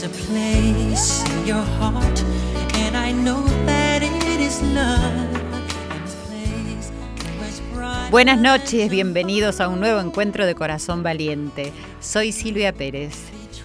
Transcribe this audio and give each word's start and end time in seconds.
There's 0.00 0.14
a 0.14 0.32
place 0.32 1.22
in 1.30 1.46
your 1.46 1.62
heart, 1.78 2.22
and 2.74 2.96
I 2.96 3.12
know 3.12 3.44
that 3.66 4.02
it 4.02 4.40
is 4.40 4.62
love. 4.62 5.28
Buenas 8.10 8.40
noches, 8.40 8.88
bienvenidos 8.88 9.60
a 9.60 9.68
un 9.68 9.80
nuevo 9.80 10.00
encuentro 10.00 10.46
de 10.46 10.54
Corazón 10.54 11.02
Valiente. 11.02 11.74
Soy 12.00 12.32
Silvia 12.32 12.72
Pérez. 12.72 13.12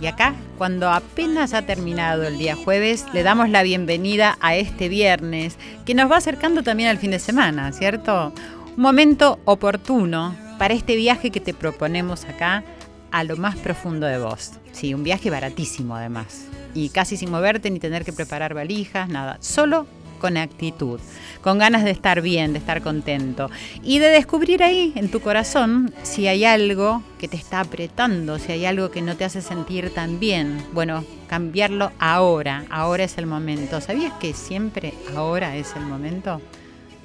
Y 0.02 0.08
acá, 0.08 0.36
cuando 0.58 0.90
apenas 0.90 1.54
ha 1.54 1.62
terminado 1.62 2.24
el 2.24 2.38
día 2.38 2.58
jueves, 2.58 3.06
le 3.14 3.24
damos 3.24 3.50
la 3.50 3.64
bienvenida 3.64 4.38
a 4.42 4.58
este 4.58 4.90
viernes, 4.90 5.58
que 5.86 5.96
nos 5.96 6.12
va 6.12 6.18
acercando 6.18 6.64
también 6.64 6.90
al 6.90 6.98
fin 6.98 7.12
de 7.12 7.20
semana, 7.20 7.72
¿cierto? 7.72 8.34
Un 8.76 8.82
momento 8.82 9.40
oportuno 9.46 10.36
para 10.60 10.74
este 10.74 10.98
viaje 10.98 11.32
que 11.32 11.40
te 11.40 11.54
proponemos 11.54 12.26
acá 12.26 12.66
a 13.12 13.24
lo 13.24 13.38
más 13.38 13.56
profundo 13.56 14.06
de 14.06 14.20
vos. 14.20 14.52
Sí, 14.76 14.94
un 14.94 15.04
viaje 15.04 15.30
baratísimo 15.30 15.96
además. 15.96 16.48
Y 16.74 16.90
casi 16.90 17.16
sin 17.16 17.32
moverte 17.32 17.72
ni 17.72 17.80
tener 17.80 18.04
que 18.04 18.12
preparar 18.12 18.54
valijas, 18.54 19.08
nada. 19.08 19.38
Solo 19.40 19.88
con 20.20 20.36
actitud, 20.36 21.00
con 21.42 21.60
ganas 21.60 21.86
de 21.86 21.92
estar 21.92 22.22
bien, 22.22 22.52
de 22.52 22.60
estar 22.60 22.82
contento 22.82 23.50
y 23.84 24.00
de 24.00 24.08
descubrir 24.08 24.64
ahí 24.64 24.92
en 24.96 25.10
tu 25.10 25.22
corazón 25.22 25.94
si 26.04 26.28
hay 26.28 26.44
algo 26.44 27.04
que 27.20 27.30
te 27.30 27.38
está 27.38 27.62
apretando, 27.62 28.38
si 28.38 28.52
hay 28.52 28.66
algo 28.66 28.92
que 28.92 29.02
no 29.02 29.16
te 29.16 29.24
hace 29.24 29.42
sentir 29.42 29.94
tan 29.94 30.20
bien. 30.20 30.62
Bueno, 30.74 31.06
cambiarlo 31.28 31.94
ahora, 31.98 32.66
ahora 32.70 33.06
es 33.06 33.18
el 33.18 33.28
momento. 33.28 33.80
¿Sabías 33.80 34.14
que 34.20 34.34
siempre 34.34 34.94
ahora 35.16 35.56
es 35.56 35.74
el 35.78 35.84
momento? 35.84 36.42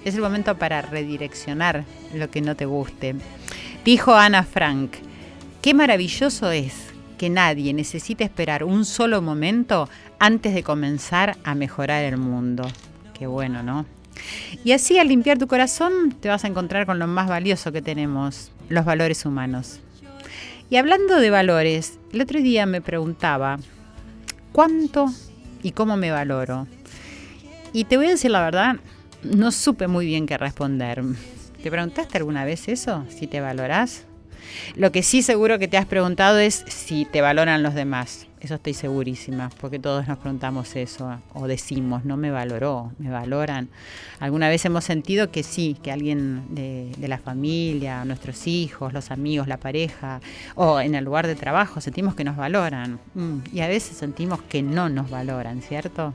Es 0.04 0.16
el 0.16 0.22
momento 0.22 0.56
para 0.56 0.82
redireccionar 0.82 1.84
lo 2.14 2.30
que 2.30 2.40
no 2.40 2.56
te 2.56 2.66
guste. 2.66 3.14
Dijo 3.84 4.12
Ana 4.14 4.42
Frank, 4.42 4.94
qué 5.62 5.72
maravilloso 5.72 6.50
es 6.50 6.89
que 7.20 7.28
nadie 7.28 7.74
necesite 7.74 8.24
esperar 8.24 8.64
un 8.64 8.86
solo 8.86 9.20
momento 9.20 9.90
antes 10.18 10.54
de 10.54 10.62
comenzar 10.62 11.36
a 11.44 11.54
mejorar 11.54 12.02
el 12.02 12.16
mundo. 12.16 12.66
Qué 13.12 13.26
bueno, 13.26 13.62
¿no? 13.62 13.84
Y 14.64 14.72
así 14.72 14.98
al 14.98 15.08
limpiar 15.08 15.36
tu 15.36 15.46
corazón 15.46 16.16
te 16.18 16.30
vas 16.30 16.44
a 16.44 16.48
encontrar 16.48 16.86
con 16.86 16.98
lo 16.98 17.06
más 17.06 17.28
valioso 17.28 17.72
que 17.72 17.82
tenemos, 17.82 18.52
los 18.70 18.86
valores 18.86 19.26
humanos. 19.26 19.80
Y 20.70 20.76
hablando 20.76 21.20
de 21.20 21.28
valores, 21.28 21.98
el 22.10 22.22
otro 22.22 22.40
día 22.40 22.64
me 22.64 22.80
preguntaba, 22.80 23.58
¿cuánto 24.52 25.12
y 25.62 25.72
cómo 25.72 25.98
me 25.98 26.10
valoro? 26.10 26.68
Y 27.74 27.84
te 27.84 27.98
voy 27.98 28.06
a 28.06 28.10
decir 28.12 28.30
la 28.30 28.40
verdad, 28.40 28.76
no 29.24 29.52
supe 29.52 29.88
muy 29.88 30.06
bien 30.06 30.24
qué 30.24 30.38
responder. 30.38 31.02
¿Te 31.62 31.70
preguntaste 31.70 32.16
alguna 32.16 32.46
vez 32.46 32.66
eso? 32.68 33.04
Si 33.10 33.26
te 33.26 33.42
valorás. 33.42 34.06
Lo 34.76 34.92
que 34.92 35.02
sí 35.02 35.22
seguro 35.22 35.58
que 35.58 35.68
te 35.68 35.76
has 35.76 35.86
preguntado 35.86 36.38
es 36.38 36.64
si 36.68 37.04
te 37.04 37.20
valoran 37.20 37.62
los 37.62 37.74
demás. 37.74 38.26
Eso 38.40 38.54
estoy 38.54 38.72
segurísima, 38.72 39.50
porque 39.60 39.78
todos 39.78 40.08
nos 40.08 40.16
preguntamos 40.16 40.74
eso 40.74 41.20
o 41.34 41.46
decimos, 41.46 42.06
no 42.06 42.16
me 42.16 42.30
valoró, 42.30 42.90
me 42.98 43.10
valoran. 43.10 43.68
Alguna 44.18 44.48
vez 44.48 44.64
hemos 44.64 44.84
sentido 44.84 45.30
que 45.30 45.42
sí, 45.42 45.76
que 45.82 45.92
alguien 45.92 46.46
de, 46.54 46.90
la 47.06 47.18
familia, 47.18 48.02
nuestros 48.06 48.46
hijos, 48.46 48.94
los 48.94 49.10
amigos, 49.10 49.46
la 49.46 49.58
pareja 49.58 50.22
o 50.54 50.80
en 50.80 50.94
el 50.94 51.04
lugar 51.04 51.26
de 51.26 51.34
trabajo 51.34 51.82
sentimos 51.82 52.14
que 52.14 52.24
nos 52.24 52.36
valoran. 52.36 52.98
Mm, 53.14 53.40
y 53.52 53.60
a 53.60 53.68
veces 53.68 53.98
sentimos 53.98 54.40
que 54.42 54.62
no 54.62 54.88
nos 54.88 55.10
valoran, 55.10 55.60
¿cierto? 55.60 56.14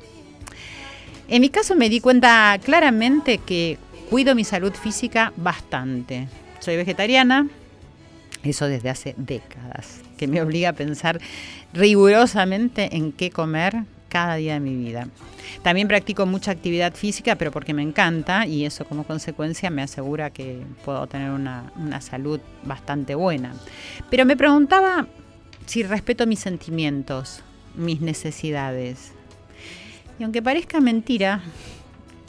En 1.28 1.42
mi 1.42 1.50
caso 1.50 1.76
me 1.76 1.89
di 1.89 2.00
cuenta 2.00 2.58
claramente 2.64 3.38
que 3.38 3.78
cuido 4.10 4.34
mi 4.34 4.44
salud 4.44 4.73
física 4.73 5.32
bastante. 5.38 6.28
Soy 6.60 6.76
vegetariana, 6.76 7.48
eso 8.46 8.68
desde 8.68 8.90
hace 8.90 9.16
décadas, 9.18 10.02
que 10.18 10.28
me 10.28 10.42
obliga 10.42 10.70
a 10.70 10.74
pensar 10.74 11.20
rigurosamente 11.74 12.96
en 12.96 13.11
qué 13.11 13.32
comer 13.32 13.83
cada 14.10 14.36
día 14.36 14.54
de 14.54 14.60
mi 14.60 14.76
vida. 14.76 15.10
También 15.61 15.88
practico 15.88 16.26
mucha 16.26 16.52
actividad 16.52 16.94
física, 16.94 17.36
pero 17.36 17.52
porque 17.52 17.73
me 17.73 17.82
encanta 17.82 18.48
y 18.48 18.66
eso 18.66 18.86
como 18.86 19.04
consecuencia 19.04 19.70
me 19.70 19.82
asegura 19.82 20.30
que 20.30 20.61
puedo 20.86 21.05
tener 21.08 21.32
una, 21.32 21.72
una 21.76 22.00
salud 22.02 22.39
bastante 22.64 23.16
buena. 23.16 23.54
Pero 24.10 24.26
me 24.26 24.38
preguntaba 24.38 25.08
si 25.66 25.84
respeto 25.84 26.26
mis 26.28 26.39
sentimientos, 26.39 27.42
mis 27.76 28.00
necesidades. 28.00 29.11
Y 30.17 30.23
aunque 30.23 30.42
parezca 30.42 30.80
mentira, 30.80 31.42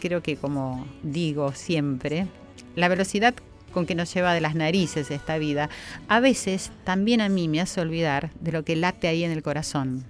creo 0.00 0.22
que 0.22 0.36
como 0.36 0.86
digo 1.02 1.52
siempre, 1.52 2.26
la 2.74 2.88
velocidad 2.88 3.34
con 3.76 3.84
que 3.84 3.94
nos 3.94 4.14
lleva 4.14 4.32
de 4.32 4.40
las 4.40 4.54
narices 4.54 5.10
esta 5.10 5.36
vida, 5.36 5.68
a 6.08 6.18
veces 6.18 6.72
también 6.84 7.20
a 7.20 7.28
mí 7.28 7.46
me 7.46 7.60
hace 7.60 7.82
olvidar 7.82 8.30
de 8.40 8.50
lo 8.50 8.64
que 8.64 8.74
late 8.74 9.06
ahí 9.06 9.22
en 9.22 9.30
el 9.30 9.42
corazón. 9.42 10.02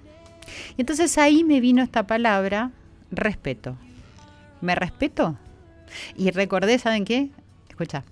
Y 0.77 0.83
entonces 0.83 1.17
ahí 1.17 1.43
me 1.43 1.59
vino 1.59 1.83
esta 1.83 2.07
palabra, 2.07 2.71
respeto. 3.11 3.75
¿Me 4.61 4.73
respeto? 4.73 5.37
Y 6.15 6.31
recordé, 6.31 6.79
¿saben 6.79 7.03
qué? 7.03 7.29
Escucha. 7.67 8.05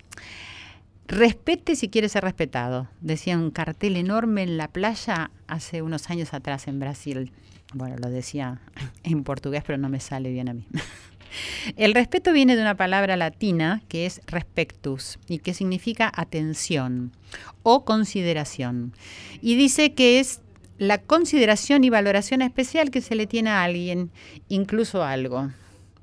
Respete 1.08 1.78
si 1.78 1.88
quiere 1.88 2.10
ser 2.10 2.26
respetado, 2.26 2.90
decía 3.00 3.38
un 3.38 3.50
cartel 3.50 3.96
enorme 3.96 4.44
en 4.44 4.58
la 4.58 4.68
playa 4.68 5.32
hace 5.48 5.82
unos 5.82 6.10
años 6.10 6.34
atrás 6.34 6.68
en 6.68 6.82
Brasil. 6.82 7.32
Bueno, 7.74 7.96
lo 7.98 8.10
decía 8.10 8.60
en 9.04 9.24
portugués, 9.24 9.64
pero 9.66 9.78
no 9.78 9.88
me 9.88 10.02
sale 10.02 10.34
bien 10.34 10.50
a 10.50 10.54
mí. 10.54 10.68
El 11.76 11.94
respeto 11.94 12.34
viene 12.34 12.56
de 12.56 12.62
una 12.62 12.76
palabra 12.76 13.18
latina 13.18 13.82
que 13.88 14.06
es 14.06 14.22
respectus 14.28 15.20
y 15.28 15.40
que 15.40 15.54
significa 15.54 16.12
atención 16.16 17.12
o 17.64 17.86
consideración. 17.86 18.94
Y 19.42 19.56
dice 19.56 19.94
que 19.94 20.20
es 20.20 20.42
la 20.78 21.00
consideración 21.00 21.84
y 21.84 21.90
valoración 21.90 22.42
especial 22.42 22.92
que 22.92 23.02
se 23.02 23.16
le 23.16 23.28
tiene 23.28 23.50
a 23.50 23.64
alguien, 23.64 24.12
incluso 24.50 25.04
a 25.04 25.12
algo. 25.12 25.52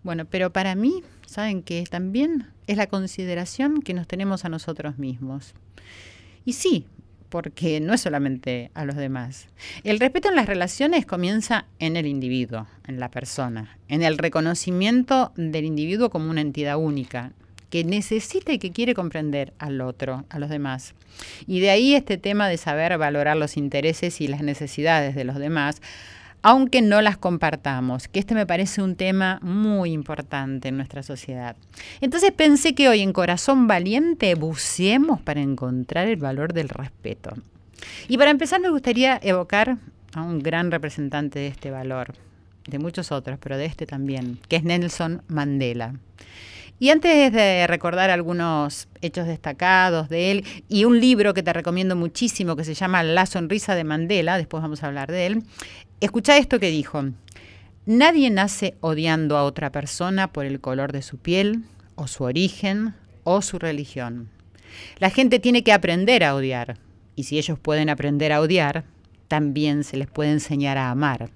Bueno, 0.03 0.25
pero 0.25 0.53
para 0.53 0.75
mí, 0.75 1.03
¿saben 1.27 1.63
que 1.63 1.85
también 1.85 2.49
es 2.67 2.77
la 2.77 2.87
consideración 2.87 3.83
que 3.83 3.95
nos 3.95 4.09
tenemos 4.09 4.45
a 4.45 4.49
nosotros 4.49 4.99
mismos? 4.99 5.55
Y 6.45 6.55
sí, 6.55 6.87
porque 7.33 7.81
no 7.81 7.95
es 7.95 8.03
solamente 8.03 8.71
a 8.75 8.85
los 8.85 8.95
demás. 8.95 9.49
El 9.85 9.99
respeto 9.99 10.29
en 10.29 10.37
las 10.37 10.45
relaciones 10.45 11.07
comienza 11.07 11.65
en 11.79 11.97
el 11.97 12.07
individuo, 12.07 12.67
en 12.87 13.01
la 13.01 13.11
persona, 13.11 13.79
en 13.89 14.03
el 14.03 14.19
reconocimiento 14.19 15.33
del 15.37 15.65
individuo 15.65 16.11
como 16.11 16.29
una 16.31 16.43
entidad 16.43 16.77
única, 16.77 17.33
que 17.71 17.85
necesita 17.85 18.53
y 18.53 18.59
que 18.59 18.71
quiere 18.71 18.93
comprender 18.93 19.55
al 19.59 19.81
otro, 19.81 20.27
a 20.29 20.39
los 20.39 20.51
demás. 20.51 20.93
Y 21.47 21.61
de 21.61 21.71
ahí 21.71 21.95
este 21.95 22.19
tema 22.19 22.51
de 22.51 22.59
saber 22.59 22.99
valorar 22.99 23.39
los 23.39 23.57
intereses 23.57 24.21
y 24.21 24.29
las 24.29 24.43
necesidades 24.43 25.15
de 25.15 25.25
los 25.25 25.37
demás, 25.37 25.81
aunque 26.43 26.83
no 26.83 27.01
las 27.01 27.17
compartamos, 27.17 28.09
que 28.09 28.21
este 28.21 28.35
me 28.35 28.47
parece 28.47 28.83
un 28.83 28.97
tema 28.97 29.39
muy 29.43 29.93
importante 29.93 30.69
en 30.69 30.77
nuestra 30.77 31.03
sociedad. 31.03 31.57
Entonces 32.01 32.33
pensé 32.33 32.75
que 32.75 32.89
hoy 32.89 33.01
en 33.01 33.13
Corazón 33.13 33.67
Valiente 33.69 34.35
buceemos 34.35 35.21
para 35.21 35.41
encontrar 35.41 36.09
el 36.09 36.17
valor 36.17 36.53
del 36.53 36.69
respeto. 36.69 37.31
Y 38.09 38.19
para 38.19 38.31
empezar 38.31 38.61
me 38.61 38.71
gustaría 38.71 39.19
evocar 39.23 39.79
a 40.15 40.23
un 40.23 40.41
gran 40.41 40.71
representante 40.71 41.39
de 41.39 41.47
este 41.49 41.71
valor, 41.71 42.15
de 42.67 42.79
muchos 42.79 43.13
otros, 43.13 43.39
pero 43.41 43.57
de 43.57 43.67
este 43.67 43.87
también, 43.87 44.39
que 44.49 44.57
es 44.57 44.65
Nelson 44.65 45.23
Mandela. 45.29 45.95
Y 46.79 46.91
antes 46.91 47.33
de 47.33 47.67
recordar 47.69 48.11
algunos 48.11 48.89
hechos 49.03 49.29
destacados 49.29 50.09
de 50.09 50.33
él 50.33 50.45
y 50.69 50.85
un 50.85 50.99
libro 50.99 51.33
que 51.33 51.45
te 51.45 51.53
recomiendo 51.53 51.95
muchísimo 51.95 52.57
que 52.57 52.65
se 52.65 52.75
llama 52.75 53.05
La 53.05 53.27
sonrisa 53.27 53.77
de 53.77 53.85
Mandela, 53.85 54.37
después 54.37 54.63
vamos 54.65 54.83
a 54.83 54.89
hablar 54.89 55.13
de 55.13 55.27
él, 55.27 55.45
Escucha 56.03 56.37
esto 56.37 56.59
que 56.59 56.69
dijo. 56.69 57.05
Nadie 57.87 58.29
nace 58.29 58.75
odiando 58.81 59.37
a 59.37 59.45
otra 59.45 59.71
persona 59.71 60.33
por 60.33 60.47
el 60.47 60.61
color 60.61 60.91
de 60.91 61.01
su 61.01 61.17
piel, 61.17 61.63
o 61.95 62.09
su 62.09 62.25
origen, 62.25 62.95
o 63.23 63.41
su 63.41 63.61
religión. 63.61 64.29
La 64.99 65.11
gente 65.11 65.39
tiene 65.39 65.63
que 65.63 65.73
aprender 65.73 66.25
a 66.25 66.35
odiar, 66.35 66.77
y 67.15 67.23
si 67.23 67.39
ellos 67.39 67.57
pueden 67.57 67.89
aprender 67.89 68.33
a 68.33 68.41
odiar, 68.41 68.83
también 69.29 69.85
se 69.85 69.97
les 69.97 70.09
puede 70.09 70.33
enseñar 70.33 70.77
a 70.77 70.91
amar. 70.91 71.31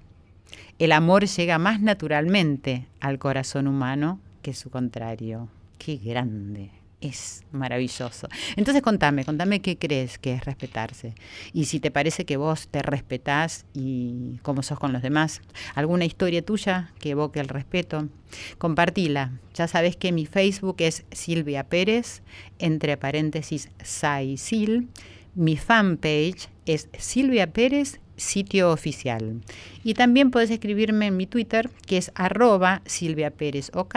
El 0.79 0.91
amor 0.91 1.25
llega 1.25 1.57
más 1.59 1.79
naturalmente 1.79 2.87
al 2.99 3.19
corazón 3.19 3.67
humano 3.67 4.19
que 4.41 4.53
su 4.53 4.69
contrario. 4.69 5.47
Qué 5.77 5.95
grande 5.95 6.76
es 7.01 7.43
maravilloso. 7.51 8.27
Entonces 8.55 8.81
contame, 8.81 9.23
contame 9.23 9.61
qué 9.61 9.77
crees 9.77 10.17
que 10.17 10.33
es 10.33 10.45
respetarse. 10.45 11.13
Y 11.53 11.65
si 11.65 11.79
te 11.79 11.91
parece 11.91 12.25
que 12.25 12.37
vos 12.37 12.67
te 12.67 12.81
respetás 12.81 13.65
y 13.73 14.39
cómo 14.41 14.63
sos 14.63 14.79
con 14.79 14.93
los 14.93 15.01
demás, 15.01 15.41
alguna 15.75 16.05
historia 16.05 16.41
tuya 16.41 16.91
que 16.99 17.11
evoque 17.11 17.39
el 17.39 17.47
respeto, 17.47 18.09
compartila. 18.57 19.31
Ya 19.53 19.67
sabes 19.67 19.95
que 19.95 20.11
mi 20.11 20.25
Facebook 20.25 20.77
es 20.79 21.05
Silvia 21.11 21.63
Pérez, 21.63 22.21
entre 22.59 22.97
paréntesis 22.97 23.69
Sai 23.83 24.37
Sil. 24.41 24.89
Mi 25.35 25.55
fanpage 25.55 26.49
es 26.65 26.89
Silvia 26.97 27.53
Pérez 27.53 27.99
sitio 28.17 28.71
oficial. 28.71 29.41
Y 29.83 29.93
también 29.93 30.31
puedes 30.31 30.49
escribirme 30.49 31.07
en 31.07 31.17
mi 31.17 31.27
Twitter, 31.27 31.69
que 31.85 31.97
es 31.97 32.11
arroba 32.15 32.81
Silvia 32.85 33.29
Pérez 33.31 33.69
OK, 33.73 33.95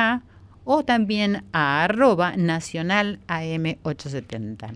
o 0.65 0.85
también 0.85 1.45
a 1.53 1.85
arroba 1.85 2.37
nacional 2.37 3.19
AM870. 3.29 4.75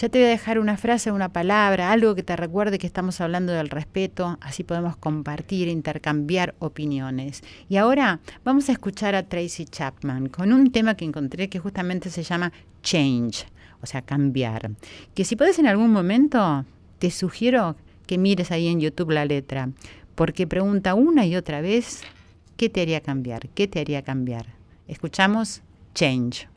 Ya 0.00 0.08
te 0.08 0.18
voy 0.18 0.26
a 0.26 0.30
dejar 0.30 0.58
una 0.58 0.76
frase, 0.76 1.12
una 1.12 1.28
palabra, 1.28 1.92
algo 1.92 2.16
que 2.16 2.24
te 2.24 2.34
recuerde 2.34 2.78
que 2.78 2.86
estamos 2.86 3.20
hablando 3.20 3.52
del 3.52 3.70
respeto, 3.70 4.38
así 4.40 4.64
podemos 4.64 4.96
compartir, 4.96 5.68
intercambiar 5.68 6.56
opiniones. 6.58 7.44
Y 7.68 7.76
ahora 7.76 8.18
vamos 8.44 8.68
a 8.68 8.72
escuchar 8.72 9.14
a 9.14 9.22
Tracy 9.22 9.66
Chapman 9.66 10.30
con 10.30 10.52
un 10.52 10.72
tema 10.72 10.96
que 10.96 11.04
encontré 11.04 11.48
que 11.48 11.60
justamente 11.60 12.10
se 12.10 12.24
llama 12.24 12.52
Change, 12.82 13.46
o 13.82 13.86
sea, 13.86 14.02
cambiar. 14.02 14.72
Que 15.14 15.24
si 15.24 15.36
puedes 15.36 15.60
en 15.60 15.68
algún 15.68 15.92
momento, 15.92 16.64
te 16.98 17.12
sugiero 17.12 17.76
que 18.08 18.18
mires 18.18 18.50
ahí 18.50 18.66
en 18.66 18.80
YouTube 18.80 19.12
la 19.12 19.24
letra, 19.24 19.68
porque 20.16 20.48
pregunta 20.48 20.94
una 20.94 21.24
y 21.24 21.36
otra 21.36 21.60
vez, 21.60 22.02
¿qué 22.56 22.68
te 22.68 22.82
haría 22.82 23.00
cambiar? 23.00 23.48
¿Qué 23.50 23.68
te 23.68 23.80
haría 23.80 24.02
cambiar? 24.02 24.46
Escuchamos 24.88 25.62
Change. 25.94 26.48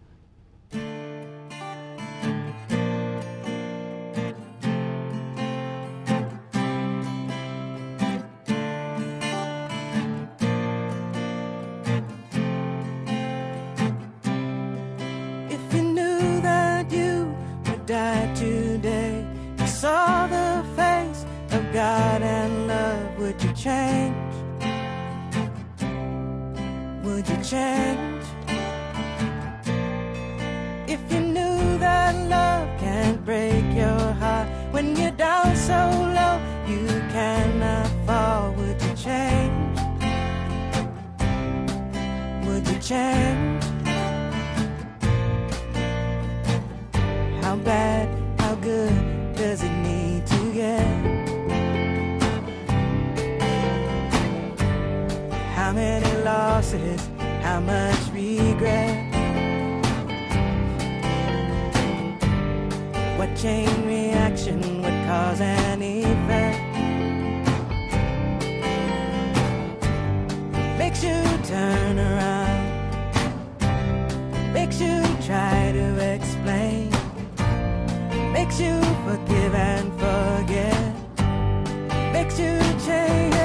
Change? 23.58 24.27
Change? 27.50 28.26
If 30.86 31.00
you 31.10 31.22
knew 31.22 31.78
that 31.78 32.14
love 32.28 32.68
can't 32.78 33.24
break 33.24 33.64
your 33.74 34.12
heart 34.20 34.50
when 34.72 34.98
you're 34.98 35.12
down 35.12 35.56
so 35.56 35.80
low, 36.18 36.42
you 36.68 36.86
cannot 37.16 37.88
fall, 38.06 38.52
would 38.58 38.82
you 38.82 38.94
change? 38.96 39.80
Would 42.46 42.68
you 42.68 42.80
change? 42.80 43.64
How 47.42 47.56
bad, 47.56 48.10
how 48.42 48.56
good 48.56 49.36
does 49.38 49.64
it 49.64 49.76
need 49.88 50.28
to 50.28 50.54
get? 50.54 51.18
How 55.56 55.72
many 55.72 56.24
losses, 56.24 57.07
how 57.48 57.62
much 57.62 58.04
regret? 58.14 58.96
What 63.18 63.32
chain 63.38 63.70
reaction 63.86 64.60
would 64.82 65.00
cause 65.08 65.40
an 65.40 65.82
effect? 65.82 66.60
Makes 70.78 71.02
you 71.04 71.20
turn 71.54 71.96
around, 72.10 72.66
makes 74.52 74.82
you 74.82 74.98
try 75.30 75.72
to 75.80 75.86
explain, 76.16 76.90
makes 78.34 78.60
you 78.60 78.76
forgive 79.06 79.54
and 79.56 79.88
forget, 80.04 80.94
makes 82.12 82.38
you 82.40 82.60
change. 82.86 83.37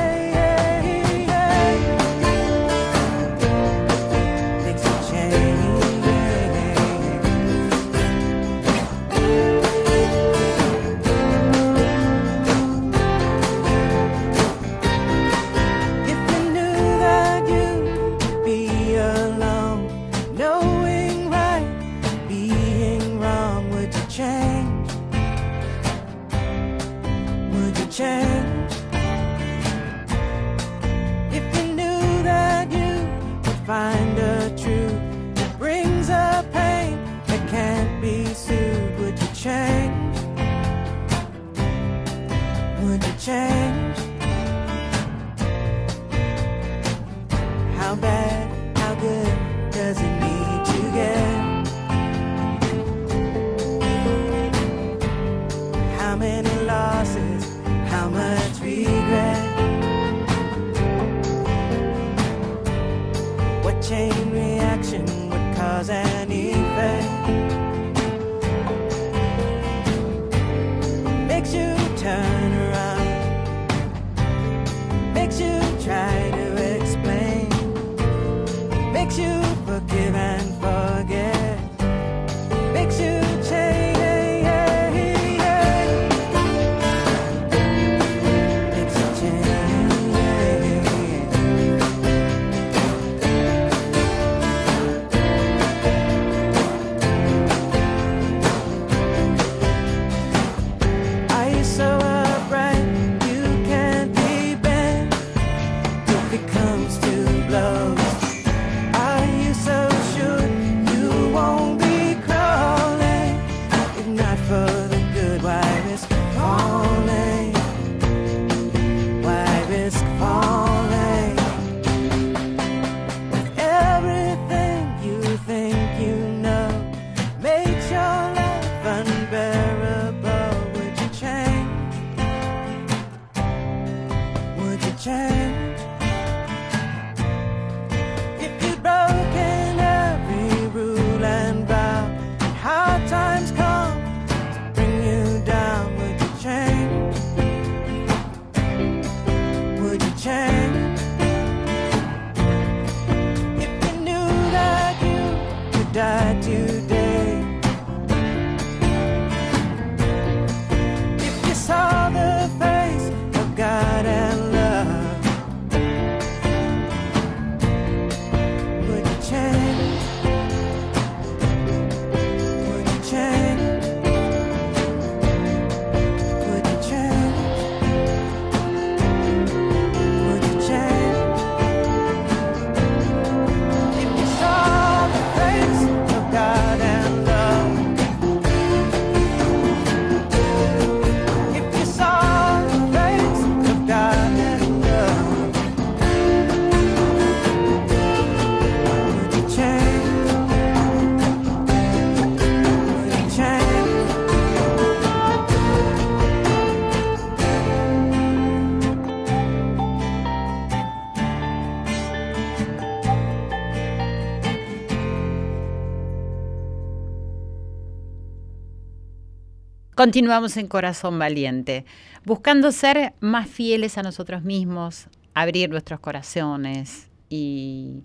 Continuamos 220.03 220.57
en 220.57 220.67
Corazón 220.67 221.17
Valiente, 221.17 221.85
buscando 222.25 222.73
ser 222.73 223.15
más 223.21 223.49
fieles 223.49 223.99
a 223.99 224.03
nosotros 224.03 224.43
mismos, 224.43 225.07
abrir 225.33 225.71
nuestros 225.71 226.01
corazones 226.01 227.09
y 227.29 228.03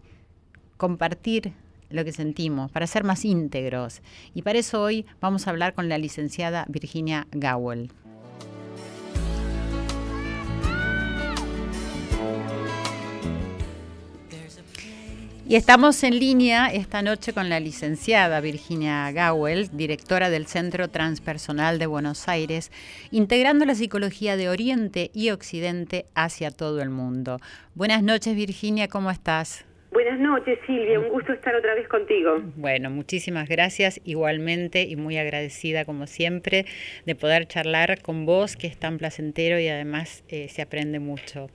compartir 0.77 1.53
lo 1.89 2.05
que 2.05 2.11
sentimos, 2.11 2.69
para 2.71 2.85
ser 2.85 3.03
más 3.03 3.25
íntegros. 3.25 4.03
Y 4.35 4.43
para 4.43 4.59
eso 4.59 4.79
hoy 4.79 5.07
vamos 5.21 5.47
a 5.47 5.49
hablar 5.49 5.73
con 5.73 5.89
la 5.89 5.97
licenciada 5.97 6.67
Virginia 6.69 7.25
Gowell. 7.31 7.91
Y 15.49 15.55
estamos 15.55 16.03
en 16.03 16.19
línea 16.19 16.67
esta 16.67 17.01
noche 17.01 17.31
con 17.31 17.47
la 17.47 17.61
licenciada 17.61 18.41
Virginia 18.41 19.09
Gowell, 19.13 19.69
directora 19.71 20.29
del 20.29 20.45
Centro 20.45 20.89
Transpersonal 20.89 21.79
de 21.79 21.85
Buenos 21.85 22.27
Aires, 22.27 22.69
integrando 23.11 23.63
la 23.63 23.73
psicología 23.73 24.35
de 24.35 24.49
Oriente 24.49 25.09
y 25.13 25.29
Occidente 25.29 26.05
hacia 26.15 26.51
todo 26.51 26.81
el 26.81 26.89
mundo. 26.89 27.39
Buenas 27.75 28.03
noches 28.03 28.35
Virginia, 28.35 28.89
¿cómo 28.89 29.09
estás? 29.09 29.63
Buenas 29.97 30.19
noches, 30.19 30.59
Silvia. 30.67 30.99
Un 30.99 31.09
gusto 31.09 31.33
estar 31.33 31.55
otra 31.55 31.73
vez 31.73 31.87
contigo. 31.87 32.35
Bueno, 32.55 32.91
muchísimas 32.91 33.49
gracias 33.49 33.99
igualmente 34.05 34.83
y 34.83 34.95
muy 34.95 35.17
agradecida 35.17 35.85
como 35.85 36.05
siempre 36.05 36.67
de 37.07 37.15
poder 37.15 37.47
charlar 37.47 37.99
con 38.03 38.27
vos, 38.27 38.55
que 38.57 38.67
es 38.67 38.77
tan 38.77 38.99
placentero 38.99 39.59
y 39.59 39.67
además 39.67 40.23
eh, 40.29 40.49
se 40.49 40.61
aprende 40.61 40.99
mucho. 40.99 41.49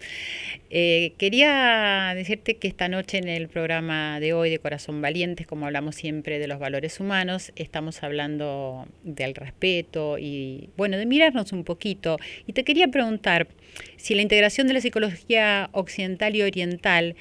Eh, 0.70 1.12
quería 1.18 2.14
decirte 2.16 2.56
que 2.56 2.66
esta 2.66 2.88
noche 2.88 3.18
en 3.18 3.28
el 3.28 3.49
programa 3.49 4.18
de 4.18 4.32
hoy 4.32 4.50
de 4.50 4.58
Corazón 4.58 5.00
Valientes, 5.00 5.46
como 5.46 5.66
hablamos 5.66 5.94
siempre 5.94 6.40
de 6.40 6.49
los 6.49 6.58
valores 6.58 6.99
humanos, 6.99 7.52
estamos 7.54 8.02
hablando 8.02 8.88
del 9.04 9.37
respeto 9.37 10.18
y, 10.18 10.70
bueno, 10.76 10.96
de 10.96 11.06
mirarnos 11.06 11.52
un 11.52 11.62
poquito. 11.62 12.16
Y 12.49 12.54
te 12.54 12.64
quería 12.64 12.88
preguntar 12.88 13.46
si 13.94 14.16
la 14.16 14.22
integración 14.22 14.66
de 14.66 14.75
la 14.75 14.80
psicología 14.80 15.70
occidental 15.70 16.34
y 16.34 16.42
oriental 16.42 17.14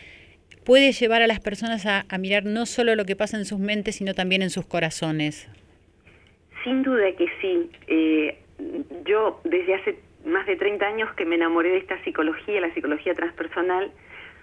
puede 0.65 0.91
llevar 0.91 1.21
a 1.21 1.27
las 1.27 1.39
personas 1.39 1.85
a, 1.85 2.05
mirar 2.17 2.45
no 2.45 2.65
solo 2.65 2.95
lo 2.95 3.05
que 3.05 3.15
pasa 3.15 3.37
en 3.37 3.45
sus 3.45 3.59
mentes, 3.59 3.95
sino 3.95 4.13
también 4.13 4.41
en 4.41 4.49
sus 4.49 4.65
corazones. 4.65 5.49
Sin 6.63 6.83
duda 6.83 7.11
que 7.17 7.27
sí. 7.41 7.69
Eh, 7.87 8.37
yo 9.05 9.41
desde 9.43 9.75
hace 9.75 9.99
más 10.25 10.45
de 10.45 10.55
30 10.55 10.85
años 10.85 11.13
que 11.15 11.25
me 11.25 11.35
enamoré 11.35 11.69
de 11.69 11.77
esta 11.77 12.01
psicología, 12.03 12.61
la 12.61 12.73
psicología 12.73 13.13
transpersonal, 13.13 13.91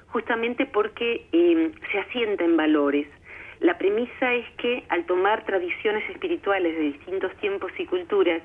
justamente 0.08 0.66
porque 0.66 1.26
eh, 1.32 1.70
se 1.92 1.98
asienta 1.98 2.44
en 2.44 2.56
valores. 2.56 3.06
La 3.60 3.76
premisa 3.78 4.34
es 4.34 4.46
que 4.56 4.84
al 4.88 5.04
tomar 5.06 5.44
tradiciones 5.44 6.08
espirituales 6.10 6.76
de 6.76 6.82
distintos 6.82 7.34
tiempos 7.36 7.72
y 7.78 7.86
culturas, 7.86 8.42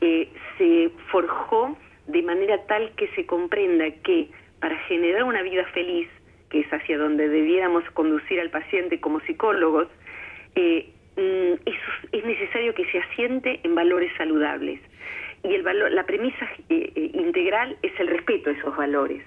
eh, 0.00 0.28
se 0.56 0.90
forjó 1.10 1.76
de 2.06 2.22
manera 2.22 2.64
tal 2.66 2.92
que 2.96 3.08
se 3.08 3.26
comprenda 3.26 3.90
que 4.02 4.28
para 4.60 4.76
generar 4.80 5.24
una 5.24 5.42
vida 5.42 5.64
feliz 5.72 6.08
que 6.50 6.60
es 6.60 6.72
hacia 6.72 6.98
donde 6.98 7.28
debiéramos 7.28 7.84
conducir 7.92 8.40
al 8.40 8.50
paciente 8.50 9.00
como 9.00 9.20
psicólogos, 9.20 9.88
eh, 10.56 10.90
mm, 11.16 11.68
es, 12.12 12.24
necesario 12.24 12.74
que 12.74 12.84
se 12.90 12.98
asiente 12.98 13.60
en 13.62 13.74
valores 13.74 14.12
saludables. 14.18 14.80
Y 15.42 15.54
el 15.54 15.62
valor, 15.62 15.90
la 15.92 16.04
premisa 16.04 16.46
eh, 16.68 16.92
eh, 16.94 17.10
integral 17.14 17.76
es 17.82 17.98
el 17.98 18.08
respeto 18.08 18.50
a 18.50 18.52
esos 18.52 18.76
valores, 18.76 19.22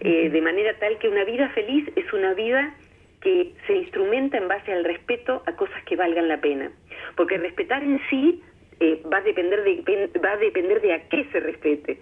de 0.00 0.40
manera 0.40 0.76
tal 0.80 0.98
que 0.98 1.08
una 1.08 1.22
vida 1.22 1.48
feliz 1.50 1.88
es 1.94 2.12
una 2.12 2.34
vida 2.34 2.74
que 3.20 3.52
se 3.68 3.76
instrumenta 3.76 4.36
en 4.36 4.48
base 4.48 4.72
al 4.72 4.82
respeto 4.82 5.44
a 5.46 5.52
cosas 5.52 5.80
que 5.84 5.94
valgan 5.94 6.26
la 6.26 6.40
pena. 6.40 6.72
Porque 7.14 7.38
respetar 7.38 7.84
en 7.84 8.00
sí 8.10 8.42
eh, 8.80 9.02
va 9.12 9.18
a 9.18 9.22
depender 9.22 9.62
de 9.62 10.10
va 10.24 10.32
a 10.32 10.36
depender 10.36 10.80
de 10.80 10.94
a 10.94 11.08
qué 11.08 11.24
se 11.32 11.40
respete. 11.40 11.98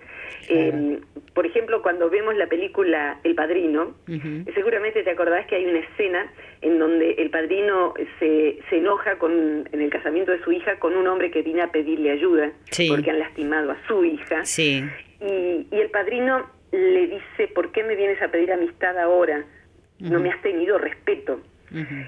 Eh, 0.48 0.98
por 1.34 1.46
ejemplo, 1.46 1.82
cuando 1.82 2.10
vemos 2.10 2.34
la 2.36 2.46
película 2.46 3.20
El 3.24 3.34
Padrino, 3.34 3.94
seguramente 4.54 5.02
te 5.02 5.10
acordás 5.10 5.46
que 5.46 5.56
hay 5.56 5.66
una 5.66 5.80
escena 5.80 6.32
en 6.62 6.78
donde 6.78 7.12
el 7.12 7.30
padrino 7.30 7.94
se, 8.18 8.58
se 8.68 8.76
enoja 8.78 9.18
con 9.18 9.68
en 9.72 9.80
el 9.80 9.90
casamiento 9.90 10.32
de 10.32 10.42
su 10.42 10.52
hija 10.52 10.78
con 10.78 10.96
un 10.96 11.06
hombre 11.06 11.30
que 11.30 11.42
viene 11.42 11.62
a 11.62 11.70
pedirle 11.70 12.10
ayuda 12.10 12.52
porque 12.88 13.10
han 13.10 13.18
lastimado 13.18 13.70
a 13.72 13.78
su 13.86 14.04
hija. 14.04 14.44
Sí. 14.44 14.84
Y, 15.20 15.66
y 15.70 15.80
el 15.80 15.90
padrino 15.90 16.50
le 16.72 17.06
dice, 17.06 17.48
¿por 17.54 17.72
qué 17.72 17.82
me 17.82 17.96
vienes 17.96 18.20
a 18.22 18.28
pedir 18.28 18.52
amistad 18.52 18.98
ahora? 18.98 19.44
No 19.98 20.18
me 20.18 20.30
has 20.30 20.40
tenido 20.42 20.78
respeto. 20.78 21.40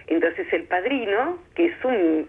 Entonces 0.06 0.52
el 0.52 0.64
padrino, 0.64 1.38
que 1.54 1.66
es 1.66 1.84
un, 1.84 2.28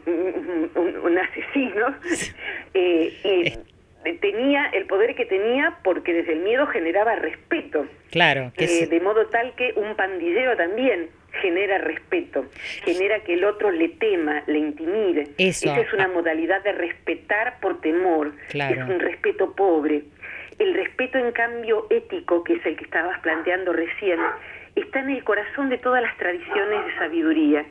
un, 0.75 1.18
asesino, 1.18 1.96
eh, 2.74 3.13
eh, 3.24 4.18
tenía 4.20 4.66
el 4.68 4.86
poder 4.86 5.16
que 5.16 5.25
tenía 5.25 5.78
porque 5.84 6.13
desde 6.13 6.34
el 6.34 6.40
miedo 6.40 6.68
generaba 6.68 7.16
respeto. 7.16 7.88
Claro. 8.12 8.52
Eh, 8.58 8.88
de 8.88 9.00
modo 9.00 9.28
tal 9.28 9.56
que 9.56 9.74
un 9.75 9.96
pandillero 9.96 10.56
también 10.56 11.10
genera 11.42 11.80
respeto, 11.80 12.46
genera 12.84 13.20
que 13.22 13.34
el 13.34 13.44
otro 13.44 13.72
le 13.72 13.90
tema, 13.90 14.44
le 14.48 14.60
intimide. 14.60 15.30
Esa 15.38 15.80
es 15.80 15.92
una 15.94 16.08
modalidad 16.08 16.63
de 16.63 16.74
respetar 16.74 17.60
por 17.60 17.82
temor. 17.82 18.34
Es 18.54 18.78
un 18.78 19.00
respeto 19.00 19.56
pobre. 19.56 20.04
El 20.60 20.75
respeto, 20.75 21.18
en 21.18 21.32
cambio, 21.32 21.88
ético, 21.90 22.44
que 22.44 22.54
es 22.54 22.66
el 22.66 22.75
que 22.75 22.84
estabas 22.84 23.20
planteando 23.22 23.74
recién, 23.74 24.20
está 24.75 25.00
en 25.00 25.12
el 25.12 25.24
corazón 25.24 25.70
de 25.70 25.77
todas 25.77 26.01
las 26.01 26.15
tradiciones 26.18 26.86
de 26.86 26.96
sabiduría. 26.98 27.65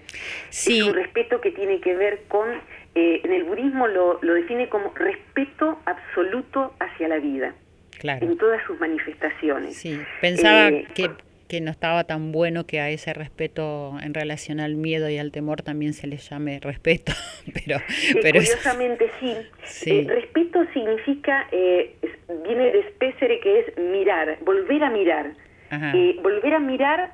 Sí. 0.50 0.80
Es 0.80 0.87
un 0.87 0.94
respeto 0.94 1.40
que 1.40 1.50
tiene 1.50 1.80
que 1.80 1.94
ver 1.97 2.23
con, 2.28 2.49
eh, 2.94 3.21
en 3.25 3.32
el 3.32 3.44
budismo 3.44 3.88
lo, 3.88 4.18
lo 4.23 4.35
define 4.35 4.68
como 4.68 4.92
respeto 4.94 5.80
absoluto 5.87 6.75
hacia 6.78 7.09
la 7.09 7.18
vida. 7.18 7.54
Claro. 7.99 8.26
En 8.26 8.37
todas 8.37 8.61
sus 8.66 8.78
manifestaciones. 8.80 9.76
Sí, 9.76 10.00
pensaba 10.21 10.68
eh, 10.68 10.87
que, 10.94 11.11
que 11.47 11.61
no 11.61 11.71
estaba 11.71 12.04
tan 12.04 12.32
bueno 12.32 12.66
que 12.66 12.80
a 12.80 12.90
ese 12.90 13.12
respeto 13.12 13.97
en 14.02 14.12
relación 14.14 14.59
al 14.59 14.75
miedo 14.75 15.09
y 15.09 15.18
al 15.18 15.30
temor 15.30 15.62
también 15.62 15.92
se 15.92 16.09
le 16.09 16.16
llame 16.16 16.59
respeto, 16.61 17.12
pero... 17.66 17.76
Eh, 17.76 18.32
curiosamente 18.32 19.11
sí. 19.21 19.37
sí. 19.62 20.09
respeto 20.09 20.64
significa, 20.73 21.49
viene 21.52 22.73
de 22.73 22.88
spesere 22.90 23.38
que 23.38 23.61
es 23.61 23.78
mirar, 23.78 24.38
volver 24.42 24.82
a 24.82 24.90
mirar. 24.90 25.32
Eh, 25.73 26.19
volver 26.23 26.52
a 26.52 26.59
mirar, 26.59 27.12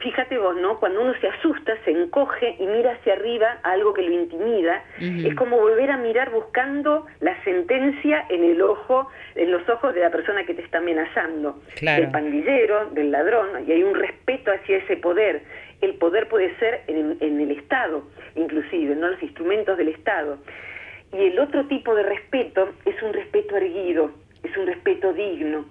fíjate 0.00 0.36
vos, 0.36 0.54
¿no? 0.56 0.78
Cuando 0.78 1.00
uno 1.00 1.14
se 1.18 1.28
asusta, 1.28 1.74
se 1.84 1.92
encoge 1.92 2.56
y 2.58 2.66
mira 2.66 2.92
hacia 2.92 3.14
arriba 3.14 3.58
a 3.62 3.70
algo 3.72 3.94
que 3.94 4.02
lo 4.02 4.12
intimida, 4.12 4.84
es 5.00 5.34
como 5.34 5.58
volver 5.58 5.90
a 5.90 5.96
mirar 5.96 6.30
buscando 6.30 7.06
la 7.20 7.42
sentencia 7.44 8.26
en 8.28 8.44
el 8.44 8.60
ojo, 8.60 9.08
en 9.34 9.50
los 9.50 9.66
ojos 9.68 9.94
de 9.94 10.00
la 10.00 10.10
persona 10.10 10.44
que 10.44 10.52
te 10.52 10.62
está 10.62 10.78
amenazando, 10.78 11.58
del 11.80 12.10
pandillero, 12.10 12.90
del 12.90 13.10
ladrón, 13.10 13.66
y 13.66 13.72
hay 13.72 13.82
un 13.82 13.94
respeto 13.94 14.52
hacia 14.52 14.76
ese 14.76 14.98
poder. 14.98 15.42
El 15.80 15.94
poder 15.94 16.28
puede 16.28 16.54
ser 16.58 16.82
en, 16.88 17.16
en 17.20 17.40
el 17.40 17.50
Estado, 17.50 18.02
inclusive, 18.34 18.94
no 18.94 19.08
los 19.08 19.22
instrumentos 19.22 19.78
del 19.78 19.88
Estado. 19.88 20.38
Y 21.12 21.24
el 21.26 21.38
otro 21.38 21.66
tipo 21.66 21.94
de 21.94 22.02
respeto 22.02 22.70
es 22.84 23.00
un 23.02 23.12
respeto 23.12 23.56
erguido, 23.56 24.10
es 24.46 24.56
un 24.56 24.66
respeto 24.66 25.12
digno. 25.12 25.64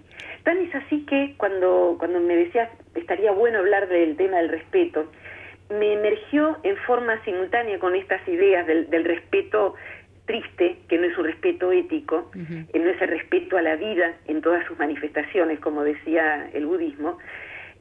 Tan 0.44 0.58
es 0.60 0.74
así 0.76 1.06
que 1.06 1.34
cuando, 1.38 1.96
cuando 1.98 2.20
me 2.20 2.36
decías 2.36 2.70
estaría 2.94 3.32
bueno 3.32 3.60
hablar 3.60 3.88
del 3.88 4.16
tema 4.16 4.38
del 4.38 4.50
respeto, 4.50 5.12
me 5.70 5.94
emergió 5.94 6.58
en 6.64 6.78
forma 6.78 7.24
simultánea 7.24 7.80
con 7.80 7.96
estas 7.96 8.26
ideas 8.28 8.68
del, 8.68 9.04
respeto 9.04 9.76
triste, 10.26 10.78
que 10.88 10.98
no 10.98 11.06
es 11.06 11.18
un 11.18 11.26
respeto 11.26 11.72
ético, 11.72 12.32
no 12.34 12.90
es 12.90 13.02
el 13.02 13.08
respeto 13.10 13.58
a 13.58 13.62
la 13.62 13.76
vida 13.76 14.14
en 14.28 14.42
todas 14.42 14.66
sus 14.68 14.78
manifestaciones, 14.78 15.60
como 15.60 15.84
decía 15.84 16.50
el 16.54 16.66
budismo, 16.66 17.18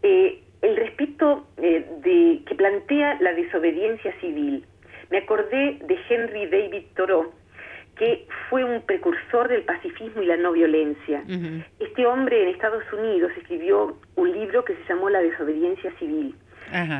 eh, 0.02 0.40
el 0.62 0.76
respeto 0.76 1.46
eh, 1.58 1.86
de, 2.02 2.40
que 2.46 2.54
plantea 2.54 3.18
la 3.20 3.34
desobediencia 3.34 4.18
civil. 4.20 4.64
Me 5.10 5.18
acordé 5.18 5.78
de 5.84 5.98
Henry 6.08 6.46
David 6.46 6.84
Thoreau, 6.96 7.32
que 7.96 8.26
fue 8.48 8.64
un 8.64 8.82
precursor 8.82 9.48
del 9.48 9.62
pacifismo 9.62 10.22
y 10.22 10.26
la 10.26 10.36
no 10.36 10.52
violencia. 10.52 11.22
Este 11.78 12.06
hombre 12.06 12.42
en 12.42 12.48
Estados 12.48 12.84
Unidos 12.92 13.32
escribió 13.36 13.96
un 14.16 14.32
libro 14.32 14.64
que 14.64 14.74
se 14.74 14.84
llamó 14.88 15.10
La 15.10 15.20
desobediencia 15.20 15.92
civil. 15.98 16.34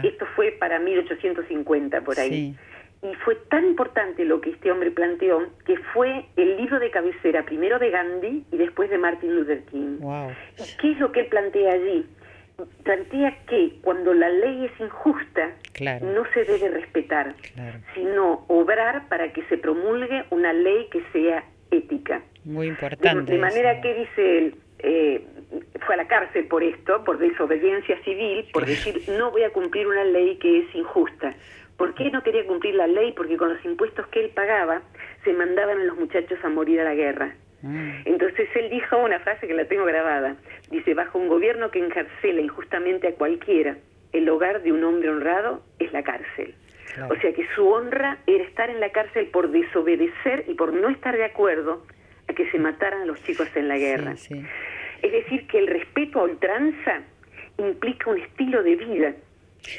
Esto 0.02 0.26
fue 0.36 0.52
para 0.52 0.78
1850 0.78 2.00
por 2.02 2.18
ahí. 2.18 2.56
Y 3.02 3.14
fue 3.16 3.34
tan 3.50 3.66
importante 3.66 4.24
lo 4.24 4.40
que 4.40 4.50
este 4.50 4.72
hombre 4.72 4.90
planteó 4.90 5.46
que 5.66 5.76
fue 5.92 6.24
el 6.36 6.56
libro 6.56 6.78
de 6.80 6.90
cabecera 6.90 7.44
primero 7.44 7.78
de 7.78 7.90
Gandhi 7.90 8.44
y 8.50 8.56
después 8.56 8.88
de 8.88 8.96
Martin 8.96 9.36
Luther 9.36 9.62
King. 9.64 9.98
¿Qué 10.80 10.92
es 10.92 10.98
lo 10.98 11.12
que 11.12 11.20
él 11.20 11.26
plantea 11.26 11.74
allí? 11.74 12.06
plantea 12.84 13.36
que 13.46 13.78
cuando 13.82 14.14
la 14.14 14.28
ley 14.28 14.66
es 14.66 14.80
injusta 14.80 15.50
no 15.80 16.24
se 16.32 16.44
debe 16.44 16.68
respetar, 16.68 17.34
sino 17.94 18.44
obrar 18.48 19.08
para 19.08 19.32
que 19.32 19.42
se 19.44 19.58
promulgue 19.58 20.24
una 20.30 20.52
ley 20.52 20.88
que 20.90 21.02
sea 21.12 21.44
ética. 21.70 22.22
Muy 22.44 22.68
importante. 22.68 23.32
De, 23.32 23.38
manera 23.38 23.80
que 23.80 23.94
dice 23.94 24.38
él, 24.38 24.54
eh, 24.80 25.24
fue 25.86 25.94
a 25.94 25.98
la 25.98 26.06
cárcel 26.06 26.46
por 26.46 26.62
esto, 26.62 27.02
por 27.04 27.18
desobediencia 27.18 28.00
civil, 28.04 28.46
por 28.52 28.66
decir 28.66 29.02
no 29.18 29.30
voy 29.30 29.42
a 29.42 29.50
cumplir 29.50 29.86
una 29.86 30.04
ley 30.04 30.36
que 30.36 30.60
es 30.60 30.74
injusta. 30.74 31.34
¿Por 31.76 31.94
qué 31.94 32.10
no 32.10 32.22
quería 32.22 32.46
cumplir 32.46 32.74
la 32.76 32.86
ley? 32.86 33.12
Porque 33.12 33.36
con 33.36 33.52
los 33.52 33.64
impuestos 33.64 34.06
que 34.08 34.20
él 34.20 34.30
pagaba 34.30 34.82
se 35.24 35.32
mandaban 35.32 35.80
a 35.80 35.84
los 35.84 35.98
muchachos 35.98 36.38
a 36.44 36.48
morir 36.48 36.80
a 36.80 36.84
la 36.84 36.94
guerra. 36.94 37.34
Ah. 37.64 38.02
Entonces 38.04 38.48
él 38.54 38.70
dijo 38.70 38.96
una 38.98 39.18
frase 39.20 39.48
que 39.48 39.54
la 39.54 39.64
tengo 39.64 39.84
grabada. 39.84 40.36
Dice, 40.70 40.94
bajo 40.94 41.18
un 41.18 41.28
gobierno 41.28 41.70
que 41.70 41.80
encarcela 41.80 42.40
injustamente 42.40 43.08
a 43.08 43.14
cualquiera, 43.14 43.76
el 44.14 44.28
hogar 44.28 44.62
de 44.62 44.72
un 44.72 44.82
hombre 44.84 45.10
honrado 45.10 45.62
es 45.78 45.92
la 45.92 46.02
cárcel. 46.02 46.54
O 47.10 47.20
sea 47.20 47.32
que 47.32 47.44
su 47.56 47.66
honra 47.66 48.18
era 48.26 48.44
estar 48.44 48.70
en 48.70 48.78
la 48.78 48.90
cárcel 48.90 49.26
por 49.26 49.50
desobedecer 49.50 50.44
y 50.46 50.54
por 50.54 50.72
no 50.72 50.88
estar 50.88 51.16
de 51.16 51.24
acuerdo 51.24 51.84
a 52.28 52.32
que 52.32 52.48
se 52.52 52.58
mataran 52.58 53.02
a 53.02 53.04
los 53.04 53.20
chicos 53.24 53.48
en 53.56 53.66
la 53.66 53.76
guerra. 53.76 54.12
Es 54.12 55.12
decir, 55.12 55.46
que 55.48 55.58
el 55.58 55.66
respeto 55.66 56.20
a 56.20 56.24
ultranza 56.24 57.02
implica 57.58 58.10
un 58.10 58.20
estilo 58.20 58.62
de 58.62 58.76
vida. 58.76 59.14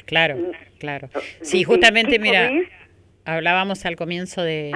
Claro, 0.04 0.36
claro. 0.78 1.08
Sí, 1.40 1.64
justamente, 1.64 2.18
mira, 2.18 2.50
hablábamos 3.26 3.84
al 3.84 3.96
comienzo 3.96 4.42
de, 4.42 4.72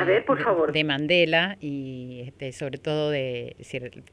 de, 0.72 0.84
Mandela 0.84 1.56
y 1.60 2.24
este, 2.26 2.52
sobre 2.52 2.78
todo 2.78 3.10
de, 3.10 3.56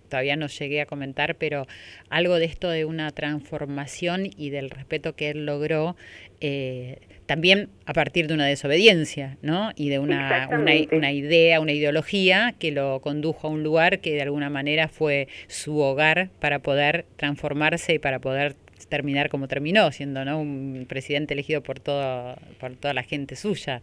todavía 0.10 0.36
no 0.36 0.48
llegué 0.48 0.82
a 0.82 0.86
comentar, 0.86 1.36
pero 1.36 1.65
algo 2.10 2.36
de 2.36 2.46
esto 2.46 2.70
de 2.70 2.86
una 2.86 3.10
transformación 3.12 4.29
y 4.38 4.51
del 4.51 4.70
respeto 4.70 5.15
que 5.15 5.32
él 5.32 5.46
logró, 5.46 5.96
eh, 6.39 7.00
también 7.25 7.70
a 7.86 7.94
partir 7.94 8.27
de 8.27 8.36
una 8.36 8.46
desobediencia, 8.46 9.38
¿no? 9.41 9.72
Y 9.75 9.89
de 9.89 10.00
una, 10.00 10.48
una, 10.51 10.72
una, 10.91 11.12
idea, 11.12 11.60
una 11.60 11.74
ideología 11.74 12.53
que 12.58 12.72
lo 12.72 13.01
condujo 13.01 13.48
a 13.48 13.51
un 13.51 13.63
lugar 13.63 14.00
que 14.00 14.13
de 14.13 14.22
alguna 14.22 14.50
manera 14.50 14.88
fue 14.88 15.27
su 15.48 15.79
hogar 15.79 16.29
para 16.39 16.60
poder 16.60 17.06
transformarse 17.17 17.96
y 17.96 18.00
para 18.00 18.20
poder 18.20 18.56
terminar 18.89 19.29
como 19.29 19.48
terminó, 19.48 19.91
siendo 19.91 20.24
¿no? 20.25 20.39
un 20.39 20.86
presidente 20.88 21.34
elegido 21.34 21.62
por 21.62 21.79
todo, 21.79 22.36
por 22.60 22.75
toda 22.75 22.94
la 22.94 23.03
gente 23.03 23.36
suya. 23.36 23.82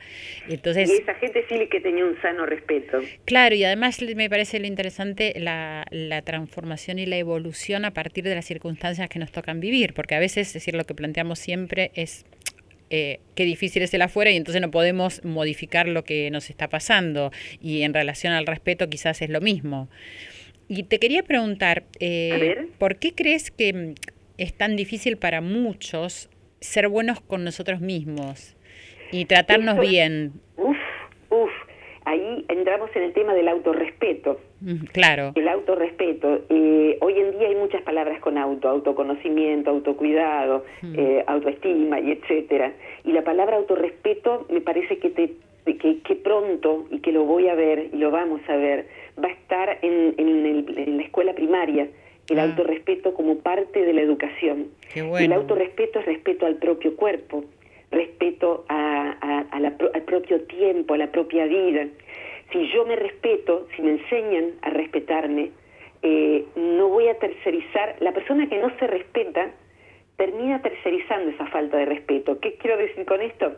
Entonces, 0.49 0.90
y 0.90 1.02
esa 1.02 1.14
gente 1.14 1.44
sí 1.49 1.66
que 1.70 1.80
tenía 1.80 2.04
un 2.04 2.20
sano 2.20 2.46
respeto. 2.46 3.00
Claro, 3.25 3.54
y 3.54 3.64
además 3.64 4.00
me 4.14 4.28
parece 4.28 4.58
lo 4.61 4.66
interesante 4.66 5.34
la, 5.37 5.87
la 5.90 6.23
transformación 6.23 6.99
y 6.99 7.06
la 7.06 7.16
evolución 7.16 7.84
a 7.84 7.92
partir 7.92 8.25
de 8.25 8.34
las 8.34 8.44
circunstancias 8.44 9.08
que 9.08 9.18
nos 9.18 9.32
tocan 9.32 9.61
vivir, 9.61 9.94
porque 9.94 10.14
a 10.14 10.18
veces, 10.18 10.49
es 10.49 10.54
decir, 10.54 10.75
lo 10.75 10.84
que 10.84 10.94
planteamos 10.94 11.38
siempre 11.38 11.90
es 11.94 12.25
eh, 12.90 13.20
qué 13.34 13.44
difícil 13.44 13.82
es 13.82 13.92
el 13.94 14.02
afuera 14.02 14.30
y 14.30 14.37
entonces 14.37 14.61
no 14.61 14.70
podemos 14.70 15.25
modificar 15.25 15.88
lo 15.88 16.04
que 16.04 16.30
nos 16.30 16.50
está 16.50 16.68
pasando. 16.68 17.32
Y 17.61 17.82
en 17.82 17.94
relación 17.94 18.32
al 18.32 18.46
respeto 18.46 18.88
quizás 18.88 19.20
es 19.23 19.30
lo 19.30 19.40
mismo. 19.40 19.88
Y 20.68 20.84
te 20.84 20.99
quería 20.99 21.23
preguntar, 21.23 21.84
eh, 22.00 22.68
¿por 22.78 22.96
qué 22.96 23.12
crees 23.12 23.50
que 23.50 23.94
es 24.38 24.57
tan 24.57 24.76
difícil 24.76 25.17
para 25.17 25.41
muchos 25.41 26.31
ser 26.61 26.88
buenos 26.88 27.21
con 27.21 27.45
nosotros 27.45 27.81
mismos 27.81 28.57
y 29.12 29.26
tratarnos 29.26 29.79
bien. 29.79 30.33
Uf, 30.57 30.76
uf, 31.31 31.50
ahí 32.05 32.45
entramos 32.49 32.91
en 32.97 33.03
el 33.03 33.12
tema 33.12 33.35
del 33.35 33.49
autorrespeto. 33.49 34.41
Claro. 34.93 35.33
El 35.35 35.47
autorrespeto. 35.49 36.41
Eh, 36.49 36.97
hoy 37.00 37.19
en 37.19 37.39
día 37.39 37.49
hay 37.49 37.54
muchas 37.54 37.82
palabras 37.82 38.19
con 38.21 38.39
auto, 38.39 38.69
autoconocimiento, 38.69 39.71
autocuidado, 39.71 40.65
eh, 40.97 41.23
autoestima 41.26 42.00
y 42.00 42.13
etcétera. 42.13 42.73
Y 43.04 43.13
la 43.13 43.23
palabra 43.23 43.56
autorrespeto 43.56 44.47
me 44.49 44.61
parece 44.63 44.99
que 44.99 45.11
te 45.11 45.32
que, 45.65 46.00
que, 46.02 46.15
pronto 46.17 46.87
y 46.91 46.99
que 46.99 47.11
lo 47.11 47.25
voy 47.25 47.49
a 47.49 47.54
ver 47.54 47.89
y 47.93 47.97
lo 47.97 48.11
vamos 48.11 48.43
a 48.49 48.56
ver 48.56 48.87
va 49.23 49.28
a 49.28 49.32
estar 49.32 49.78
en, 49.80 50.15
en, 50.19 50.47
en 50.76 50.97
la 50.99 51.02
escuela 51.02 51.35
primaria 51.35 51.89
el 52.28 52.39
ah. 52.39 52.45
autorrespeto 52.45 53.15
como 53.15 53.39
parte 53.39 53.84
de 53.84 53.93
la 53.93 54.00
educación. 54.02 54.69
El 54.95 55.32
autorrespeto 55.32 56.00
es 56.00 56.06
respeto 56.06 56.47
al 56.47 56.56
propio 56.56 56.97
cuerpo, 56.97 57.45
respeto 57.91 58.65
a, 58.69 59.45
al 59.50 60.02
propio 60.04 60.43
tiempo, 60.43 60.95
a 60.95 60.99
la 60.99 61.10
propia 61.10 61.47
vida. 61.47 61.87
Si 62.52 62.71
yo 62.73 62.87
me 62.87 62.97
respeto, 62.97 63.67
si 63.75 63.82
me 63.82 63.93
enseñan 63.93 64.52
a 64.63 64.71
respetarme, 64.71 65.50
eh, 66.02 66.45
no 66.56 66.89
voy 66.89 67.08
a 67.08 67.19
tercerizar. 67.19 67.97
La 68.00 68.13
persona 68.13 68.49
que 68.49 68.58
no 68.58 68.71
se 68.78 68.87
respeta 68.87 69.50
termina 70.17 70.63
tercerizando 70.63 71.30
esa 71.30 71.47
falta 71.47 71.78
de 71.78 71.87
respeto. 71.87 72.39
¿Qué 72.41 72.54
quiero 72.54 72.76
decir 72.76 73.04
con 73.04 73.21
esto? 73.21 73.56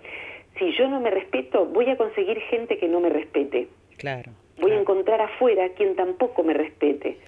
Si 0.59 0.73
yo 0.77 0.89
no 0.89 1.01
me 1.01 1.11
respeto, 1.11 1.67
voy 1.67 1.91
a 1.91 1.97
conseguir 1.97 2.41
gente 2.43 2.79
que 2.79 2.89
no 2.89 3.01
me 3.01 3.11
respete. 3.11 3.69
Claro. 3.99 4.33
Voy 4.67 4.75
a 4.75 4.81
encontrar 4.81 5.21
afuera 5.21 5.69
quien 5.77 5.95
tampoco 5.95 6.43
me 6.43 6.53
respete 6.53 7.19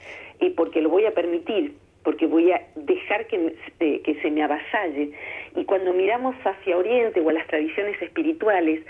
y 0.41 0.51
porque 0.51 0.83
lo 0.83 0.89
voy 0.89 1.07
a 1.07 1.13
permitir, 1.13 1.73
porque 2.03 2.27
voy 2.27 2.51
a 2.51 2.67
dejar 2.75 3.29
que, 3.29 3.55
eh, 3.79 4.01
que 4.03 4.21
se 4.21 4.29
me 4.33 4.43
avasalle. 4.43 5.13
Y 5.55 5.65
cuando 5.65 5.93
miramos 5.93 6.35
hacia 6.45 6.77
Oriente 6.77 7.21
o 7.21 7.29
a 7.29 7.33
las 7.33 7.47
tradiciones 7.47 8.03
espirituales, 8.03 8.85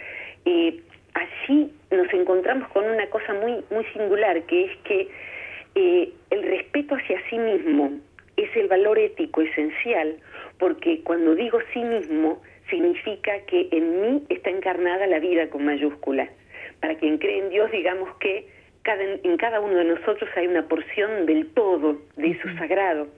eh, 0.46 0.80
allí 1.12 1.70
nos 1.90 2.10
encontramos 2.14 2.70
con 2.70 2.86
una 2.86 3.06
cosa 3.10 3.34
muy, 3.34 3.62
muy 3.70 3.84
singular, 3.92 4.42
que 4.44 4.64
es 4.64 4.76
que 4.78 5.08
eh, 5.74 6.10
el 6.30 6.42
respeto 6.42 6.94
hacia 6.94 7.20
sí 7.28 7.36
mismo 7.36 7.98
es 8.38 8.56
el 8.56 8.66
valor 8.68 8.98
ético 8.98 9.42
esencial, 9.42 10.16
porque 10.58 11.02
cuando 11.02 11.34
digo 11.34 11.58
sí 11.74 11.84
mismo, 11.84 12.40
significa 12.70 13.40
que 13.40 13.68
en 13.72 14.00
mí 14.00 14.22
está 14.30 14.48
encarnada 14.48 15.06
la 15.06 15.18
vida 15.18 15.50
con 15.50 15.66
mayúscula. 15.66 16.30
Para 16.80 16.94
quien 16.96 17.18
cree 17.18 17.38
en 17.38 17.50
Dios, 17.50 17.70
digamos 17.70 18.14
que 18.18 18.46
en 18.96 19.36
cada 19.36 19.60
uno 19.60 19.76
de 19.76 19.84
nosotros 19.84 20.30
hay 20.36 20.46
una 20.46 20.66
porción 20.66 21.26
del 21.26 21.48
todo, 21.50 21.98
de 22.16 22.30
eso 22.30 22.48
sagrado. 22.58 23.08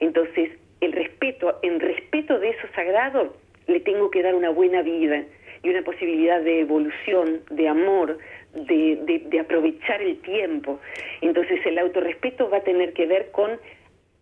Entonces, 0.00 0.50
el 0.80 0.92
respeto, 0.92 1.58
en 1.62 1.80
respeto 1.80 2.38
de 2.38 2.50
eso 2.50 2.66
sagrado, 2.74 3.34
le 3.66 3.80
tengo 3.80 4.10
que 4.10 4.22
dar 4.22 4.34
una 4.34 4.50
buena 4.50 4.82
vida 4.82 5.24
y 5.62 5.70
una 5.70 5.82
posibilidad 5.82 6.42
de 6.42 6.60
evolución, 6.60 7.40
de 7.50 7.68
amor, 7.68 8.18
de, 8.52 9.22
de, 9.30 9.40
aprovechar 9.40 10.02
el 10.02 10.18
tiempo. 10.20 10.78
Entonces, 11.22 11.64
el 11.64 11.78
autorrespeto 11.78 12.50
va 12.50 12.58
a 12.58 12.62
tener 12.62 12.92
que 12.92 13.06
ver 13.06 13.30
con 13.30 13.58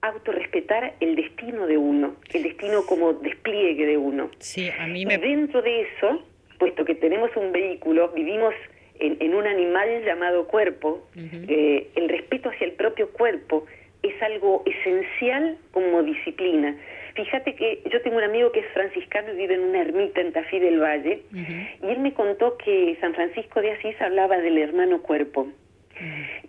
autorrespetar 0.02 0.94
el 1.00 1.16
destino 1.16 1.66
de 1.66 1.78
uno, 1.78 2.16
el 2.32 2.44
destino 2.44 2.86
como 2.86 3.12
despliegue 3.14 3.86
de 3.86 3.96
uno. 3.96 4.30
Sí, 4.38 4.70
a 4.78 4.86
mí 4.86 5.04
me... 5.04 5.14
Y 5.14 5.18
dentro 5.18 5.62
de 5.62 5.82
eso, 5.82 6.24
puesto 6.58 6.84
que 6.84 6.94
tenemos 6.94 7.30
un 7.36 7.52
vehículo, 7.52 8.08
vivimos 8.10 8.54
en, 9.02 9.34
un 9.34 9.46
animal 9.46 10.04
llamado 10.04 10.46
cuerpo, 10.46 11.02
eh, 11.16 11.88
el 11.96 12.08
respeto 12.08 12.50
hacia 12.50 12.66
el 12.66 12.72
propio 12.72 13.10
cuerpo 13.10 13.66
es 14.02 14.20
algo 14.22 14.62
esencial 14.64 15.58
como 15.72 16.02
disciplina. 16.02 16.76
Fíjate 17.14 17.54
que 17.54 17.82
yo 17.90 18.00
tengo 18.02 18.16
un 18.16 18.24
amigo 18.24 18.52
que 18.52 18.60
es 18.60 18.66
franciscano 18.72 19.32
y 19.32 19.36
vive 19.36 19.54
en 19.54 19.64
una 19.64 19.82
ermita 19.82 20.20
en 20.20 20.32
Tafí 20.32 20.58
del 20.58 20.80
Valle, 20.80 21.22
y 21.32 21.86
él 21.86 21.98
me 21.98 22.14
contó 22.14 22.56
que 22.56 22.96
San 23.00 23.14
Francisco 23.14 23.60
de 23.60 23.72
Asís 23.72 24.00
hablaba 24.00 24.38
del 24.38 24.58
hermano 24.58 25.02
cuerpo. 25.02 25.48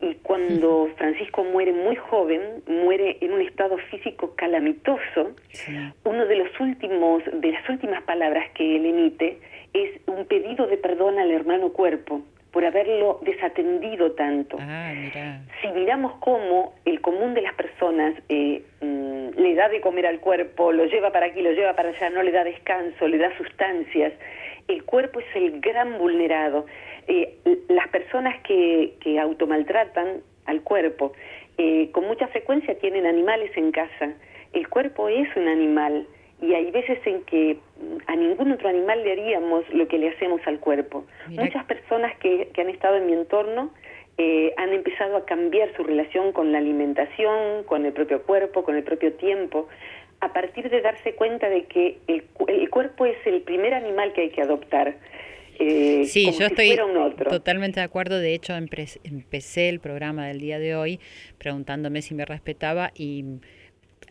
Y 0.02 0.16
cuando 0.24 0.90
Francisco 0.98 1.44
muere 1.44 1.74
muy 1.74 1.96
joven, 1.96 2.64
muere 2.66 3.18
en 3.22 3.34
un 3.34 3.42
estado 3.42 3.78
físico 3.92 4.34
calamitoso, 4.36 5.36
uno 6.06 6.26
de 6.26 6.36
los 6.38 6.60
últimos, 6.60 7.24
de 7.32 7.52
las 7.52 7.68
últimas 7.70 8.02
palabras 8.04 8.50
que 8.56 8.78
él 8.78 8.86
emite 8.86 9.40
es 9.74 10.00
un 10.08 10.26
pedido 10.26 10.66
de 10.68 10.78
perdón 10.78 11.20
al 11.20 11.32
hermano 11.32 11.74
cuerpo 11.74 12.22
por 12.54 12.64
haberlo 12.64 13.20
desatendido 13.24 14.12
tanto. 14.12 14.58
Ah, 14.62 14.94
si 15.60 15.68
miramos 15.70 16.14
cómo 16.20 16.76
el 16.86 17.02
común 17.02 17.34
de 17.34 17.42
las 17.42 17.56
personas 17.56 18.14
eh, 18.30 18.62
mm, 18.80 19.40
le 19.40 19.56
da 19.56 19.70
de 19.70 19.82
comer 19.82 20.06
al 20.06 20.20
cuerpo, 20.20 20.72
lo 20.72 20.86
lleva 20.86 21.12
para 21.12 21.26
aquí, 21.26 21.42
lo 21.42 21.52
lleva 21.52 21.76
para 21.76 21.90
allá, 21.90 22.12
no 22.12 22.22
le 22.22 22.32
da 22.32 22.44
descanso, 22.44 23.08
le 23.08 23.18
da 23.18 23.36
sustancias, 23.38 24.14
el 24.68 24.84
cuerpo 24.84 25.20
es 25.20 25.26
el 25.36 25.62
gran 25.62 25.98
vulnerado. 25.98 26.68
Eh, 27.08 27.40
las 27.70 27.88
personas 27.88 28.40
que, 28.44 28.94
que 29.02 29.20
automaltratan 29.20 30.22
al 30.46 30.62
cuerpo, 30.62 31.14
eh, 31.58 31.90
con 31.92 32.06
mucha 32.06 32.28
frecuencia 32.28 32.78
tienen 32.78 33.08
animales 33.08 33.50
en 33.58 33.72
casa. 33.72 34.14
El 34.54 34.70
cuerpo 34.70 35.10
es 35.10 35.28
un 35.36 35.48
animal 35.48 36.08
y 36.44 36.54
hay 36.54 36.72
veces 36.72 37.00
en 37.06 37.24
que 37.24 37.58
mm, 37.80 37.98
a 38.08 38.16
ningún 38.16 38.52
otro 38.52 38.68
animal 38.68 39.04
le 39.04 39.14
haríamos 39.14 39.64
lo 39.74 39.88
que 39.88 39.98
le 39.98 40.10
hacemos 40.10 40.42
al 40.46 40.60
cuerpo. 40.60 41.06
Muchas 41.30 41.64
personas 41.66 42.18
que, 42.18 42.50
que, 42.54 42.62
han 42.62 42.70
estado 42.70 42.98
en 42.98 43.06
mi 43.06 43.14
entorno 43.14 43.72
eh, 44.18 44.54
han 44.58 44.74
empezado 44.74 45.16
a 45.18 45.26
cambiar 45.26 45.74
su 45.76 45.84
relación 45.84 46.34
con 46.34 46.52
la 46.52 46.58
alimentación, 46.58 47.64
con 47.64 47.86
el 47.86 47.94
propio 47.94 48.24
cuerpo, 48.24 48.64
con 48.64 48.76
el 48.76 48.84
propio 48.84 49.14
tiempo, 49.14 49.68
a 50.20 50.34
partir 50.34 50.70
de 50.70 50.82
darse 50.82 51.16
cuenta 51.16 51.50
de 51.50 51.64
que 51.66 51.98
el, 52.08 52.26
el 52.48 52.70
cuerpo 52.70 53.06
es 53.06 53.18
el 53.26 53.42
primer 53.42 53.74
animal 53.74 54.12
que 54.14 54.22
hay 54.22 54.30
que 54.30 54.42
adoptar. 54.42 54.96
Eh, 55.60 56.06
sí, 56.06 56.32
yo 56.38 56.48
estoy 56.48 56.78
totalmente 57.30 57.80
de 57.80 57.86
acuerdo. 57.86 58.20
De 58.20 58.34
hecho, 58.34 58.54
empecé 58.56 59.70
el 59.70 59.80
programa 59.80 60.28
del 60.28 60.40
día 60.40 60.60
de 60.60 60.76
hoy 60.76 61.00
preguntándome 61.38 62.02
si 62.02 62.16
me 62.16 62.26
respetaba 62.26 62.92
y 62.96 63.24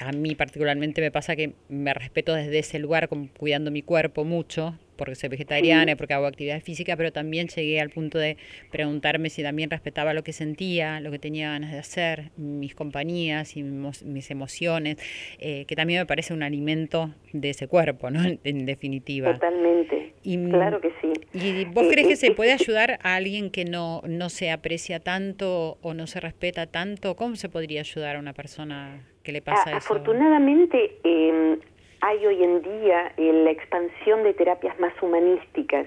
a 0.07 0.13
mí 0.13 0.35
particularmente 0.35 1.01
me 1.01 1.11
pasa 1.11 1.37
que 1.37 1.55
me 1.69 1.95
respeto 1.95 2.35
desde 2.35 2.59
ese 2.59 2.79
lugar, 2.79 3.09
cuidando 3.39 3.71
mi 3.71 3.83
cuerpo 3.83 4.25
mucho, 4.25 4.79
porque 4.97 5.15
soy 5.15 5.29
vegetariana 5.29 5.93
y 5.93 5.95
porque 5.95 6.15
hago 6.15 6.27
actividad 6.27 6.61
física, 6.61 6.97
pero 6.97 7.13
también 7.13 7.49
llegué 7.49 7.81
al 7.81 7.91
punto 7.91 8.19
de 8.19 8.37
preguntarme 8.71 9.31
si 9.31 9.43
también 9.43 9.71
respetaba 9.71 10.15
lo 10.15 10.23
que 10.23 10.33
sentía, 10.33 11.01
lo 11.01 11.11
que 11.11 11.19
tenía 11.19 11.51
ganas 11.51 11.73
de 11.73 11.79
hacer, 11.79 12.31
mis 12.37 12.75
compañías 12.75 13.57
y 13.57 13.63
mis 13.63 14.31
emociones, 14.31 14.99
eh, 15.39 15.65
que 15.67 15.77
también 15.77 16.01
me 16.01 16.07
parece 16.07 16.35
un 16.35 16.43
alimento 16.43 17.11
de 17.33 17.51
ese 17.51 17.69
cuerpo, 17.69 18.11
¿no? 18.11 18.21
En, 18.45 18.67
definitiva. 18.67 19.33
Totalmente. 19.33 20.15
claro 20.23 20.81
que 20.81 20.93
sí. 21.01 21.13
¿Y 21.33 21.65
vos 21.67 21.87
crees 21.91 22.07
que 22.07 22.17
se 22.17 22.31
puede 22.33 22.53
ayudar 22.53 22.99
a 23.03 23.15
alguien 23.17 23.51
que 23.51 23.65
no, 23.65 24.03
no 24.07 24.29
se 24.29 24.51
aprecia 24.51 25.01
tanto 25.01 25.79
o 25.83 25.95
no 25.95 26.07
se 26.07 26.21
respeta 26.21 26.67
tanto? 26.67 27.17
¿Cómo 27.17 27.37
se 27.37 27.49
podría 27.49 27.81
ayudar 27.81 28.17
a 28.17 28.19
una 28.19 28.33
persona 28.33 29.03
que 29.23 29.33
le 29.33 29.43
pasa 29.43 29.71
eso? 29.71 29.79
Afortunadamente, 29.79 30.99
eh, 31.05 31.59
hay 32.03 32.27
hoy 32.27 32.43
en 32.43 32.63
día 32.63 33.13
la 33.17 33.51
expansión 33.51 34.25
de 34.25 34.35
terapias 34.35 34.79
más 34.81 34.93
humanísticas, 35.01 35.87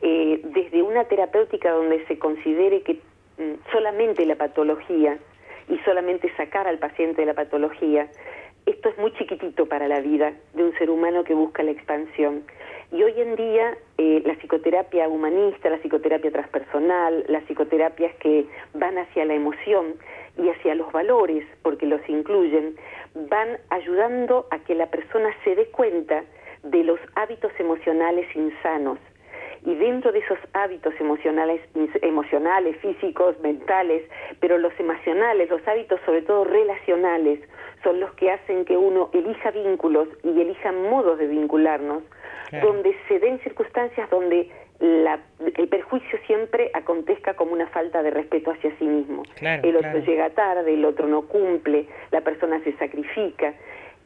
eh, 0.00 0.40
desde 0.44 0.80
una 0.80 1.04
terapéutica 1.04 1.72
donde 1.72 2.06
se 2.06 2.18
considere 2.18 2.82
que 2.82 2.94
mm, 3.36 3.54
solamente 3.72 4.24
la 4.26 4.36
patología 4.36 5.18
y 5.68 5.76
solamente 5.78 6.32
sacar 6.36 6.68
al 6.68 6.78
paciente 6.78 7.22
de 7.22 7.26
la 7.26 7.34
patología, 7.34 8.08
esto 8.64 8.90
es 8.90 8.98
muy 8.98 9.12
chiquitito 9.14 9.66
para 9.66 9.88
la 9.88 10.00
vida 10.00 10.32
de 10.54 10.62
un 10.62 10.72
ser 10.78 10.88
humano 10.88 11.24
que 11.24 11.34
busca 11.34 11.64
la 11.64 11.72
expansión. 11.72 12.44
Y 12.92 13.02
hoy 13.02 13.20
en 13.20 13.34
día 13.34 13.76
eh, 13.98 14.22
la 14.24 14.34
psicoterapia 14.34 15.08
humanista, 15.08 15.68
la 15.68 15.78
psicoterapia 15.78 16.30
transpersonal, 16.30 17.24
las 17.26 17.42
psicoterapias 17.44 18.14
que 18.16 18.46
van 18.74 18.98
hacia 18.98 19.24
la 19.24 19.34
emoción 19.34 19.96
y 20.36 20.48
hacia 20.48 20.74
los 20.74 20.90
valores, 20.92 21.44
porque 21.62 21.86
los 21.86 22.00
incluyen, 22.08 22.76
van 23.14 23.58
ayudando 23.70 24.46
a 24.50 24.58
que 24.60 24.74
la 24.74 24.86
persona 24.86 25.30
se 25.44 25.54
dé 25.54 25.66
cuenta 25.66 26.24
de 26.62 26.84
los 26.84 27.00
hábitos 27.14 27.52
emocionales 27.58 28.26
insanos. 28.34 28.98
Y 29.64 29.74
dentro 29.74 30.10
de 30.10 30.20
esos 30.20 30.38
hábitos 30.54 30.94
emocionales, 30.98 31.60
emocionales, 32.00 32.76
físicos, 32.78 33.38
mentales, 33.40 34.02
pero 34.40 34.56
los 34.56 34.72
emocionales, 34.80 35.50
los 35.50 35.66
hábitos 35.68 36.00
sobre 36.06 36.22
todo 36.22 36.44
relacionales, 36.44 37.40
son 37.82 38.00
los 38.00 38.12
que 38.14 38.30
hacen 38.30 38.64
que 38.64 38.76
uno 38.76 39.10
elija 39.12 39.50
vínculos 39.50 40.08
y 40.22 40.40
elija 40.40 40.72
modos 40.72 41.18
de 41.18 41.26
vincularnos, 41.26 42.02
donde 42.62 42.96
se 43.06 43.18
den 43.18 43.38
circunstancias 43.40 44.08
donde 44.10 44.50
el 44.80 45.68
perjuicio 45.68 46.18
siempre 46.26 46.70
acontezca 46.72 47.34
como 47.34 47.52
una 47.52 47.66
falta 47.68 48.02
de 48.02 48.10
respeto 48.10 48.50
hacia 48.50 48.76
sí 48.78 48.84
mismo. 48.84 49.22
el 49.40 49.76
otro 49.76 49.98
llega 49.98 50.30
tarde, 50.30 50.72
el 50.72 50.84
otro 50.84 51.06
no 51.06 51.22
cumple, 51.22 51.86
la 52.10 52.22
persona 52.22 52.62
se 52.64 52.72
sacrifica. 52.78 53.54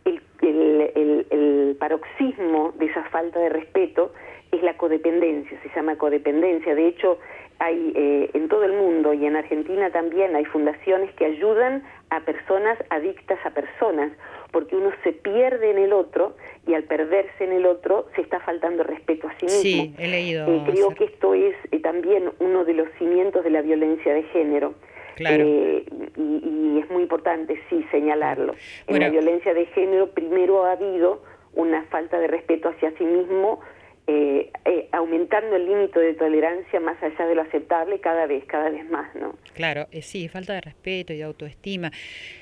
El, 0.04 0.20
el, 0.42 1.26
el, 1.30 1.76
paroxismo 1.78 2.72
de 2.78 2.87
esa 2.87 3.04
falta 3.04 3.38
de 3.38 3.48
respeto 3.48 4.12
es 4.52 4.62
la 4.62 4.76
codependencia, 4.76 5.58
se 5.62 5.70
llama 5.74 5.96
codependencia. 5.96 6.74
De 6.74 6.88
hecho, 6.88 7.18
hay 7.58 7.92
eh, 7.94 8.30
en 8.34 8.48
todo 8.48 8.64
el 8.64 8.72
mundo 8.72 9.14
y 9.14 9.24
en 9.26 9.37
Argentina 9.37 9.90
también 9.90 10.34
hay 10.37 10.44
fundaciones 10.44 11.12
que 11.14 11.24
ayudan 11.24 11.82
a 12.10 12.20
personas 12.20 12.78
adictas 12.90 13.38
a 13.44 13.50
personas, 13.50 14.12
porque 14.54 14.76
uno 14.76 14.92
se 15.02 15.12
pierde 15.12 15.72
en 15.72 15.78
el 15.78 15.92
otro 15.92 16.36
y 16.64 16.74
al 16.74 16.84
perderse 16.84 17.42
en 17.42 17.52
el 17.52 17.66
otro 17.66 18.06
se 18.14 18.20
está 18.20 18.38
faltando 18.38 18.84
respeto 18.84 19.26
a 19.26 19.36
sí 19.40 19.46
mismo. 19.46 19.60
Sí, 19.60 19.94
he 19.98 20.06
leído. 20.06 20.46
Eh, 20.46 20.62
creo 20.70 20.90
que 20.90 21.06
esto 21.06 21.34
es 21.34 21.56
eh, 21.72 21.80
también 21.80 22.30
uno 22.38 22.64
de 22.64 22.72
los 22.72 22.86
cimientos 22.96 23.42
de 23.42 23.50
la 23.50 23.62
violencia 23.62 24.14
de 24.14 24.22
género. 24.22 24.74
Claro. 25.16 25.44
y, 25.44 26.78
es 26.78 26.90
muy 26.90 27.02
importante, 27.02 27.60
sí, 27.68 27.84
señalarlo. 27.90 28.54
En 28.86 29.00
la 29.00 29.08
violencia 29.10 29.54
de 29.54 29.66
género 29.66 30.10
primero 30.10 30.64
ha 30.64 30.72
habido 30.72 31.22
una 31.54 31.84
falta 31.84 32.18
de 32.18 32.26
respeto 32.26 32.68
hacia 32.68 32.92
sí 32.96 33.04
mismo 33.04 33.60
eh, 34.06 34.50
eh, 34.66 34.88
aumentando 34.92 35.56
el 35.56 35.64
límite 35.66 35.98
de 35.98 36.12
tolerancia 36.12 36.78
más 36.78 37.02
allá 37.02 37.26
de 37.26 37.34
lo 37.34 37.40
aceptable 37.40 38.00
cada 38.00 38.26
vez, 38.26 38.44
cada 38.44 38.68
vez 38.68 38.88
más, 38.90 39.14
¿no? 39.14 39.34
Claro, 39.54 39.86
eh, 39.92 40.02
sí, 40.02 40.28
falta 40.28 40.52
de 40.52 40.60
respeto 40.60 41.14
y 41.14 41.16
de 41.16 41.22
autoestima. 41.22 41.90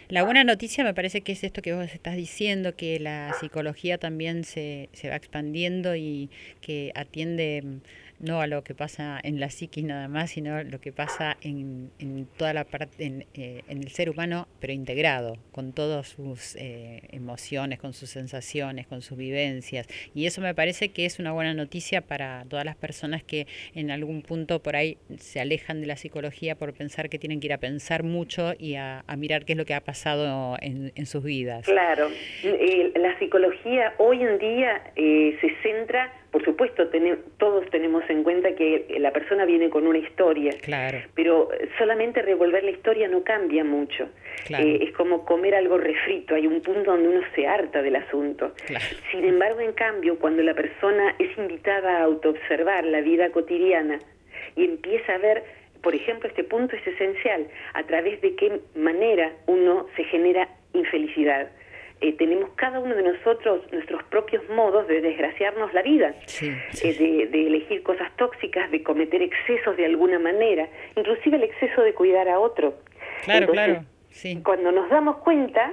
La 0.09 0.25
buena 0.25 0.43
noticia 0.43 0.83
me 0.83 0.93
parece 0.93 1.21
que 1.21 1.33
es 1.33 1.45
esto 1.45 1.63
que 1.63 1.73
vos 1.73 1.85
estás 1.95 2.17
diciendo, 2.17 2.75
que 2.75 2.99
la 2.99 3.33
psicología 3.35 3.99
también 3.99 4.43
se, 4.43 4.89
se 4.93 5.09
va 5.09 5.15
expandiendo 5.15 5.95
y 5.95 6.31
que 6.61 6.91
atiende 6.97 7.63
no 8.23 8.41
a 8.41 8.47
lo 8.47 8.63
que 8.63 8.75
pasa 8.75 9.21
en 9.23 9.41
la 9.41 9.51
psiquis 9.51 9.85
nada 9.85 10.09
más, 10.09 10.31
sino 10.31 10.63
lo 10.63 10.81
que 10.81 10.93
pasa 10.93 11.37
en, 11.43 11.91
en 11.99 12.27
toda 12.37 12.55
la 12.55 12.65
parte, 12.65 13.05
en, 13.05 13.27
eh, 13.35 13.63
el 13.69 13.89
ser 13.89 14.09
humano, 14.09 14.49
pero 14.61 14.73
integrado, 14.73 15.37
con 15.51 15.73
todas 15.73 16.09
sus 16.09 16.57
eh, 16.57 17.03
emociones, 17.11 17.79
con 17.79 17.93
sus 17.93 18.11
sensaciones, 18.11 18.87
con 18.87 19.03
sus 19.03 19.19
vivencias. 19.19 19.87
Y 20.15 20.27
eso 20.27 20.41
me 20.41 20.55
parece 20.55 20.91
que 20.91 21.05
es 21.05 21.19
una 21.19 21.33
buena 21.33 21.53
noticia 21.53 22.01
para 22.01 22.45
todas 22.49 22.65
las 22.65 22.77
personas 22.77 23.23
que 23.23 23.47
en 23.75 23.91
algún 23.91 24.23
punto 24.23 24.63
por 24.63 24.77
ahí 24.77 24.99
se 25.19 25.41
alejan 25.41 25.81
de 25.81 25.89
la 25.89 25.97
psicología 25.97 26.55
por 26.55 26.73
pensar 26.73 27.09
que 27.09 27.19
tienen 27.19 27.41
que 27.41 27.49
ir 27.49 27.53
a 27.53 27.59
pensar 27.59 28.05
mucho 28.05 28.55
y 28.59 28.77
a, 28.77 29.05
mirar 29.19 29.45
qué 29.45 29.53
es 29.53 29.59
lo 29.59 29.65
que 29.65 29.75
ha 29.75 29.81
pasado 29.81 30.57
en, 30.61 30.91
en 30.95 31.07
sus 31.07 31.23
vidas. 31.23 31.67
Claro, 31.67 32.09
la 32.95 33.19
psicología 33.19 33.95
hoy 33.99 34.23
en 34.23 34.39
día 34.39 34.83
eh, 34.97 35.37
se 35.41 35.51
centra 35.63 36.13
por 36.33 36.43
supuesto, 36.47 36.89
todos 37.37 37.69
tenemos 37.69 38.09
en 38.09 38.23
cuenta 38.23 38.55
que 38.55 38.87
la 38.99 39.13
persona 39.13 39.45
viene 39.45 39.69
con 39.69 39.87
una 39.87 39.99
historia, 39.99 40.55
claro. 40.63 40.99
pero 41.15 41.51
solamente 41.77 42.23
revolver 42.23 42.65
la 42.65 42.71
historia 42.71 43.07
no 43.07 43.23
cambia 43.23 43.65
mucho. 43.65 44.09
Eh, 44.49 44.79
es 44.81 44.93
como 44.95 45.27
comer 45.27 45.55
algo 45.55 45.77
refrito, 45.77 46.35
hay 46.35 46.47
un 46.47 46.63
punto 46.63 46.93
donde 46.93 47.09
uno 47.11 47.21
se 47.35 47.47
harta 47.47 47.83
del 47.83 47.97
asunto. 47.97 48.55
Sin 49.11 49.25
embargo, 49.27 49.61
en 49.61 49.73
cambio, 49.73 50.19
cuando 50.19 50.43
la 50.43 50.55
persona 50.55 51.15
es 51.19 51.37
invitada 51.37 51.99
a 51.99 52.05
autoobservar 52.05 52.87
la 52.87 53.03
vida 53.03 53.29
cotidiana 53.31 53.99
y 54.57 54.65
empieza 54.65 55.15
a 55.15 55.19
ver 55.19 55.45
por 55.83 55.97
ejemplo, 55.97 56.29
este 56.29 56.45
punto 56.45 56.77
es 56.77 56.87
esencial, 56.87 57.49
a 57.75 57.83
través 57.83 58.21
de 58.21 58.37
qué 58.37 58.61
manera 58.77 59.33
uno 59.47 59.89
se 59.97 60.05
genera 60.05 60.49
infelicidad. 60.73 61.51
Eh, 62.03 62.15
tenemos 62.15 62.51
cada 62.57 62.81
uno 62.81 62.97
de 62.97 63.05
nosotros 63.05 63.63
nuestros 63.71 64.03
propios 64.05 64.43
modos 64.49 64.89
de 64.89 65.01
desgraciarnos 65.01 65.73
la 65.73 65.83
vida, 65.83 66.17
eh, 66.43 67.29
de, 67.31 67.47
elegir 67.47 67.85
cosas 67.85 68.11
tóxicas, 68.17 68.69
de 68.73 68.83
cometer 68.83 69.23
excesos 69.23 69.77
de 69.77 69.87
alguna 69.87 70.19
manera, 70.19 70.69
inclusive 70.97 71.37
el 71.37 71.45
exceso 71.45 71.81
de 71.83 71.95
cuidar 71.95 72.29
a 72.29 72.41
otro. 72.41 72.75
Claro, 73.25 73.47
claro. 73.53 73.85
Sí. 74.11 74.41
Cuando 74.43 74.73
nos 74.73 74.91
damos 74.91 75.19
cuenta, 75.19 75.73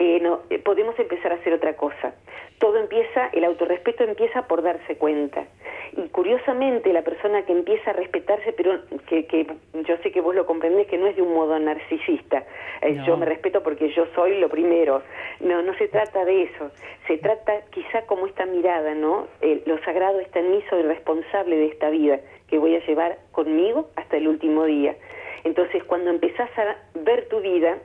eh, 0.00 0.18
no, 0.22 0.40
eh, 0.48 0.58
podemos 0.58 0.98
empezar 0.98 1.30
a 1.30 1.34
hacer 1.34 1.52
otra 1.52 1.76
cosa. 1.76 2.14
Todo 2.58 2.78
empieza, 2.78 3.28
el 3.34 3.44
autorrespeto 3.44 4.02
empieza 4.02 4.48
por 4.48 4.62
darse 4.62 4.96
cuenta. 4.96 5.44
Y 5.92 6.08
curiosamente, 6.08 6.90
la 6.94 7.02
persona 7.02 7.44
que 7.44 7.52
empieza 7.52 7.90
a 7.90 7.92
respetarse, 7.92 8.54
pero 8.54 8.80
que, 9.06 9.26
que 9.26 9.46
yo 9.86 9.96
sé 9.98 10.10
que 10.10 10.22
vos 10.22 10.34
lo 10.34 10.46
comprendés, 10.46 10.86
que 10.86 10.96
no 10.96 11.06
es 11.06 11.16
de 11.16 11.22
un 11.22 11.34
modo 11.34 11.58
narcisista. 11.58 12.44
Eh, 12.80 12.98
yo 13.06 13.18
me 13.18 13.26
respeto 13.26 13.62
porque 13.62 13.90
yo 13.90 14.06
soy 14.14 14.40
lo 14.40 14.48
primero. 14.48 15.02
No, 15.40 15.60
no 15.60 15.74
se 15.74 15.86
trata 15.88 16.24
de 16.24 16.44
eso. 16.44 16.70
Se 17.06 17.18
trata 17.18 17.60
quizá 17.70 18.06
como 18.06 18.26
esta 18.26 18.46
mirada, 18.46 18.94
¿no? 18.94 19.26
lo 19.66 19.78
sagrado 19.84 20.20
está 20.20 20.38
en 20.38 20.50
mí, 20.52 20.64
soy 20.70 20.82
responsable 20.82 21.56
de 21.56 21.66
esta 21.66 21.90
vida 21.90 22.20
que 22.48 22.56
voy 22.56 22.74
a 22.74 22.86
llevar 22.86 23.18
conmigo 23.32 23.90
hasta 23.96 24.16
el 24.16 24.28
último 24.28 24.64
día. 24.64 24.96
Entonces, 25.44 25.84
cuando 25.84 26.08
empezás 26.08 26.50
a 26.58 26.76
ver 26.94 27.28
tu 27.28 27.40
vida, 27.40 27.78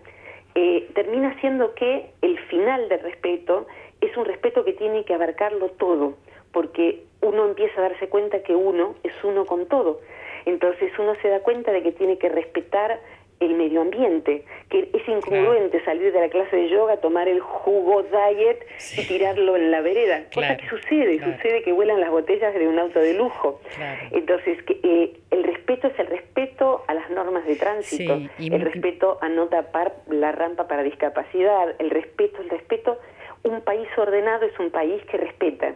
eh, 0.56 0.90
termina 0.94 1.40
siendo 1.42 1.74
que 1.76 2.12
el 2.22 2.40
final 2.48 2.88
del 2.90 3.02
respeto 3.02 3.68
es 4.02 4.16
un 4.18 4.26
respeto 4.26 4.64
que 4.64 4.74
tiene 4.74 5.04
que 5.04 5.14
abarcarlo 5.14 5.70
todo, 5.72 6.16
porque 6.52 7.04
uno 7.22 7.46
empieza 7.46 7.80
a 7.80 7.90
darse 7.90 8.08
cuenta 8.08 8.42
que 8.42 8.56
uno 8.56 8.96
es 9.04 9.14
uno 9.24 9.46
con 9.46 9.68
todo. 9.68 10.00
Entonces 10.46 10.92
uno 10.98 11.16
se 11.22 11.30
da 11.30 11.42
cuenta 11.42 11.72
de 11.72 11.84
que 11.84 11.92
tiene 11.92 12.18
que 12.18 12.30
respetar 12.30 13.00
el 13.40 13.54
medio 13.56 13.82
ambiente, 13.82 14.46
que 14.70 14.90
es 14.94 15.08
incongruente 15.08 15.84
salir 15.84 16.14
de 16.14 16.20
la 16.20 16.30
clase 16.30 16.56
de 16.56 16.70
yoga, 16.70 16.98
tomar 16.98 17.28
el 17.28 17.40
jugo 17.40 18.04
diet 18.04 18.66
y 18.98 19.08
tirarlo 19.08 19.56
en 19.56 19.72
la 19.72 19.82
vereda. 19.82 20.24
Cosa 20.34 20.58
que 20.58 20.68
sucede, 20.70 21.20
sucede 21.20 21.62
que 21.64 21.72
vuelan 21.72 22.00
las 22.00 22.12
botellas 22.12 22.54
de 22.54 22.68
un 22.68 22.80
auto 22.80 23.00
de 23.00 23.14
lujo. 23.14 23.60
Entonces, 24.12 24.62
que, 24.64 24.80
eh, 24.84 25.20
el 25.32 25.44
respeto 25.44 25.88
es 25.88 26.00
el 26.00 26.08
respeto 26.08 26.84
a 26.88 26.94
las 26.94 27.10
normas 27.10 27.46
de 27.46 27.56
tránsito, 27.56 28.20
el 28.40 28.62
respeto 28.62 29.18
a 29.22 29.30
no 29.30 29.48
tapar 29.48 29.94
la 30.10 30.32
rampa 30.32 30.68
para 30.68 30.84
discapacidad, 30.84 31.76
el 31.80 31.90
respeto, 31.90 32.42
el 32.42 32.50
respeto. 32.50 33.00
Un 33.44 33.62
país 33.62 33.88
ordenado 33.98 34.46
es 34.46 34.58
un 34.60 34.72
país 34.72 35.04
que 35.06 35.18
respeta. 35.18 35.76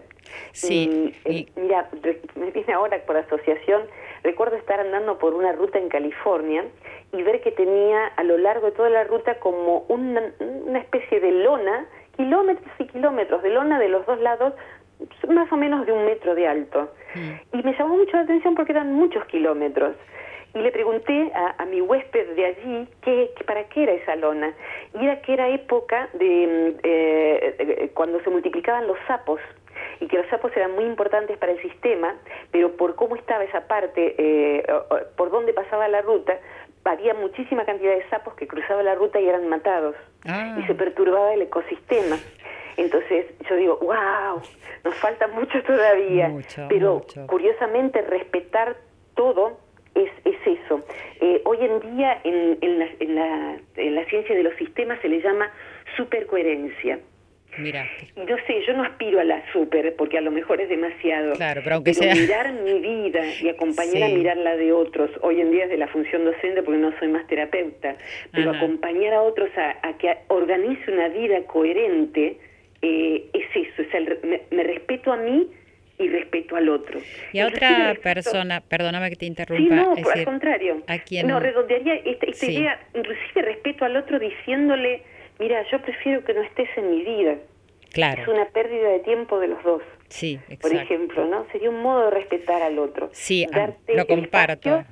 Sí. 0.51 1.13
Eh, 1.25 1.45
mira, 1.55 1.89
me 2.35 2.51
viene 2.51 2.73
ahora 2.73 2.99
por 3.05 3.17
asociación, 3.17 3.83
recuerdo 4.23 4.55
estar 4.55 4.79
andando 4.79 5.17
por 5.17 5.33
una 5.33 5.51
ruta 5.53 5.77
en 5.79 5.89
California 5.89 6.65
y 7.11 7.23
ver 7.23 7.41
que 7.41 7.51
tenía 7.51 8.07
a 8.07 8.23
lo 8.23 8.37
largo 8.37 8.67
de 8.67 8.71
toda 8.73 8.89
la 8.89 9.03
ruta 9.03 9.39
como 9.39 9.85
una, 9.87 10.33
una 10.39 10.79
especie 10.79 11.19
de 11.19 11.31
lona, 11.31 11.87
kilómetros 12.15 12.71
y 12.79 12.85
kilómetros 12.85 13.41
de 13.43 13.49
lona 13.49 13.79
de 13.79 13.89
los 13.89 14.05
dos 14.05 14.19
lados, 14.19 14.53
más 15.29 15.51
o 15.51 15.57
menos 15.57 15.85
de 15.85 15.93
un 15.93 16.05
metro 16.05 16.35
de 16.35 16.47
alto. 16.47 16.91
Mm. 17.15 17.57
Y 17.57 17.63
me 17.63 17.73
llamó 17.77 17.97
mucho 17.97 18.17
la 18.17 18.23
atención 18.23 18.55
porque 18.55 18.73
eran 18.73 18.93
muchos 18.93 19.25
kilómetros. 19.25 19.95
Y 20.53 20.59
le 20.59 20.71
pregunté 20.71 21.31
a, 21.33 21.65
mi 21.65 21.79
huésped 21.81 22.35
de 22.35 22.45
allí 22.45 22.87
qué, 23.01 23.31
para 23.45 23.65
qué 23.65 23.83
era 23.83 23.93
esa 23.93 24.15
lona. 24.15 24.53
Y 24.99 25.05
era 25.05 25.21
que 25.21 25.33
era 25.33 25.47
época 25.49 26.09
de 26.13 26.25
mm, 26.25 26.79
eh, 26.83 27.55
eh, 27.59 27.91
cuando 27.93 28.19
se 28.21 28.29
multiplicaban 28.29 28.87
los 28.87 28.97
sapos 29.07 29.39
y 29.99 30.07
que 30.07 30.17
los 30.17 30.27
sapos 30.27 30.51
eran 30.55 30.73
muy 30.73 30.85
importantes 30.85 31.37
para 31.37 31.51
el 31.51 31.61
sistema, 31.61 32.15
pero 32.51 32.75
por 32.75 32.95
cómo 32.95 33.15
estaba 33.15 33.43
esa 33.43 33.67
parte, 33.67 34.15
eh, 34.17 34.65
por 35.15 35.29
dónde 35.29 35.53
pasaba 35.53 35.87
la 35.87 36.01
ruta, 36.01 36.39
había 36.83 37.13
muchísima 37.13 37.65
cantidad 37.65 37.93
de 37.93 38.09
sapos 38.09 38.33
que 38.33 38.47
cruzaban 38.47 38.85
la 38.85 38.95
ruta 38.95 39.19
y 39.19 39.27
eran 39.27 39.47
matados 39.47 39.95
ah. 40.25 40.57
y 40.59 40.65
se 40.65 40.73
perturbaba 40.73 41.33
el 41.33 41.43
ecosistema. 41.43 42.17
Entonces 42.77 43.25
yo 43.47 43.55
digo, 43.55 43.77
wow, 43.81 44.41
nos 44.83 44.95
falta 44.95 45.27
mucho 45.27 45.61
todavía, 45.63 46.31
pero 46.69 47.01
curiosamente 47.27 48.01
respetar 48.01 48.77
todo 49.15 49.57
es, 49.95 50.09
es 50.25 50.35
eso. 50.45 50.85
Eh, 51.21 51.41
hoy 51.45 51.57
en 51.61 51.95
día 51.95 52.19
en, 52.23 52.57
en, 52.61 52.79
la, 52.79 52.87
en, 52.99 53.15
la, 53.15 53.57
en 53.75 53.95
la 53.95 54.05
ciencia 54.05 54.35
de 54.35 54.43
los 54.43 54.55
sistemas 54.55 54.99
se 55.01 55.09
le 55.09 55.21
llama 55.21 55.51
supercoherencia. 55.97 56.99
Mira. 57.57 57.85
No 58.15 58.37
sé, 58.47 58.63
yo 58.65 58.73
no 58.73 58.83
aspiro 58.83 59.19
a 59.19 59.23
la 59.23 59.43
super, 59.51 59.95
porque 59.95 60.17
a 60.17 60.21
lo 60.21 60.31
mejor 60.31 60.61
es 60.61 60.69
demasiado. 60.69 61.33
Claro, 61.33 61.61
pero 61.63 61.75
aunque 61.75 61.93
sea. 61.93 62.13
Mirar 62.13 62.53
mi 62.53 62.79
vida 62.79 63.21
y 63.41 63.49
acompañar 63.49 64.03
a 64.03 64.07
mirar 64.07 64.37
la 64.37 64.55
de 64.55 64.71
otros. 64.71 65.09
Hoy 65.21 65.41
en 65.41 65.51
día 65.51 65.65
es 65.65 65.69
de 65.69 65.77
la 65.77 65.87
función 65.87 66.25
docente 66.25 66.63
porque 66.63 66.79
no 66.79 66.97
soy 66.99 67.09
más 67.09 67.27
terapeuta. 67.27 67.95
Pero 68.31 68.51
acompañar 68.51 69.13
a 69.13 69.21
otros 69.21 69.49
a, 69.57 69.97
que 69.97 70.15
organice 70.27 70.91
una 70.91 71.09
vida 71.09 71.41
coherente 71.45 72.37
eh, 72.81 73.29
es 73.33 73.45
eso. 73.53 73.81
Es 73.81 73.93
el, 73.93 74.19
me, 74.51 74.63
respeto 74.63 75.11
a 75.11 75.17
mí 75.17 75.47
y 75.99 76.07
respeto 76.07 76.55
al 76.55 76.69
otro. 76.69 76.99
Y 77.33 77.39
a 77.39 77.47
otra 77.47 77.95
persona, 78.01 78.61
perdóname 78.61 79.09
que 79.09 79.17
te 79.17 79.25
interrumpa. 79.25 79.95
Sí, 79.95 80.01
no, 80.01 80.11
al 80.11 80.25
contrario. 80.25 80.81
¿A 80.87 80.97
quién? 80.99 81.27
No, 81.27 81.39
redondearía 81.39 81.95
esta, 81.95 82.25
esta 82.25 82.45
idea, 82.47 82.79
inclusive 82.95 83.41
respeto 83.41 83.85
al 83.85 83.97
otro 83.97 84.17
diciéndole 84.17 85.03
mira, 85.39 85.65
yo 85.71 85.81
prefiero 85.81 86.23
que 86.23 86.33
no 86.33 86.41
estés 86.41 86.69
en 86.77 86.91
mi 86.91 87.03
vida. 87.03 87.37
Claro. 87.91 88.21
Es 88.21 88.27
una 88.27 88.45
pérdida 88.49 88.89
de 88.89 88.99
tiempo 88.99 89.39
de 89.39 89.47
los 89.47 89.63
dos. 89.63 89.81
Sí, 90.09 90.39
exacto. 90.49 90.67
Por 90.67 90.75
ejemplo, 90.75 91.25
¿no? 91.25 91.47
Sería 91.51 91.69
un 91.69 91.81
modo 91.81 92.05
de 92.05 92.11
respetar 92.11 92.61
al 92.61 92.77
otro. 92.77 93.09
Sí, 93.13 93.47
lo 93.87 94.05
comparto. 94.05 94.83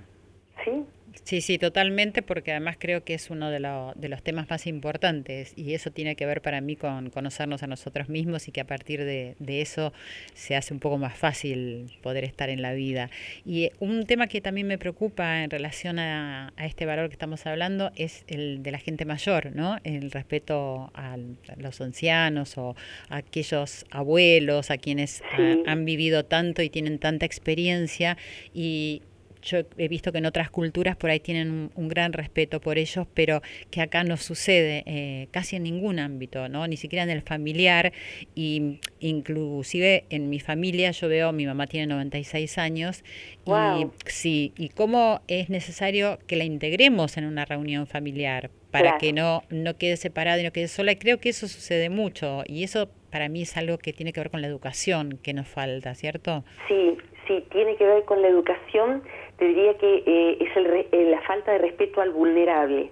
¿sí? 0.64 0.84
Sí, 1.24 1.42
sí, 1.42 1.58
totalmente, 1.58 2.22
porque 2.22 2.52
además 2.52 2.78
creo 2.80 3.04
que 3.04 3.14
es 3.14 3.30
uno 3.30 3.50
de, 3.50 3.60
de, 3.96 4.10
los 4.10 4.24
temas 4.24 4.50
más 4.50 4.68
importantes 4.68 5.54
y 5.56 5.74
eso 5.74 5.92
tiene 5.92 6.16
que 6.16 6.26
ver 6.26 6.42
para 6.42 6.62
mí 6.62 6.76
con 6.76 7.10
conocernos 7.10 7.64
a 7.64 7.68
nosotros 7.68 8.10
mismos 8.10 8.48
y 8.48 8.52
que 8.52 8.62
a 8.62 8.68
partir 8.68 9.04
de, 9.04 9.36
eso 9.48 9.94
se 10.34 10.56
hace 10.56 10.74
un 10.74 10.80
poco 10.80 10.98
más 10.98 11.18
fácil 11.18 11.92
poder 12.02 12.24
estar 12.24 12.50
en 12.50 12.62
la 12.62 12.74
vida. 12.74 13.10
Y 13.46 13.72
un 13.80 14.06
tema 14.06 14.28
que 14.28 14.42
también 14.42 14.68
me 14.68 14.78
preocupa 14.78 15.44
en 15.44 15.50
relación 15.50 16.00
a, 16.00 16.54
este 16.58 16.86
valor 16.86 17.10
que 17.10 17.14
estamos 17.14 17.46
hablando 17.46 17.92
es 17.96 18.24
el 18.28 18.64
de 18.64 18.72
la 18.72 18.80
gente 18.80 19.06
mayor, 19.06 19.56
¿no? 19.56 19.78
El 19.84 20.12
respeto 20.12 20.92
a 20.94 21.18
los 21.58 21.82
ancianos 21.82 22.58
o 22.58 22.76
a 23.10 23.18
aquellos 23.18 23.86
abuelos, 23.90 24.72
a 24.72 24.78
quienes 24.78 25.22
han 25.66 25.86
vivido 25.86 26.26
tanto 26.26 26.62
y 26.62 26.70
tienen 26.70 27.00
tanta 27.00 27.26
experiencia 27.26 28.18
y 28.54 29.02
yo 29.48 29.60
he 29.78 29.88
visto 29.88 30.12
que 30.12 30.18
en 30.18 30.26
otras 30.26 30.50
culturas 30.50 30.96
por 30.96 31.10
ahí 31.10 31.20
tienen 31.20 31.72
un, 31.74 31.88
gran 31.88 32.14
respeto 32.14 32.60
por 32.60 32.78
ellos, 32.78 33.08
pero 33.14 33.42
que 33.72 33.82
acá 33.82 34.04
no 34.04 34.18
sucede 34.18 34.84
eh, 34.86 35.28
casi 35.32 35.56
en 35.56 35.64
ningún 35.64 36.00
ámbito, 36.00 36.50
¿no? 36.50 36.68
Ni 36.68 36.76
siquiera 36.76 37.04
en 37.04 37.10
el 37.10 37.22
familiar 37.22 37.94
y 38.36 38.80
inclusive 39.00 40.06
en 40.10 40.30
mi 40.30 40.40
familia 40.40 40.92
yo 40.92 41.08
veo, 41.08 41.32
mi 41.32 41.46
mamá 41.46 41.68
tiene 41.68 41.88
96 41.88 42.58
años 42.58 43.04
y 43.46 43.88
sí, 44.06 44.54
y 44.58 44.70
cómo 44.70 45.22
es 45.28 45.50
necesario 45.50 46.20
que 46.28 46.36
la 46.36 46.44
integremos 46.44 47.18
en 47.18 47.26
una 47.26 47.46
reunión 47.46 47.88
familiar 47.88 48.50
para 48.72 48.98
que 48.98 49.14
no, 49.14 49.44
no 49.50 49.78
quede 49.78 49.98
separada 49.98 50.40
y 50.40 50.44
no 50.44 50.52
quede 50.52 50.68
sola. 50.68 50.92
Y 50.92 50.98
creo 50.98 51.20
que 51.20 51.30
eso 51.30 51.48
sucede 51.48 51.90
mucho 51.90 52.44
y 52.46 52.64
eso 52.64 52.90
para 53.12 53.30
mí 53.30 53.44
es 53.44 53.58
algo 53.58 53.78
que 53.78 53.94
tiene 53.94 54.14
que 54.14 54.20
ver 54.20 54.30
con 54.30 54.42
la 54.42 54.48
educación 54.48 55.20
que 55.24 55.34
nos 55.34 55.48
falta, 55.48 55.96
¿cierto? 55.96 56.44
Sí, 56.68 56.98
sí, 57.28 57.44
tiene 57.52 57.76
que 57.78 57.86
ver 57.86 58.04
con 58.04 58.22
la 58.22 58.28
educación 58.28 59.04
te 59.38 59.46
diría 59.46 59.78
que 59.78 60.04
eh, 60.06 60.38
es 60.40 60.58
el 60.58 60.66
eh, 60.92 61.10
la 61.10 61.22
falta 61.22 61.52
de 61.52 61.60
respeto 61.60 62.02
al 62.02 62.12
vulnerable. 62.12 62.92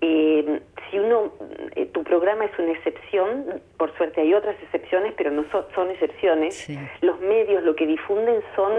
Eh, 0.00 0.60
si 0.90 0.98
uno, 0.98 1.32
tu 1.92 2.02
programa 2.04 2.46
es 2.46 2.58
una 2.58 2.72
excepción, 2.72 3.60
por 3.80 3.96
suerte 3.96 4.20
hay 4.20 4.34
otras 4.34 4.56
excepciones, 4.62 5.14
pero 5.16 5.30
no 5.30 5.46
son, 5.74 5.90
excepciones, 5.90 6.68
los 7.00 7.18
medios 7.20 7.62
lo 7.62 7.74
que 7.74 7.86
difunden 7.86 8.42
son 8.54 8.72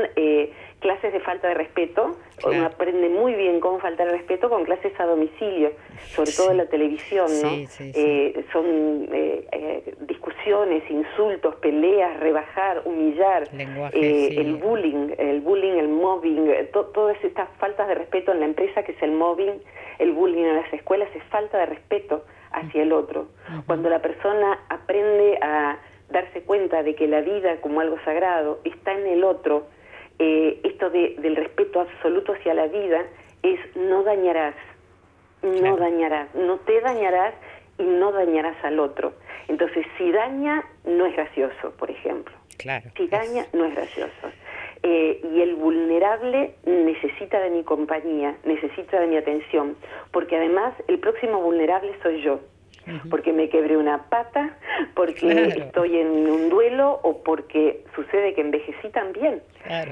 clases 0.81 1.13
de 1.13 1.19
falta 1.21 1.47
de 1.47 1.53
respeto, 1.53 2.17
uno 2.45 2.65
aprende 2.65 3.07
muy 3.07 3.33
bien 3.35 3.59
cómo 3.59 3.79
faltar 3.79 4.07
el 4.07 4.13
respeto 4.13 4.49
con 4.49 4.65
clases 4.65 4.91
a 4.99 5.05
domicilio, 5.05 5.71
sobre 6.09 6.31
todo 6.31 6.51
en 6.51 6.57
la 6.57 6.65
televisión, 6.65 7.27
¿no? 7.41 7.49
Eh, 7.79 8.45
son 8.51 9.07
eh, 9.13 9.47
eh, 9.51 9.95
discusiones, 10.01 10.83
insultos, 10.89 11.55
peleas, 11.55 12.19
rebajar, 12.19 12.81
humillar, 12.85 13.47
el 13.53 14.55
bullying, 14.55 15.13
el 15.17 15.41
bullying, 15.41 15.77
el 15.77 15.87
mobbing, 15.87 16.51
todas 16.93 17.23
estas 17.23 17.47
faltas 17.57 17.87
de 17.87 17.95
respeto 17.95 18.31
en 18.31 18.39
la 18.39 18.45
empresa 18.45 18.83
que 18.83 18.91
es 18.91 19.01
el 19.01 19.11
mobbing, 19.11 19.61
el 19.99 20.11
bullying 20.11 20.45
en 20.45 20.55
las 20.55 20.73
escuelas 20.73 21.09
es 21.15 21.23
falta 21.25 21.59
de 21.59 21.67
respeto 21.67 22.25
hacia 22.51 22.83
el 22.83 22.93
otro. 22.93 23.27
Cuando 23.65 23.89
la 23.89 24.01
persona 24.01 24.59
aprende 24.69 25.37
a 25.41 25.77
darse 26.09 26.41
cuenta 26.43 26.83
de 26.83 26.95
que 26.95 27.07
la 27.07 27.21
vida 27.21 27.59
como 27.61 27.81
algo 27.81 27.97
sagrado 28.03 28.59
está 28.63 28.91
en 28.93 29.07
el 29.07 29.23
otro, 29.23 29.67
eh, 30.19 30.59
esto 30.63 30.89
de, 30.89 31.15
del 31.19 31.35
respeto 31.35 31.81
absoluto 31.81 32.33
hacia 32.33 32.53
la 32.53 32.67
vida 32.67 33.03
es 33.43 33.59
no 33.75 34.03
dañarás, 34.03 34.55
no 35.41 35.77
dañarás, 35.77 36.33
no 36.35 36.57
te 36.59 36.79
dañarás 36.81 37.33
y 37.77 37.83
no 37.83 38.11
dañarás 38.11 38.63
al 38.63 38.79
otro. 38.79 39.13
Entonces, 39.47 39.85
si 39.97 40.11
daña, 40.11 40.63
no 40.85 41.05
es 41.05 41.15
gracioso, 41.15 41.71
por 41.77 41.89
ejemplo. 41.89 42.35
Claro, 42.57 42.91
si 42.95 43.07
daña, 43.07 43.45
no 43.53 43.65
es 43.65 43.75
gracioso. 43.75 44.31
Eh, 44.83 45.21
y 45.31 45.41
el 45.41 45.55
vulnerable 45.55 46.55
necesita 46.65 47.39
de 47.39 47.51
mi 47.51 47.63
compañía, 47.63 48.35
necesita 48.45 48.99
de 48.99 49.07
mi 49.07 49.17
atención, 49.17 49.75
porque 50.11 50.35
además 50.35 50.73
el 50.87 50.97
próximo 50.97 51.39
vulnerable 51.39 51.91
soy 52.01 52.21
yo 52.21 52.39
porque 53.09 53.33
me 53.33 53.49
quebré 53.49 53.77
una 53.77 54.09
pata, 54.09 54.57
porque 54.95 55.53
estoy 55.57 55.97
en 55.97 56.29
un 56.29 56.49
duelo 56.49 56.99
o 57.03 57.21
porque 57.23 57.83
sucede 57.95 58.33
que 58.33 58.41
envejecí 58.41 58.89
también. 58.89 59.41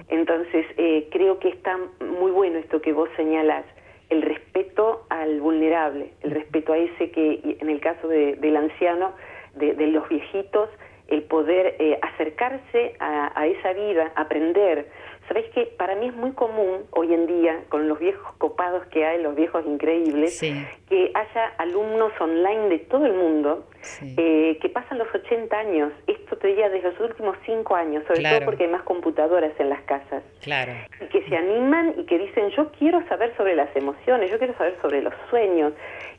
Entonces, 0.10 0.65
eh, 0.78 1.08
creo 1.12 1.39
que 1.39 1.49
está 1.49 1.78
muy 1.99 2.32
bueno 2.32 2.58
esto 2.60 2.82
que 2.82 2.93
vos 2.93 3.10
señalas, 3.15 3.65
el 4.10 4.21
respeto 4.23 5.06
al 5.10 5.39
vulnerable, 5.39 6.12
el 6.21 6.32
respeto 6.32 6.73
a 6.73 6.78
ese 6.78 7.12
que, 7.12 7.58
en 7.60 7.69
el 7.69 7.80
caso 7.80 8.08
del 8.08 8.58
anciano, 8.58 9.13
de, 9.56 9.88
los 9.88 10.08
viejitos, 10.10 10.69
el 11.09 11.23
poder 11.23 11.75
eh, 11.79 11.99
acercarse 12.01 12.95
a, 12.99 13.31
a, 13.39 13.47
esa 13.47 13.73
vida, 13.73 14.11
aprender, 14.15 14.87
Sabes 15.29 15.45
que 15.53 15.65
para 15.77 15.95
mí 15.95 16.07
es 16.07 16.15
muy 16.15 16.31
común 16.31 16.85
hoy 16.89 17.13
en 17.13 17.27
día, 17.27 17.63
con 17.69 17.87
los 17.87 17.99
viejos 17.99 18.33
copados 18.39 18.83
que 18.87 19.05
hay, 19.05 19.21
los 19.21 19.35
viejos 19.35 19.63
increíbles, 19.63 20.39
que 20.39 21.11
haya 21.13 21.45
alumnos 21.59 22.11
online 22.19 22.69
de 22.69 22.79
todo 22.79 23.05
el 23.05 23.13
mundo 23.13 23.67
eh, 24.01 24.57
que 24.61 24.69
pasan 24.69 24.97
los 24.97 25.07
80 25.13 25.57
años. 25.57 25.91
Esto 26.07 26.37
te 26.37 26.47
diría 26.47 26.69
desde 26.69 26.91
los 26.91 26.99
últimos 26.99 27.37
5 27.45 27.75
años, 27.75 28.03
sobre 28.07 28.23
todo 28.23 28.45
porque 28.45 28.63
hay 28.63 28.69
más 28.69 28.83
computadoras 28.83 29.51
en 29.59 29.69
las 29.69 29.81
casas. 29.83 30.23
Claro. 30.41 30.73
Y 31.01 31.05
que 31.05 31.27
se 31.27 31.35
animan 31.35 31.95
y 31.97 32.05
que 32.05 32.17
dicen, 32.17 32.49
yo 32.51 32.71
quiero 32.77 33.05
saber 33.07 33.35
sobre 33.37 33.55
las 33.55 33.73
emociones, 33.75 34.31
yo 34.31 34.37
quiero 34.37 34.55
saber 34.57 34.75
sobre 34.81 35.01
los 35.01 35.13
sueños. 35.29 35.73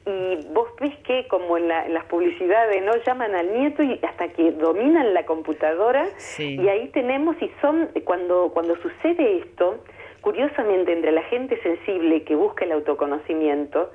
Y 0.07 0.47
vos 0.53 0.69
ves 0.81 0.97
que, 1.05 1.29
como 1.29 1.59
en, 1.59 1.69
las 1.69 2.05
publicidades, 2.07 2.83
¿no? 2.83 2.93
Llaman 3.05 3.35
al 3.35 3.53
nieto 3.53 3.83
y 3.83 4.01
hasta 4.03 4.29
que 4.29 4.53
dominan 4.53 5.13
la 5.13 5.27
computadora. 5.27 6.09
Y 6.39 6.69
ahí 6.69 6.89
tenemos, 6.89 7.37
y 7.43 7.51
son, 7.61 7.91
cuando, 8.05 8.51
cuando 8.53 8.77
sucede 8.77 9.39
esto, 9.39 9.83
curiosamente 10.21 10.93
entre 10.93 11.13
la 11.13 11.23
gente 11.25 11.61
sensible 11.63 12.23
que 12.25 12.35
busca 12.35 12.65
el 12.65 12.73
autoconocimiento, 12.73 13.91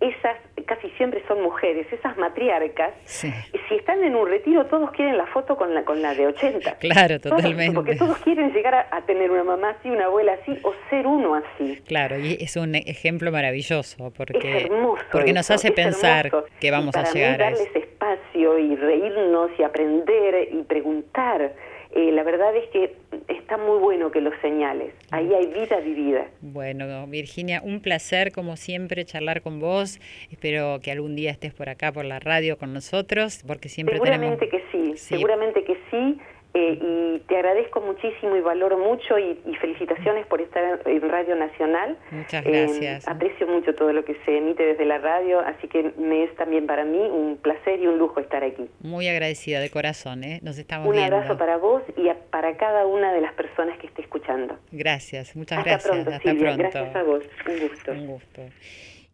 esas 0.00 0.36
casi 0.66 0.90
siempre 0.90 1.22
son 1.28 1.42
mujeres, 1.42 1.86
esas 1.92 2.16
matriarcas, 2.18 2.92
si 3.04 3.30
están 3.70 4.02
en 4.02 4.16
un 4.16 4.28
retiro 4.28 4.66
todos 4.66 4.90
quieren 4.90 5.16
la 5.16 5.26
foto 5.26 5.56
con 5.56 5.74
la 5.74 5.84
con 5.84 6.02
la 6.02 6.14
de 6.14 6.26
80. 6.26 6.76
Claro, 6.86 7.20
totalmente. 7.20 7.74
porque 7.74 7.96
todos 7.96 8.18
quieren 8.18 8.52
llegar 8.52 8.74
a, 8.74 9.00
tener 9.02 9.30
una 9.30 9.44
mamá 9.44 9.70
así, 9.70 9.88
una 9.90 10.06
abuela 10.06 10.34
así 10.40 10.58
o 10.62 10.72
ser 10.90 11.06
uno 11.06 11.34
así. 11.34 11.80
Claro, 11.86 12.18
y 12.18 12.36
es 12.40 12.56
un 12.56 12.74
ejemplo 12.74 13.30
maravilloso 13.32 14.12
porque 14.16 14.68
porque 15.10 15.32
nos 15.32 15.50
hace 15.50 15.72
pensar 15.72 16.30
que 16.60 16.70
vamos 16.70 16.94
a 16.96 17.04
llegar 17.12 17.42
a 17.42 17.50
darles 17.50 17.74
espacio 17.74 18.58
y 18.58 18.76
reírnos 18.76 19.50
y 19.58 19.62
aprender 19.62 20.48
y 20.52 20.62
preguntar 20.62 21.52
eh, 21.96 22.12
la 22.12 22.22
verdad 22.24 22.54
es 22.54 22.68
que 22.68 22.94
está 23.26 23.56
muy 23.56 23.78
bueno 23.78 24.10
que 24.10 24.20
lo 24.20 24.30
señales. 24.42 24.92
Ahí 25.12 25.32
hay 25.32 25.46
vida 25.46 25.80
vivida. 25.80 26.26
Bueno, 26.42 27.06
Virginia, 27.06 27.62
un 27.64 27.80
placer 27.80 28.32
como 28.32 28.58
siempre 28.58 29.06
charlar 29.06 29.40
con 29.40 29.60
vos. 29.60 29.98
Espero 30.30 30.78
que 30.82 30.92
algún 30.92 31.16
día 31.16 31.30
estés 31.30 31.54
por 31.54 31.70
acá, 31.70 31.92
por 31.92 32.04
la 32.04 32.18
radio 32.18 32.58
con 32.58 32.74
nosotros, 32.74 33.42
porque 33.46 33.70
siempre 33.70 33.94
seguramente 33.96 34.46
que 34.50 34.62
sí, 34.70 34.92
seguramente 34.96 35.64
que 35.64 35.78
sí. 35.90 36.18
Eh, 36.58 36.78
y 36.80 37.18
te 37.28 37.36
agradezco 37.36 37.82
muchísimo 37.82 38.34
y 38.34 38.40
valoro 38.40 38.78
mucho 38.78 39.18
y, 39.18 39.34
felicitaciones 39.60 40.26
por 40.26 40.40
estar 40.40 40.80
en 40.86 41.08
Radio 41.10 41.36
Nacional. 41.36 41.98
Muchas 42.10 42.42
gracias. 42.42 43.06
aprecio 43.06 43.46
mucho 43.46 43.74
todo 43.74 43.92
lo 43.92 44.06
que 44.06 44.16
se 44.24 44.38
emite 44.38 44.64
desde 44.64 44.86
la 44.86 44.96
radio, 44.96 45.40
así 45.40 45.68
que 45.68 45.92
me 45.98 46.24
es 46.24 46.34
también 46.36 46.66
para 46.66 46.86
mí 46.86 46.98
un 46.98 47.36
placer 47.36 47.78
y 47.82 47.86
un 47.86 47.98
lujo 47.98 48.20
estar 48.20 48.42
aquí. 48.42 48.70
Muy 48.80 49.06
agradecida 49.06 49.60
de 49.60 49.68
corazón, 49.68 50.24
¿eh? 50.24 50.40
Nos 50.42 50.56
estamos 50.56 50.86
un 50.86 50.94
viendo. 50.94 51.14
Un 51.14 51.22
abrazo 51.22 51.38
para 51.38 51.58
vos 51.58 51.82
y 51.94 52.08
para 52.30 52.56
cada 52.56 52.86
una 52.86 53.12
de 53.12 53.20
las 53.20 53.34
personas 53.34 53.78
que 53.78 53.88
esté 53.88 54.00
escuchando. 54.00 54.58
Gracias, 54.72 55.36
muchas 55.36 55.58
Hasta 55.58 55.70
gracias. 55.70 55.92
Pronto, 55.92 56.10
Hasta 56.10 56.30
Silvia. 56.30 56.54
pronto. 56.54 56.62
Gracias 56.62 56.96
a 56.96 57.02
vos, 57.02 57.24
un 57.46 57.68
gusto. 57.68 57.92
Un 57.92 58.06
gusto. 58.06 58.42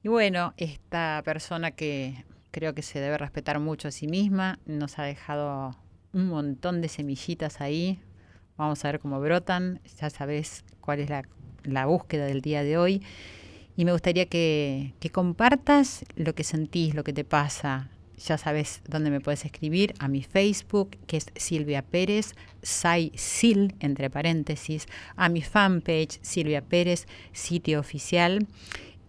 Y 0.04 0.08
bueno, 0.08 0.54
esta 0.58 1.20
persona 1.24 1.72
que 1.72 2.14
creo 2.52 2.72
que 2.72 2.82
se 2.82 3.00
debe 3.00 3.18
respetar 3.18 3.58
mucho 3.58 3.88
a 3.88 3.90
sí 3.90 4.06
misma, 4.06 4.60
nos 4.64 5.00
ha 5.00 5.02
dejado 5.02 5.72
un 6.12 6.28
montón 6.28 6.80
de 6.80 6.88
semillitas 6.88 7.60
ahí 7.60 8.00
Vamos 8.56 8.84
a 8.84 8.92
ver 8.92 9.00
cómo 9.00 9.20
brotan. 9.20 9.80
Ya 10.00 10.10
sabes 10.10 10.64
cuál 10.80 11.00
es 11.00 11.10
la, 11.64 11.86
búsqueda 11.86 12.26
del 12.26 12.42
día 12.42 12.62
de 12.62 12.76
hoy. 12.76 13.02
Y 13.76 13.84
me 13.84 13.92
gustaría 13.92 14.26
que, 14.26 14.92
compartas 15.10 16.04
lo 16.14 16.34
que 16.34 16.44
sentís, 16.44 16.94
lo 16.94 17.04
que 17.04 17.12
te 17.12 17.24
pasa. 17.24 17.88
Ya 18.18 18.38
sabes 18.38 18.82
dónde 18.86 19.10
me 19.10 19.20
puedes 19.20 19.44
escribir, 19.44 19.94
a 19.98 20.06
mi 20.06 20.22
Facebook, 20.22 20.96
que 21.08 21.16
es 21.16 21.26
Silvia 21.34 21.82
Pérez, 21.82 22.34
Sai 22.62 23.10
Sil, 23.18 23.74
entre 23.80 24.10
paréntesis, 24.10 24.86
a 25.16 25.28
mi 25.28 25.42
fanpage, 25.42 26.20
Silvia 26.22 26.62
Pérez, 26.62 27.08
sitio 27.32 27.80
oficial, 27.80 28.46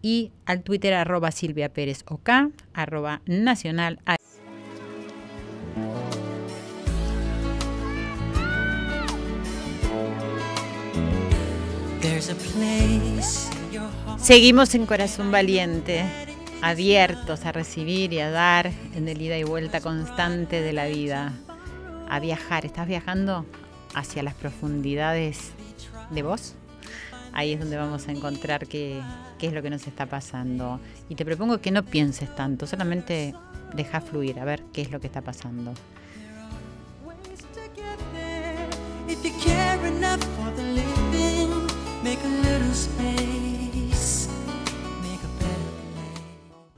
y 0.02 0.32
al 0.46 0.64
Twitter, 0.64 0.96
arroba 0.96 1.30
Silvia 1.30 1.72
Pérez 1.72 2.04
OK, 2.08 2.30
arroba 2.74 3.22
nacional. 3.28 4.00
Seguimos 14.18 14.76
en 14.76 14.86
Corazón 14.86 15.32
Valiente, 15.32 16.06
abiertos 16.62 17.46
a 17.46 17.52
recibir 17.52 18.14
y 18.14 18.20
a 18.20 18.30
dar 18.30 18.72
en 18.96 19.08
el 19.08 19.22
ida 19.22 19.38
y 19.38 19.44
vuelta 19.44 19.82
constante 19.82 20.62
de 20.62 20.72
la 20.72 20.86
vida, 20.86 21.34
a 22.10 22.20
viajar. 22.20 22.66
¿Estás 22.66 22.88
viajando 22.88 23.46
hacia 23.96 24.22
las 24.22 24.36
profundidades 24.36 25.52
de 26.12 26.22
vos? 26.22 26.54
Ahí 27.34 27.54
es 27.54 27.60
donde 27.60 27.78
vamos 27.78 28.08
a 28.08 28.12
encontrar 28.12 28.68
qué, 28.68 29.02
es 29.42 29.54
lo 29.54 29.64
que 29.64 29.72
nos 29.72 29.88
está 29.88 30.06
pasando. 30.06 30.80
Y 31.10 31.16
te 31.16 31.26
propongo 31.26 31.60
que 31.60 31.72
no 31.72 31.84
pienses 31.84 32.34
tanto, 32.36 32.68
solamente 32.68 33.34
deja 33.74 34.00
fluir, 34.00 34.40
a 34.40 34.46
ver 34.46 34.64
qué 34.72 34.84
es 34.84 34.92
lo 34.92 35.00
que 35.00 35.08
está 35.08 35.22
pasando. 35.22 35.74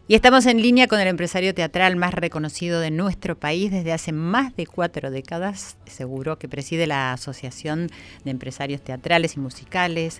Y 0.07 0.13
estamos 0.13 0.45
en 0.45 0.61
línea 0.61 0.87
con 0.87 0.99
el 0.99 1.07
empresario 1.07 1.55
teatral 1.55 1.95
más 1.95 2.13
reconocido 2.13 2.79
de 2.79 2.91
nuestro 2.91 3.39
país 3.39 3.71
desde 3.71 3.91
hace 3.91 4.11
más 4.11 4.55
de 4.55 4.67
cuatro 4.67 5.09
décadas, 5.09 5.77
seguro 5.87 6.37
que 6.37 6.47
preside 6.47 6.85
la 6.85 7.11
Asociación 7.11 7.89
de 8.23 8.29
Empresarios 8.29 8.81
Teatrales 8.81 9.35
y 9.35 9.39
Musicales, 9.39 10.19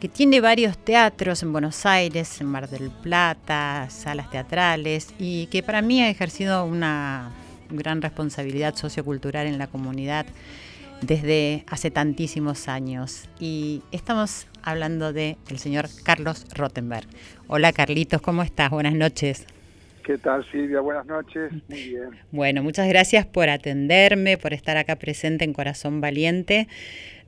que 0.00 0.08
tiene 0.08 0.40
varios 0.40 0.76
teatros 0.76 1.44
en 1.44 1.52
Buenos 1.52 1.86
Aires, 1.86 2.40
en 2.40 2.48
Mar 2.48 2.68
del 2.68 2.90
Plata, 2.90 3.86
salas 3.88 4.30
teatrales, 4.32 5.14
y 5.16 5.46
que 5.46 5.62
para 5.62 5.80
mí 5.80 6.02
ha 6.02 6.10
ejercido 6.10 6.64
una 6.64 7.30
gran 7.70 8.02
responsabilidad 8.02 8.74
sociocultural 8.74 9.46
en 9.46 9.58
la 9.58 9.68
comunidad 9.68 10.26
desde 11.02 11.64
hace 11.68 11.92
tantísimos 11.92 12.66
años. 12.66 13.28
Y 13.38 13.82
estamos 13.92 14.46
hablando 14.62 15.12
de 15.12 15.36
el 15.48 15.58
señor 15.58 15.86
Carlos 16.04 16.46
Rottenberg. 16.54 17.06
Hola 17.46 17.72
Carlitos, 17.72 18.20
¿cómo 18.20 18.42
estás? 18.42 18.70
Buenas 18.70 18.94
noches. 18.94 19.46
¿Qué 20.04 20.18
tal 20.18 20.44
Silvia? 20.50 20.80
Buenas 20.80 21.06
noches. 21.06 21.52
Muy 21.68 21.82
bien. 21.88 22.10
Bueno, 22.32 22.62
muchas 22.62 22.88
gracias 22.88 23.26
por 23.26 23.48
atenderme, 23.48 24.38
por 24.38 24.52
estar 24.52 24.76
acá 24.76 24.96
presente 24.96 25.44
en 25.44 25.52
Corazón 25.52 26.00
Valiente 26.00 26.68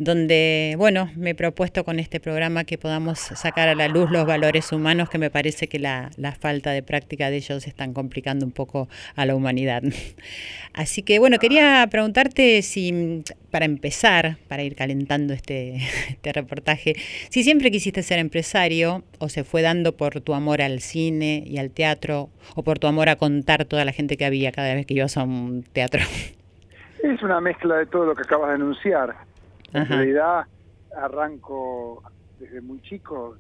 donde, 0.05 0.75
bueno, 0.79 1.11
me 1.17 1.31
he 1.31 1.35
propuesto 1.35 1.85
con 1.85 1.99
este 1.99 2.21
programa 2.21 2.65
que 2.65 2.79
podamos 2.79 3.19
sacar 3.19 3.69
a 3.69 3.75
la 3.75 3.89
luz 3.89 4.11
los 4.11 4.27
valores 4.27 4.73
humanos 4.73 5.09
que 5.09 5.19
me 5.19 5.31
parece 5.31 5.69
que 5.69 5.79
la, 5.79 6.11
falta 6.41 6.71
de 6.71 6.83
práctica 6.83 7.31
de 7.31 7.37
ellos 7.37 7.67
están 7.67 7.93
complicando 7.93 8.45
un 8.45 8.53
poco 8.53 8.89
a 9.17 9.27
la 9.27 9.35
humanidad. 9.35 9.83
Así 10.73 11.03
que, 11.03 11.19
bueno, 11.19 11.39
quería 11.39 11.87
preguntarte 11.91 12.63
si, 12.63 13.23
para 13.51 13.65
empezar, 13.65 14.39
para 14.49 14.63
ir 14.63 14.75
calentando 14.75 15.35
este, 15.35 15.77
este 16.09 16.33
reportaje, 16.33 16.95
si 17.29 17.45
siempre 17.45 17.71
quisiste 17.71 18.03
ser 18.03 18.19
empresario 18.19 19.05
o 19.19 19.29
se 19.29 19.45
fue 19.45 19.63
dando 19.63 19.97
por 19.97 20.21
tu 20.21 20.35
amor 20.35 20.63
al 20.63 20.81
cine 20.81 21.45
y 21.47 21.59
al 21.59 21.71
teatro 21.71 22.31
o 22.55 22.63
por 22.63 22.79
tu 22.79 22.87
amor 22.87 23.09
a 23.09 23.17
contar 23.17 23.65
toda 23.65 23.85
la 23.85 23.93
gente 23.93 24.17
que 24.17 24.25
había 24.25 24.53
cada 24.53 24.75
vez 24.75 24.87
que 24.87 24.95
ibas 24.95 25.17
a 25.17 25.23
un 25.25 25.63
teatro. 25.73 26.01
Es 27.03 27.23
una 27.23 27.41
mezcla 27.41 27.77
de 27.77 27.87
todo 27.87 28.07
lo 28.07 28.15
que 28.15 28.23
acabas 28.23 28.51
de 28.51 28.55
anunciar 28.55 29.32
en 29.73 29.87
realidad 29.87 30.47
arranco 30.97 32.03
desde 32.39 32.61
muy 32.61 32.81
chico, 32.83 33.37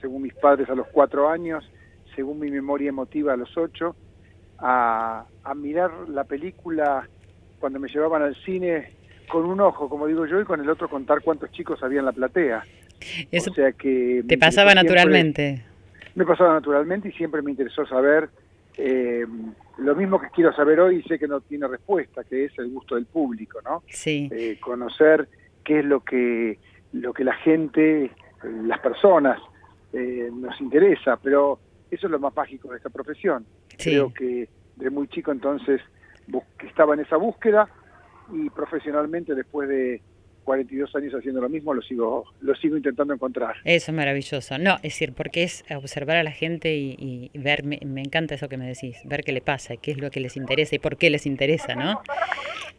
según 0.00 0.22
mis 0.22 0.34
padres 0.34 0.68
a 0.68 0.74
los 0.74 0.86
cuatro 0.88 1.28
años, 1.28 1.64
según 2.14 2.38
mi 2.40 2.50
memoria 2.50 2.88
emotiva 2.88 3.34
a 3.34 3.36
los 3.36 3.56
ocho, 3.56 3.94
a, 4.58 5.26
mirar 5.54 5.90
la 6.08 6.24
película 6.24 7.08
cuando 7.60 7.78
me 7.78 7.88
llevaban 7.88 8.22
al 8.22 8.34
cine 8.44 8.92
con 9.28 9.44
un 9.44 9.60
ojo, 9.60 9.88
como 9.88 10.06
digo 10.06 10.26
yo, 10.26 10.40
y 10.40 10.44
con 10.44 10.60
el 10.60 10.68
otro 10.68 10.88
contar 10.88 11.22
cuántos 11.22 11.50
chicos 11.52 11.82
había 11.82 12.00
en 12.00 12.06
la 12.06 12.12
platea. 12.12 12.64
Eso 13.30 13.50
o 13.50 13.54
sea 13.54 13.72
que 13.72 14.24
te 14.26 14.38
pasaba 14.38 14.74
naturalmente. 14.74 15.64
Me 16.14 16.24
pasaba 16.24 16.54
naturalmente 16.54 17.08
y 17.08 17.12
siempre 17.12 17.42
me 17.42 17.50
interesó 17.50 17.86
saber 17.86 18.30
eh, 18.76 19.26
lo 19.78 19.94
mismo 19.94 20.20
que 20.20 20.28
quiero 20.30 20.52
saber 20.52 20.80
hoy 20.80 21.02
sé 21.02 21.18
que 21.18 21.28
no 21.28 21.40
tiene 21.40 21.66
respuesta, 21.66 22.24
que 22.24 22.44
es 22.44 22.58
el 22.58 22.70
gusto 22.70 22.94
del 22.94 23.06
público, 23.06 23.60
¿no? 23.62 23.82
Sí. 23.88 24.28
Eh, 24.32 24.58
conocer 24.60 25.28
qué 25.64 25.80
es 25.80 25.84
lo 25.84 26.00
que, 26.00 26.58
lo 26.92 27.12
que 27.12 27.24
la 27.24 27.34
gente, 27.36 28.10
las 28.42 28.80
personas, 28.80 29.40
eh, 29.92 30.30
nos 30.32 30.60
interesa, 30.60 31.16
pero 31.16 31.58
eso 31.90 32.06
es 32.06 32.10
lo 32.10 32.18
más 32.18 32.34
mágico 32.34 32.70
de 32.70 32.76
esta 32.76 32.90
profesión. 32.90 33.46
Creo 33.78 34.12
que 34.12 34.48
de 34.76 34.90
muy 34.90 35.08
chico 35.08 35.32
entonces 35.32 35.80
estaba 36.66 36.94
en 36.94 37.00
esa 37.00 37.16
búsqueda 37.16 37.68
y 38.32 38.50
profesionalmente 38.50 39.34
después 39.34 39.68
de 39.68 40.02
42 40.46 40.94
años 40.94 41.12
haciendo 41.12 41.40
lo 41.40 41.48
mismo, 41.48 41.74
lo 41.74 41.82
sigo, 41.82 42.24
lo 42.40 42.54
sigo 42.54 42.76
intentando 42.76 43.12
encontrar. 43.12 43.56
Eso 43.64 43.90
es 43.90 43.96
maravilloso. 43.96 44.58
No, 44.58 44.76
es 44.76 44.82
decir, 44.82 45.12
porque 45.12 45.42
es 45.42 45.64
observar 45.74 46.16
a 46.16 46.22
la 46.22 46.30
gente 46.30 46.74
y, 46.74 47.30
ver, 47.34 47.64
me, 47.64 47.78
encanta 48.00 48.36
eso 48.36 48.48
que 48.48 48.56
me 48.56 48.66
decís, 48.66 48.96
ver 49.04 49.24
qué 49.24 49.32
le 49.32 49.40
pasa, 49.40 49.76
qué 49.76 49.90
es 49.90 49.98
lo 50.00 50.10
que 50.10 50.20
les 50.20 50.36
interesa 50.36 50.76
y 50.76 50.78
por 50.78 50.96
qué 50.96 51.10
les 51.10 51.26
interesa, 51.26 51.74
¿no? 51.74 52.00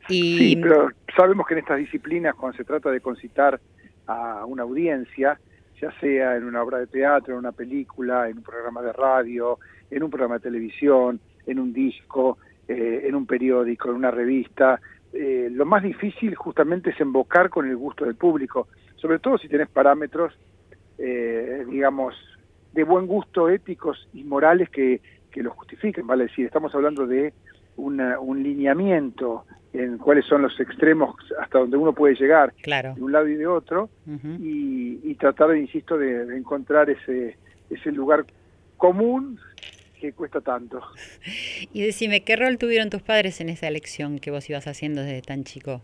Y... 0.08 0.38
Sí, 0.38 0.56
pero 0.56 0.90
sabemos 1.16 1.46
que 1.46 1.56
en 1.56 1.60
estas 1.60 1.78
disciplinas, 1.78 2.34
cuando 2.36 2.58
se 2.58 2.64
trata 2.64 2.90
de 2.90 3.02
concitar 3.02 3.60
a 4.08 4.46
una 4.46 4.64
audiencia, 4.64 5.38
ya 5.82 5.92
sea 6.00 6.38
en 6.38 6.46
una 6.46 6.64
obra 6.64 6.80
de 6.80 6.88
teatro, 6.88 7.34
en 7.34 7.40
una 7.40 7.52
película, 7.52 8.30
en 8.30 8.38
un 8.38 8.44
programa 8.44 8.82
de 8.82 8.94
radio, 8.94 9.60
en 9.92 10.04
un 10.04 10.10
programa 10.10 10.36
de 10.36 10.42
televisión, 10.42 11.20
en 11.46 11.60
un 11.60 11.74
disco, 11.74 12.38
eh, 12.66 13.04
en 13.04 13.14
un 13.14 13.26
periódico, 13.26 13.90
en 13.90 13.96
una 13.96 14.12
revista, 14.12 14.80
eh, 15.14 15.50
lo 15.52 15.66
más 15.66 15.84
difícil 15.84 16.36
justamente 16.36 16.92
es 16.92 17.00
embocar 17.00 17.50
con 17.50 17.68
el 17.68 17.76
gusto 17.76 18.06
del 18.06 18.16
público, 18.16 18.68
sobre 18.96 19.20
todo 19.20 19.38
si 19.38 19.48
tenés 19.48 19.70
parámetros, 19.70 20.34
eh, 20.98 21.66
digamos, 21.70 22.16
de 22.74 22.84
buen 22.84 23.08
gusto 23.08 23.50
éticos 23.50 24.08
y 24.14 24.24
morales 24.24 24.70
que, 24.70 25.02
que 25.32 25.42
lo 25.42 25.52
justifiquen, 25.52 26.06
¿vale? 26.06 26.26
decir, 26.26 26.46
estamos 26.46 26.74
hablando 26.76 27.08
de 27.08 27.34
un 27.78 28.42
lineamiento 28.42 29.46
en 29.72 30.00
cuáles 30.00 30.26
son 30.26 30.42
los 30.42 30.60
extremos 30.60 31.16
hasta 31.40 31.60
donde 31.60 31.78
uno 31.78 31.94
puede 31.94 32.16
llegar 32.16 32.52
de 32.66 33.04
un 33.04 33.12
lado 33.12 33.28
y 33.28 33.36
de 33.36 33.46
otro 33.46 33.90
y, 34.40 35.16
tratar, 35.16 35.56
insisto, 35.56 35.98
de, 35.98 36.26
de 36.26 36.38
encontrar 36.38 36.90
ese, 36.90 37.38
ese 37.70 37.92
lugar 37.92 38.26
común 38.78 39.40
que 40.00 40.14
cuesta 40.14 40.42
tanto. 40.42 40.82
Y 41.74 41.82
decime, 41.84 42.24
¿qué 42.24 42.36
rol 42.36 42.58
tuvieron 42.58 42.90
tus 42.90 43.02
padres 43.02 43.42
en 43.42 43.50
esa 43.50 43.68
elección 43.68 44.20
que 44.20 44.32
vos 44.32 44.50
ibas 44.50 44.68
haciendo 44.68 45.02
desde 45.02 45.22
tan 45.22 45.44
chico? 45.44 45.82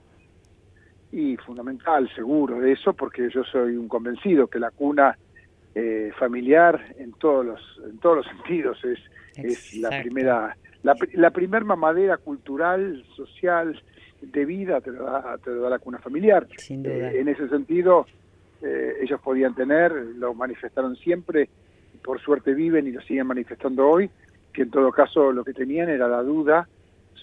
Y 1.12 1.38
fundamental, 1.38 2.10
seguro, 2.16 2.60
de 2.60 2.72
eso, 2.72 2.94
porque 2.94 3.30
yo 3.30 3.44
soy 3.44 3.76
un 3.76 3.88
convencido 3.88 4.48
que 4.48 4.60
la 4.60 4.72
cuna 4.72 5.18
eh, 5.76 6.12
familiar 6.18 6.94
en 6.98 7.14
todos 7.14 7.46
los 7.46 7.82
en 7.84 7.98
todos 7.98 8.18
los 8.18 8.28
sentidos 8.28 8.78
es, 8.84 9.00
es 9.36 9.76
la 9.78 10.02
primera 10.02 10.56
la, 10.84 10.96
la 11.14 11.32
primer 11.32 11.66
mamadera 11.66 12.18
cultural, 12.18 13.04
social, 13.16 13.82
de 14.32 14.46
vida 14.46 14.82
te 14.82 14.92
lo 14.92 15.04
da, 15.04 15.38
te 15.44 15.54
da 15.54 15.70
la 15.70 15.80
cuna 15.80 16.00
familiar. 16.00 16.48
Sin 16.58 16.84
duda. 16.84 17.12
Eh, 17.12 17.20
en 17.20 17.28
ese 17.28 17.48
sentido, 17.50 18.06
eh, 18.62 18.94
ellos 19.02 19.20
podían 19.22 19.56
tener, 19.56 19.92
lo 19.92 20.34
manifestaron 20.34 20.96
siempre, 20.96 21.50
por 22.04 22.22
suerte 22.22 22.54
viven 22.54 22.88
y 22.88 22.92
lo 22.92 23.02
siguen 23.02 23.28
manifestando 23.28 23.88
hoy, 23.88 24.10
que 24.52 24.64
en 24.64 24.72
todo 24.72 24.92
caso 24.92 25.32
lo 25.32 25.44
que 25.44 25.54
tenían 25.54 25.90
era 25.90 26.08
la 26.08 26.22
duda 26.22 26.68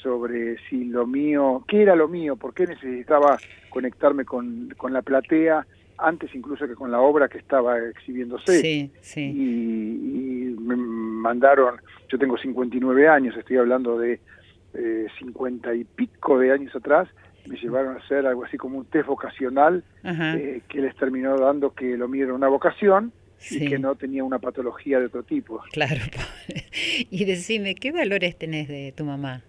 sobre 0.03 0.57
si 0.68 0.85
lo 0.85 1.07
mío, 1.07 1.64
qué 1.68 1.83
era 1.83 1.95
lo 1.95 2.09
mío, 2.09 2.37
por 2.37 2.55
qué 2.55 2.66
necesitaba 2.66 3.39
conectarme 3.68 4.24
con, 4.24 4.72
con 4.76 4.93
la 4.93 5.03
platea 5.03 5.66
antes 5.99 6.35
incluso 6.35 6.66
que 6.66 6.74
con 6.74 6.91
la 6.91 7.01
obra 7.01 7.28
que 7.28 7.39
estaba 7.39 7.78
exhibiéndose. 7.78 8.61
Sí, 8.61 8.91
sí. 9.01 9.20
Y, 9.20 10.57
me 10.61 10.76
mandaron, 10.76 11.76
yo 12.09 12.18
tengo 12.18 12.39
59 12.39 13.09
años, 13.09 13.37
estoy 13.37 13.57
hablando 13.57 13.99
de 13.99 14.20
eh, 14.74 15.07
50 15.18 15.74
y 15.74 15.85
pico 15.85 16.39
de 16.39 16.53
años 16.53 16.74
atrás, 16.76 17.09
me 17.47 17.57
llevaron 17.57 17.97
a 17.97 17.99
hacer 17.99 18.26
algo 18.26 18.45
así 18.45 18.57
como 18.57 18.78
un 18.78 18.85
test 18.85 19.07
vocacional 19.07 19.83
eh, 20.05 20.61
que 20.68 20.81
les 20.81 20.95
terminó 20.97 21.37
dando 21.37 21.74
que 21.74 21.97
lo 21.97 22.09
mío 22.09 22.24
era 22.24 22.35
una 22.35 22.49
vocación 22.49 23.12
y 23.51 23.68
que 23.68 23.78
no 23.78 23.95
tenía 23.95 24.24
una 24.24 24.38
patología 24.38 24.99
de 24.99 25.07
otro 25.07 25.22
tipo. 25.22 25.62
Claro. 25.72 26.01
y 27.11 27.24
decime, 27.24 27.74
¿qué 27.74 27.93
valores 27.93 28.36
tenés 28.36 28.68
de 28.68 28.93
tu 28.97 29.05
mamá, 29.05 29.43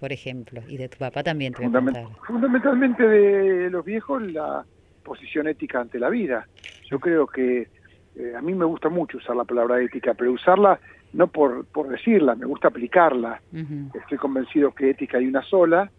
por 0.00 0.12
ejemplo? 0.12 0.62
Y 0.68 0.76
de 0.76 0.88
tu 0.88 0.98
papá 0.98 1.22
también. 1.22 1.54
Te 1.54 1.68
fundamentalmente 2.26 3.06
de 3.06 3.70
los 3.70 3.84
viejos, 3.84 4.22
la 4.22 4.64
posición 5.02 5.48
ética 5.48 5.80
ante 5.80 5.98
la 5.98 6.10
vida. 6.10 6.46
Yo 6.90 6.98
creo 6.98 7.26
que 7.26 7.68
eh, 8.16 8.32
a 8.36 8.40
mí 8.40 8.54
me 8.54 8.64
gusta 8.64 8.88
mucho 8.88 9.18
usar 9.18 9.36
la 9.36 9.44
palabra 9.44 9.80
ética, 9.80 10.14
pero 10.14 10.32
usarla 10.32 10.78
no 11.14 11.28
por, 11.28 11.64
por 11.66 11.88
decirla, 11.88 12.34
me 12.34 12.44
gusta 12.46 12.68
aplicarla. 12.68 13.40
Estoy 13.94 14.18
convencido 14.18 14.74
que 14.74 14.90
ética 14.90 15.18
hay 15.18 15.26
una 15.26 15.42
sola 15.42 15.90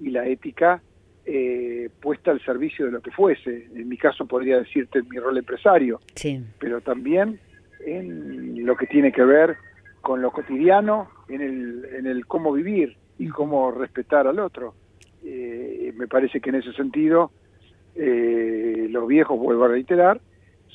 y 0.00 0.10
la 0.10 0.26
ética 0.26 0.82
eh, 1.30 1.90
puesta 2.00 2.30
al 2.30 2.42
servicio 2.42 2.86
de 2.86 2.92
lo 2.92 3.02
que 3.02 3.10
fuese. 3.10 3.68
En 3.74 3.86
mi 3.86 3.98
caso 3.98 4.26
podría 4.26 4.58
decirte 4.58 5.02
mi 5.02 5.18
rol 5.18 5.36
empresario, 5.36 6.00
sí. 6.14 6.42
pero 6.58 6.80
también 6.80 7.38
en 7.84 8.64
lo 8.64 8.74
que 8.76 8.86
tiene 8.86 9.12
que 9.12 9.24
ver 9.24 9.56
con 10.00 10.22
lo 10.22 10.30
cotidiano, 10.30 11.10
en 11.28 11.42
el, 11.42 11.84
en 11.96 12.06
el 12.06 12.24
cómo 12.26 12.50
vivir 12.50 12.96
y 13.18 13.28
cómo 13.28 13.70
respetar 13.70 14.26
al 14.26 14.38
otro. 14.38 14.74
Eh, 15.22 15.92
me 15.96 16.08
parece 16.08 16.40
que 16.40 16.48
en 16.48 16.56
ese 16.56 16.72
sentido 16.72 17.30
eh, 17.94 18.86
los 18.88 19.06
viejos, 19.06 19.38
vuelvo 19.38 19.64
a 19.64 19.68
reiterar, 19.68 20.22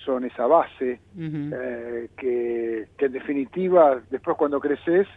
son 0.05 0.25
esa 0.25 0.45
base 0.45 0.99
eh, 1.17 2.09
que, 2.15 2.87
en 2.97 3.11
definitiva 3.11 4.01
después 4.11 4.37
cuando 4.37 4.59
creces, 4.59 5.07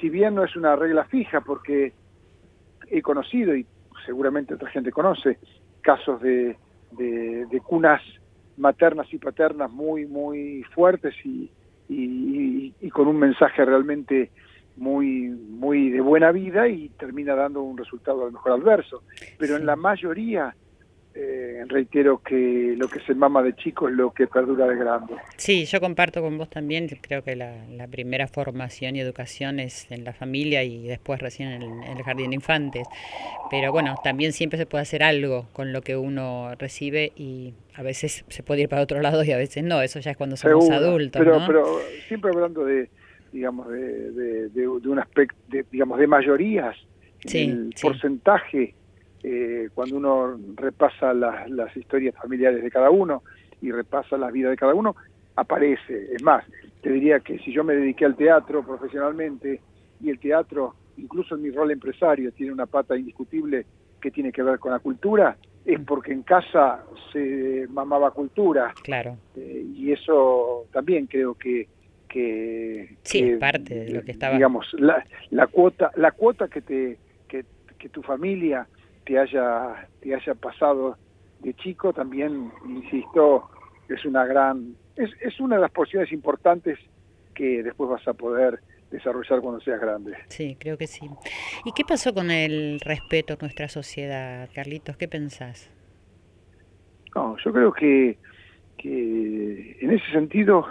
si 0.00 0.08
bien 0.08 0.34
no 0.36 0.44
es 0.44 0.56
una 0.56 0.74
regla 0.74 1.04
fija, 1.04 1.42
porque 1.42 1.92
he 2.88 3.02
conocido 3.02 3.54
y 3.54 3.66
seguramente 4.04 4.54
otra 4.54 4.70
gente 4.70 4.90
conoce 4.90 5.38
casos 5.80 6.20
de, 6.20 6.56
de, 6.92 7.60
cunas 7.64 8.02
maternas 8.56 9.12
y 9.12 9.18
paternas 9.18 9.70
muy 9.70 10.06
muy 10.06 10.62
fuertes 10.74 11.14
y, 11.24 11.50
y, 11.88 12.90
con 12.90 13.08
un 13.08 13.18
mensaje 13.18 13.64
realmente 13.64 14.30
muy 14.76 15.28
muy 15.28 15.90
de 15.90 16.00
buena 16.00 16.30
vida 16.32 16.68
y 16.68 16.88
termina 16.90 17.34
dando 17.34 17.62
un 17.62 17.76
resultado 17.76 18.22
a 18.22 18.26
lo 18.26 18.32
mejor 18.32 18.52
adverso. 18.52 19.02
Pero 19.38 19.56
en 19.56 19.66
la 19.66 19.76
mayoría 19.76 20.54
eh, 21.14 21.64
reitero 21.68 22.22
que 22.22 22.74
lo 22.76 22.88
que 22.88 23.00
se 23.00 23.14
mama 23.14 23.42
de 23.42 23.54
chico 23.54 23.88
es 23.88 23.94
lo 23.94 24.12
que 24.12 24.26
perdura 24.26 24.66
de 24.66 24.76
grande. 24.76 25.14
Sí, 25.36 25.66
yo 25.66 25.80
comparto 25.80 26.22
con 26.22 26.38
vos 26.38 26.48
también, 26.48 26.88
creo 27.00 27.22
que 27.22 27.36
la, 27.36 27.52
primera 27.90 28.26
formación 28.26 28.96
y 28.96 29.00
educación 29.00 29.60
es 29.60 29.90
en 29.90 30.04
la 30.04 30.14
familia 30.14 30.62
y 30.64 30.86
después 30.86 31.20
recién 31.20 31.50
en 31.50 31.62
el, 31.62 32.02
jardín 32.02 32.30
de 32.30 32.36
infantes. 32.36 32.88
Pero 33.50 33.72
bueno, 33.72 33.96
también 34.02 34.32
siempre 34.32 34.58
se 34.58 34.64
puede 34.64 34.82
hacer 34.82 35.02
algo 35.02 35.46
con 35.52 35.72
lo 35.72 35.82
que 35.82 35.96
uno 35.96 36.54
recibe 36.58 37.12
y 37.16 37.52
a 37.74 37.82
veces 37.82 38.24
se 38.28 38.42
puede 38.42 38.62
ir 38.62 38.68
para 38.68 38.82
otro 38.82 39.00
lado 39.00 39.22
y 39.24 39.32
a 39.32 39.36
veces 39.36 39.62
no, 39.62 39.82
eso 39.82 40.00
ya 40.00 40.12
es 40.12 40.16
cuando 40.16 40.36
somos 40.36 40.70
adultos. 40.70 41.20
Pero, 41.22 41.38
pero 41.46 41.78
siempre 42.08 42.30
hablando 42.30 42.64
de, 42.64 42.88
digamos, 43.32 43.68
de, 43.68 44.48
de, 44.48 44.68
un 44.68 44.98
aspecto, 44.98 45.36
digamos, 45.70 45.98
de 45.98 46.06
mayorías, 46.06 46.76
el 47.24 47.74
porcentaje 47.80 48.74
eh, 49.22 49.68
cuando 49.74 49.96
uno 49.96 50.38
repasa 50.56 51.14
las, 51.14 51.76
historias 51.76 52.14
familiares 52.16 52.62
de 52.62 52.70
cada 52.70 52.90
uno 52.90 53.22
y 53.60 53.70
repasa 53.70 54.16
la 54.16 54.30
vida 54.30 54.50
de 54.50 54.56
cada 54.56 54.74
uno, 54.74 54.96
aparece. 55.36 56.12
Es 56.12 56.22
más, 56.22 56.44
te 56.80 56.90
diría 56.90 57.20
que 57.20 57.38
si 57.38 57.52
yo 57.52 57.62
me 57.62 57.74
dediqué 57.74 58.04
al 58.04 58.16
teatro 58.16 58.64
profesionalmente 58.64 59.60
y 60.00 60.10
el 60.10 60.18
teatro, 60.18 60.74
incluso 60.96 61.36
en 61.36 61.42
mi 61.42 61.50
rol 61.50 61.70
empresario, 61.70 62.32
tiene 62.32 62.52
una 62.52 62.66
pata 62.66 62.96
indiscutible 62.96 63.64
que 64.00 64.10
tiene 64.10 64.32
que 64.32 64.42
ver 64.42 64.58
con 64.58 64.72
la 64.72 64.80
cultura, 64.80 65.36
es 65.64 65.78
porque 65.80 66.12
en 66.12 66.22
casa 66.22 66.82
se 67.12 67.66
mamaba 67.70 68.10
cultura. 68.10 68.74
Claro. 68.82 69.16
Eh, 69.36 69.64
y 69.76 69.92
eso 69.92 70.66
también 70.72 71.06
creo 71.06 71.34
que 71.34 71.68
que, 72.08 72.96
sí, 73.04 73.36
parte 73.40 73.74
de 73.74 73.90
lo 73.90 74.02
que 74.02 74.12
estaba 74.12 74.34
digamos 74.34 74.66
la, 74.74 75.02
la 75.30 75.46
cuota 75.46 75.90
la 75.96 76.10
cuota 76.10 76.46
que 76.46 76.60
te 76.60 76.98
que, 77.26 77.46
que 77.78 77.88
tu 77.88 78.02
familia 78.02 78.66
te 79.04 79.18
haya, 79.18 79.88
te 80.00 80.14
haya 80.14 80.34
pasado 80.34 80.96
de 81.40 81.54
chico, 81.54 81.92
también, 81.92 82.52
insisto, 82.66 83.50
es 83.88 84.04
una 84.04 84.24
gran, 84.24 84.76
es, 84.96 85.10
es 85.20 85.38
una 85.40 85.56
de 85.56 85.62
las 85.62 85.70
posiciones 85.70 86.12
importantes 86.12 86.78
que 87.34 87.62
después 87.62 87.90
vas 87.90 88.06
a 88.06 88.14
poder 88.14 88.60
desarrollar 88.90 89.40
cuando 89.40 89.60
seas 89.60 89.80
grande. 89.80 90.12
Sí, 90.28 90.56
creo 90.60 90.76
que 90.76 90.86
sí. 90.86 91.08
¿Y 91.64 91.72
qué 91.72 91.82
pasó 91.84 92.12
con 92.14 92.30
el 92.30 92.78
respeto 92.80 93.32
en 93.34 93.38
nuestra 93.40 93.68
sociedad, 93.68 94.48
Carlitos? 94.54 94.96
¿Qué 94.96 95.08
pensás? 95.08 95.70
No, 97.14 97.36
yo 97.44 97.52
creo 97.52 97.72
que, 97.72 98.18
que 98.78 99.78
en 99.80 99.90
ese 99.90 100.10
sentido 100.12 100.66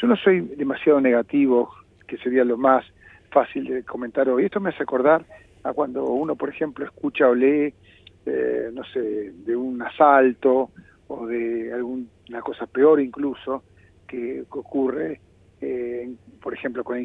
yo 0.00 0.08
no 0.08 0.16
soy 0.16 0.40
demasiado 0.40 1.00
negativo, 1.00 1.72
que 2.06 2.18
sería 2.18 2.44
lo 2.44 2.56
más 2.56 2.84
fácil 3.30 3.64
de 3.64 3.82
comentar 3.84 4.28
hoy. 4.28 4.44
Esto 4.44 4.60
me 4.60 4.70
hace 4.70 4.82
acordar 4.82 5.24
a 5.64 5.72
cuando 5.72 6.04
uno, 6.04 6.36
por 6.36 6.50
ejemplo, 6.50 6.84
escucha 6.84 7.28
o 7.28 7.34
eh, 7.34 8.70
no 8.72 8.84
sé, 8.84 9.32
de 9.32 9.56
un 9.56 9.80
asalto 9.82 10.70
o 11.08 11.26
de 11.26 11.72
alguna 11.72 12.40
cosa 12.42 12.66
peor 12.66 13.00
incluso 13.00 13.64
que, 14.06 14.44
ocurre, 14.50 15.20
eh, 15.60 16.08
por 16.40 16.54
ejemplo, 16.54 16.84
con, 16.84 17.04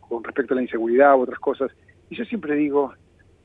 con 0.00 0.24
respecto 0.24 0.54
a 0.54 0.56
la 0.56 0.62
inseguridad 0.62 1.16
u 1.16 1.22
otras 1.22 1.40
cosas. 1.40 1.72
Y 2.10 2.16
yo 2.16 2.24
siempre 2.24 2.54
digo, 2.54 2.92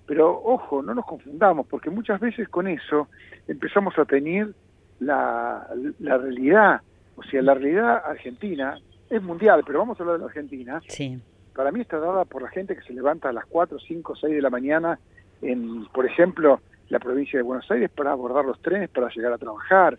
pero 0.06 0.42
ojo, 0.44 0.82
no 0.84 0.94
nos 0.94 1.06
confundamos, 1.06 1.66
porque 1.68 1.90
muchas 1.90 2.20
veces 2.20 2.50
con 2.50 2.68
eso 2.68 3.08
empezamos 3.48 3.98
a 3.98 4.06
tener 4.06 4.54
la, 5.00 5.68
la 6.00 6.18
realidad, 6.18 6.82
o 7.16 7.24
sea, 7.24 7.42
la 7.42 7.54
realidad 7.54 8.02
argentina 8.06 8.78
es 9.10 9.22
mundial, 9.22 9.64
pero 9.66 9.80
vamos 9.80 10.00
a 10.00 10.04
hablar 10.04 10.18
de 10.18 10.20
la 10.22 10.28
Argentina. 10.28 10.82
Sí 10.88 11.20
para 11.56 11.72
mí 11.72 11.82
está 11.82 11.98
dada 12.00 12.26
por 12.26 12.42
la 12.42 12.50
gente 12.50 12.76
que 12.76 12.82
se 12.82 12.94
levanta 12.94 13.30
a 13.30 13.34
las 13.34 13.46
4, 13.46 13.80
5, 13.80 14.16
6 14.16 14.36
de 14.36 14.42
la 14.42 14.50
mañana 14.50 15.00
en, 15.42 15.86
por 15.88 16.06
ejemplo, 16.06 16.60
la 16.90 17.00
provincia 17.00 17.40
de 17.40 17.44
Buenos 17.44 17.70
Aires 17.72 17.90
para 17.90 18.12
abordar 18.12 18.46
los 18.46 18.62
trenes 18.62 18.90
para 18.90 19.10
llegar 19.10 19.34
a 19.34 19.38
trabajar. 19.38 19.96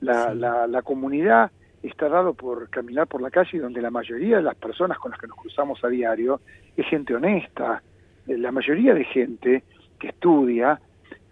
la, 0.00 0.34
La, 0.34 0.66
la, 0.66 0.82
comunidad 0.82 1.50
está 1.82 2.08
dado 2.08 2.34
por 2.34 2.68
caminar 2.68 3.06
por 3.06 3.22
la 3.22 3.30
calle 3.30 3.58
donde 3.58 3.80
la 3.80 3.90
mayoría 3.90 4.36
de 4.36 4.42
las 4.42 4.56
personas 4.56 4.98
con 4.98 5.12
las 5.12 5.20
que 5.20 5.28
nos 5.28 5.36
cruzamos 5.36 5.82
a 5.84 5.88
diario 5.88 6.40
es 6.76 6.86
gente 6.86 7.14
honesta. 7.14 7.82
La 8.26 8.50
mayoría 8.50 8.92
de 8.92 9.04
gente 9.04 9.62
que 10.00 10.08
estudia, 10.08 10.80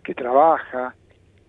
que 0.05 0.15
trabaja, 0.15 0.95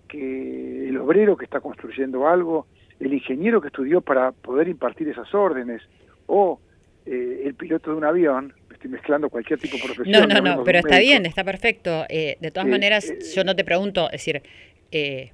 que 0.08 0.90
el 0.90 0.98
obrero 0.98 1.38
que 1.38 1.46
está 1.46 1.60
construyendo 1.60 2.28
algo, 2.28 2.66
el 3.00 3.14
ingeniero 3.14 3.62
que 3.62 3.68
estudió 3.68 4.02
para 4.02 4.32
poder 4.32 4.68
impartir 4.68 5.10
esas 5.10 5.32
órdenes, 5.34 5.84
o 6.28 6.60
eh, 7.06 7.44
el 7.46 7.54
piloto 7.56 7.92
de 7.92 7.98
un 7.98 8.04
avión, 8.04 8.54
estoy 8.72 8.90
mezclando 8.90 9.30
cualquier 9.30 9.60
tipo 9.60 9.78
de 9.78 9.84
profesión. 9.84 10.28
No, 10.28 10.28
no, 10.28 10.42
no, 10.42 10.64
pero 10.64 10.80
está 10.80 11.00
bien, 11.00 11.26
está 11.26 11.44
perfecto. 11.44 12.06
Eh, 12.10 12.38
de 12.40 12.52
todas 12.52 12.68
maneras, 12.68 13.10
eh, 13.10 13.20
yo 13.36 13.44
no 13.44 13.56
te 13.56 13.64
pregunto, 13.64 14.06
es 14.08 14.26
decir, 14.26 14.42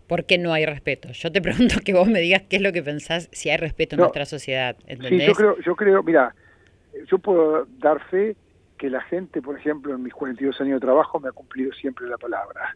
¿por 0.07 0.25
qué 0.25 0.37
no 0.37 0.53
hay 0.53 0.65
respeto? 0.65 1.09
Yo 1.11 1.31
te 1.31 1.41
pregunto 1.41 1.75
que 1.83 1.93
vos 1.93 2.07
me 2.07 2.19
digas 2.19 2.43
qué 2.49 2.57
es 2.57 2.61
lo 2.61 2.71
que 2.71 2.83
pensás 2.83 3.29
si 3.31 3.49
hay 3.49 3.57
respeto 3.57 3.95
en 3.95 4.01
nuestra 4.01 4.25
sociedad. 4.25 4.75
Sí, 5.07 5.19
yo 5.19 5.33
creo, 5.33 5.59
yo 5.59 5.75
creo, 5.75 6.03
mira, 6.03 6.35
yo 7.07 7.19
puedo 7.19 7.65
dar 7.79 8.03
fe 8.09 8.35
que 8.77 8.89
la 8.89 9.01
gente, 9.01 9.41
por 9.41 9.57
ejemplo, 9.57 9.93
en 9.93 10.01
mis 10.01 10.13
42 10.13 10.59
años 10.61 10.81
de 10.81 10.85
trabajo 10.85 11.19
me 11.19 11.29
ha 11.29 11.31
cumplido 11.31 11.71
siempre 11.73 12.07
la 12.07 12.17
palabra. 12.17 12.75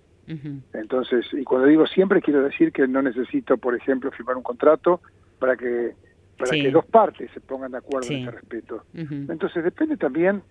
Entonces, 0.74 1.26
y 1.34 1.43
cuando 1.43 1.68
digo 1.68 1.86
siempre, 1.86 2.20
quiero 2.20 2.43
decir 2.43 2.72
que 2.72 2.88
no 2.88 3.02
necesito, 3.02 3.58
por 3.58 3.76
ejemplo, 3.76 4.12
firmar 4.12 4.36
un 4.36 4.43
contrato 4.43 5.02
para 5.38 5.56
que 5.56 5.93
para 6.38 6.52
que 6.52 6.72
dos 6.72 6.86
partes 6.86 7.32
se 7.34 7.40
pongan 7.40 7.72
de 7.72 7.78
acuerdo 7.78 8.10
en 8.12 8.24
ese 8.24 8.32
respeto. 8.32 8.84
Entonces 8.94 9.64
depende 9.64 9.98
también, 9.98 10.42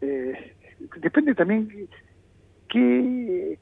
eh, 0.00 0.54
depende 0.96 1.34
también 1.34 1.88
que 2.68 3.58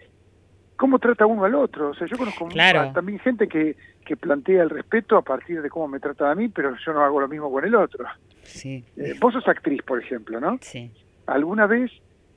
cómo 0.77 0.99
trata 0.99 1.27
uno 1.27 1.45
al 1.45 1.55
otro. 1.55 1.91
O 1.91 1.95
sea, 1.95 2.07
yo 2.07 2.17
conozco 2.17 2.49
también 2.93 3.19
gente 3.19 3.49
que, 3.49 3.77
que 4.05 4.17
plantea 4.17 4.63
el 4.63 4.71
respeto 4.71 5.17
a 5.17 5.23
partir 5.23 5.63
de 5.63 5.71
cómo 5.71 5.89
me 5.89 6.01
trata 6.01 6.31
a 6.31 6.35
mí, 6.35 6.49
pero 6.49 6.75
yo 6.85 6.93
no 6.93 7.03
hago 7.03 7.21
lo 7.21 7.29
mismo 7.29 7.51
con 7.51 7.65
el 7.65 7.75
otro. 7.75 8.05
Sí. 8.43 8.85
Eh, 8.97 9.15
vos 9.21 9.33
sos 9.33 9.47
actriz, 9.49 9.83
por 9.83 10.03
ejemplo, 10.03 10.41
¿no? 10.41 10.59
Sí. 10.61 10.91
Alguna 11.27 11.67
vez 11.67 11.91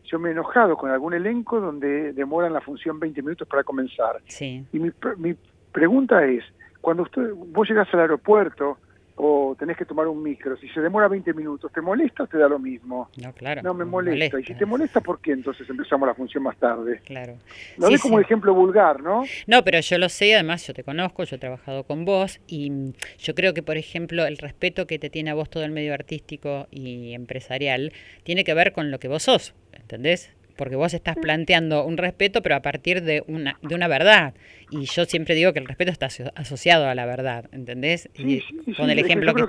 yo 0.06 0.20
me 0.20 0.30
he 0.30 0.32
enojado 0.32 0.78
con 0.78 0.90
algún 0.90 1.14
elenco 1.14 1.60
donde 1.60 2.14
demoran 2.14 2.54
la 2.54 2.62
función 2.62 3.00
20 3.00 3.22
minutos 3.22 3.48
para 3.48 3.64
comenzar. 3.64 4.22
Sí. 4.28 4.66
Y 4.72 4.80
mi, 4.80 4.92
mi 5.18 5.36
pregunta 5.72 6.24
es, 6.26 6.44
cuando 6.80 7.04
usted, 7.04 7.34
vos 7.34 7.68
llegas 7.68 7.94
al 7.94 8.02
aeropuerto 8.02 8.78
o 9.18 9.56
tenés 9.58 9.76
que 9.78 9.86
tomar 9.86 10.08
un 10.08 10.22
micro. 10.22 10.56
Si 10.58 10.70
se 10.70 10.80
demora 10.80 11.08
20 11.08 11.34
minutos, 11.34 11.72
¿te 11.72 11.82
molesta 11.82 12.24
o 12.24 12.28
te 12.28 12.38
da 12.38 12.48
lo 12.48 12.60
mismo? 12.60 13.10
No, 13.22 13.34
claro. 13.34 13.64
No 13.64 13.74
me 13.74 13.84
molesta. 13.84 14.40
Y 14.40 14.44
si 14.44 14.54
te 14.54 14.66
molesta, 14.66 15.02
¿por 15.02 15.20
qué 15.20 15.32
entonces 15.32 15.68
empezamos 15.70 16.08
la 16.08 16.14
función 16.14 16.44
más 16.44 16.56
tarde? 16.58 17.02
Claro. 17.04 17.38
Lo 17.78 17.90
ves 17.90 18.02
como 18.02 18.20
ejemplo 18.20 18.54
vulgar, 18.54 19.02
¿no? 19.02 19.24
No, 19.48 19.64
pero 19.64 19.80
yo 19.80 19.98
lo 19.98 20.10
sé, 20.10 20.36
además 20.36 20.66
yo 20.68 20.74
te 20.74 20.84
conozco, 20.84 21.24
yo 21.24 21.36
he 21.36 21.40
trabajado 21.40 21.84
con 21.84 22.06
vos 22.06 22.40
y 22.48 22.94
yo 23.18 23.34
creo 23.34 23.56
que, 23.56 23.64
por 23.64 23.78
ejemplo, 23.78 24.26
el 24.26 24.38
respeto 24.38 24.86
que 24.86 25.00
te 25.00 25.10
tiene 25.10 25.32
a 25.32 25.34
vos 25.34 25.50
todo 25.50 25.64
el 25.64 25.72
medio 25.72 25.96
artístico 25.96 26.68
y 26.70 27.14
empresarial 27.14 27.94
tiene 28.24 28.44
que 28.44 28.54
ver 28.54 28.72
con 28.72 28.92
lo 28.92 29.00
que 29.00 29.08
vos 29.08 29.24
sos, 29.24 29.56
¿entendés? 29.74 30.37
Porque 30.58 30.76
vos 30.76 30.94
estás 30.94 31.16
planteando 31.16 31.86
un 31.86 31.98
respeto, 31.98 32.42
pero 32.42 32.56
a 32.56 32.62
partir 32.62 33.02
de 33.04 33.24
una, 33.28 33.58
de 33.62 33.76
una 33.76 33.88
verdad. 33.88 34.34
Y 34.70 34.86
yo 34.86 35.06
siempre 35.06 35.36
digo 35.36 35.54
que 35.54 35.60
el 35.60 35.66
respeto 35.66 35.92
está 35.92 36.08
asociado 36.36 36.88
a 36.88 36.96
la 36.96 37.06
verdad, 37.06 37.46
¿entendés? 37.52 38.10
Sí, 38.14 38.42
sí, 38.66 38.74
con 38.74 38.90
el 38.90 39.00
ejemplo 39.00 39.34
que... 39.34 39.44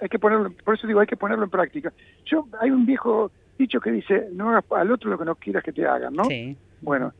hay, 0.00 0.08
que, 0.08 0.18
ponerlo, 0.18 0.52
por 0.64 0.76
eso 0.76 0.86
digo, 0.86 1.00
hay 1.00 1.06
que 1.06 1.16
ponerlo 1.16 1.44
en 1.44 1.50
práctica. 1.50 1.92
Yo 2.24 2.46
Hay 2.60 2.70
un 2.70 2.86
viejo 2.86 3.30
dicho 3.58 3.80
que 3.80 3.90
dice, 3.90 4.28
no 4.32 4.50
hagas 4.50 4.64
al 4.70 4.90
otro 4.90 5.10
lo 5.10 5.18
que 5.18 5.24
no 5.24 5.34
quieras 5.34 5.62
que 5.62 5.72
te 5.72 5.86
hagan, 5.86 6.14
¿no? 6.14 6.24
Sí. 6.24 6.56
Bueno, 6.80 7.12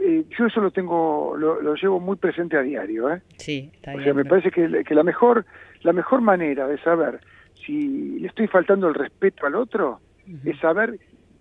eh, 0.00 0.24
yo 0.38 0.46
eso 0.46 0.60
lo 0.60 0.70
tengo, 0.70 1.36
lo, 1.36 1.74
llevo 1.74 2.00
muy 2.00 2.16
presente 2.16 2.56
a 2.56 2.62
diario, 2.62 3.10
¿eh? 3.10 3.20
Sí, 3.36 3.70
está 3.74 3.92
bien. 3.92 4.00
O 4.00 4.04
sea, 4.04 4.14
me 4.14 4.24
parece 4.24 4.50
que, 4.50 4.84
que 4.84 4.94
la 4.94 5.02
mejor 5.02 5.44
la 5.82 5.92
mejor 5.92 6.20
manera 6.20 6.66
de 6.66 6.78
saber 6.78 7.20
si 7.64 8.18
le 8.18 8.28
estoy 8.28 8.48
faltando 8.48 8.88
el 8.88 8.94
respeto 8.94 9.46
al 9.46 9.54
otro 9.54 10.00
es 10.44 10.58
saber 10.58 10.98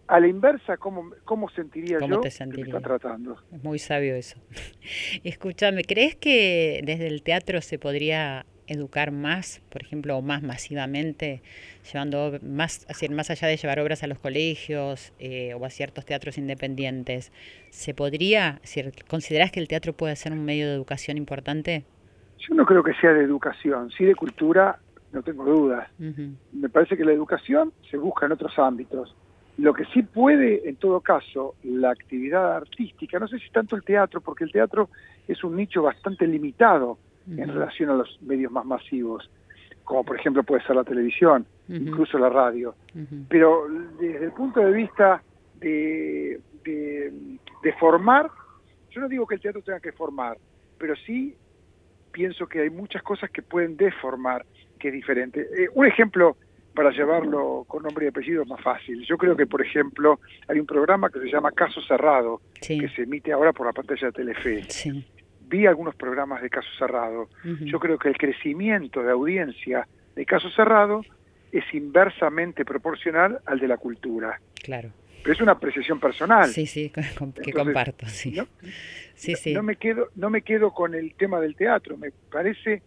a 0.07 0.19
la 0.19 0.27
inversa, 0.27 0.77
¿cómo, 0.77 1.11
cómo 1.25 1.49
sentiría 1.49 1.99
¿Cómo 1.99 2.15
yo 2.15 2.21
te 2.21 2.31
sentiría? 2.31 2.65
que 2.65 2.71
me 2.71 2.77
está 2.77 2.87
tratando? 2.87 3.37
Es 3.51 3.63
muy 3.63 3.79
sabio 3.79 4.15
eso. 4.15 4.39
Escúchame, 5.23 5.83
¿crees 5.83 6.15
que 6.15 6.81
desde 6.83 7.07
el 7.07 7.23
teatro 7.23 7.61
se 7.61 7.77
podría 7.77 8.45
educar 8.67 9.11
más, 9.11 9.61
por 9.69 9.81
ejemplo, 9.81 10.17
o 10.17 10.21
más 10.21 10.43
masivamente, 10.43 11.41
llevando 11.91 12.37
más, 12.41 12.85
más 13.09 13.29
allá 13.29 13.47
de 13.47 13.57
llevar 13.57 13.79
obras 13.79 14.03
a 14.03 14.07
los 14.07 14.19
colegios 14.19 15.13
eh, 15.19 15.53
o 15.53 15.65
a 15.65 15.69
ciertos 15.69 16.05
teatros 16.05 16.37
independientes, 16.37 17.31
¿se 17.69 17.93
podría, 17.93 18.59
si 18.63 18.83
considerás 19.09 19.51
que 19.51 19.59
el 19.59 19.67
teatro 19.67 19.93
puede 19.93 20.15
ser 20.15 20.33
un 20.33 20.43
medio 20.43 20.67
de 20.67 20.73
educación 20.73 21.17
importante? 21.17 21.85
Yo 22.39 22.55
no 22.55 22.65
creo 22.65 22.83
que 22.83 22.93
sea 22.95 23.13
de 23.13 23.23
educación, 23.23 23.89
sí 23.91 24.05
de 24.05 24.15
cultura, 24.15 24.79
no 25.11 25.23
tengo 25.23 25.45
dudas. 25.45 25.89
Me 26.51 26.69
parece 26.69 26.97
que 26.97 27.05
la 27.05 27.13
educación 27.13 27.73
se 27.89 27.97
busca 27.97 28.25
en 28.25 28.33
otros 28.33 28.57
ámbitos 28.59 29.15
lo 29.57 29.73
que 29.73 29.85
sí 29.85 30.03
puede, 30.03 30.69
en 30.69 30.75
todo 30.75 31.01
caso, 31.01 31.55
la 31.63 31.89
actividad 31.89 32.55
artística, 32.55 33.17
no 33.19 33.27
sé 33.27 33.39
si 33.39 33.49
tanto 33.49 33.75
el 33.75 33.83
teatro, 33.83 34.21
porque 34.21 34.43
el 34.43 34.51
teatro 34.51 34.89
es 35.27 35.43
un 35.43 35.55
nicho 35.55 35.81
bastante 35.81 36.27
limitado 36.27 36.97
en 37.29 37.49
relación 37.49 37.89
a 37.89 37.95
los 37.95 38.21
medios 38.21 38.51
más 38.51 38.65
masivos, 38.65 39.29
como 39.83 40.05
por 40.05 40.17
ejemplo 40.17 40.43
puede 40.43 40.63
ser 40.63 40.75
la 40.75 40.83
televisión, 40.83 41.45
incluso 41.67 42.17
la 42.17 42.29
radio. 42.29 42.75
Pero 43.27 43.67
desde 43.99 44.25
el 44.25 44.31
punto 44.31 44.61
de 44.61 44.71
vista 44.71 45.21
de, 45.59 46.39
de, 46.63 47.73
formar, 47.79 48.29
yo 48.91 49.01
no 49.01 49.09
digo 49.09 49.27
que 49.27 49.35
el 49.35 49.41
teatro 49.41 49.61
tenga 49.61 49.79
que 49.79 49.91
formar, 49.91 50.37
pero 50.77 50.95
sí 51.05 51.35
pienso 52.11 52.47
que 52.47 52.61
hay 52.61 52.69
muchas 52.69 53.03
cosas 53.03 53.29
que 53.29 53.41
pueden 53.41 53.75
deformar, 53.75 54.45
que 54.79 54.87
es 54.87 54.93
diferente. 54.93 55.41
Eh, 55.41 55.67
un 55.73 55.85
ejemplo 55.85 56.37
para 56.77 56.91
llevarlo 56.91 57.65
con 57.67 57.81
nombre 57.81 58.05
y 58.05 58.09
apellido 58.09 58.43
es 58.43 58.47
más 58.47 58.61
fácil. 58.61 59.03
Yo 59.03 59.17
creo 59.17 59.35
que, 59.35 59.47
por 59.47 59.65
ejemplo, 59.65 60.19
hay 60.47 60.59
un 60.59 60.67
programa 60.67 61.09
que 61.09 61.19
se 61.19 61.25
llama 61.25 61.51
Caso 61.51 61.81
Cerrado, 61.81 62.39
que 62.61 62.87
se 62.95 63.01
emite 63.01 63.33
ahora 63.33 63.51
por 63.51 63.65
la 63.65 63.73
pantalla 63.73 64.05
de 64.05 64.13
Telefe. 64.13 64.67
Vi 65.49 65.65
algunos 65.65 65.95
programas 65.95 66.39
de 66.39 66.51
Caso 66.51 66.69
Cerrado. 66.77 67.29
Yo 67.61 67.79
creo 67.79 67.97
que 67.97 68.09
el 68.09 68.17
crecimiento 68.17 69.01
de 69.01 69.11
audiencia 69.11 69.87
de 70.15 70.23
Caso 70.27 70.51
Cerrado 70.51 71.01
es 71.51 71.63
inversamente 71.73 72.63
proporcional 72.63 73.39
al 73.47 73.59
de 73.59 73.67
la 73.67 73.77
cultura. 73.77 74.39
Claro. 74.61 74.91
Pero 75.23 75.33
es 75.33 75.41
una 75.41 75.53
apreciación 75.53 75.99
personal. 75.99 76.47
Sí, 76.49 76.67
sí, 76.67 76.91
que 77.43 77.53
comparto, 77.53 78.05
sí. 78.05 78.33
¿no? 78.33 78.47
Sí, 79.15 79.33
sí. 79.33 79.55
No 79.55 79.63
me, 79.63 79.77
quedo, 79.77 80.09
no 80.15 80.29
me 80.29 80.43
quedo 80.43 80.69
con 80.71 80.93
el 80.93 81.15
tema 81.15 81.41
del 81.41 81.55
teatro. 81.55 81.97
Me 81.97 82.11
parece 82.31 82.83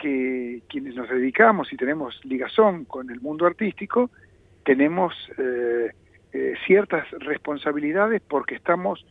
que 0.00 0.62
quienes 0.68 0.94
nos 0.94 1.08
dedicamos 1.08 1.72
y 1.72 1.76
tenemos 1.76 2.18
ligazón 2.24 2.84
con 2.86 3.10
el 3.10 3.20
mundo 3.20 3.46
artístico, 3.46 4.10
tenemos 4.64 5.14
eh, 5.38 5.92
eh, 6.32 6.54
ciertas 6.66 7.08
responsabilidades 7.18 8.22
porque 8.26 8.54
estamos 8.54 9.04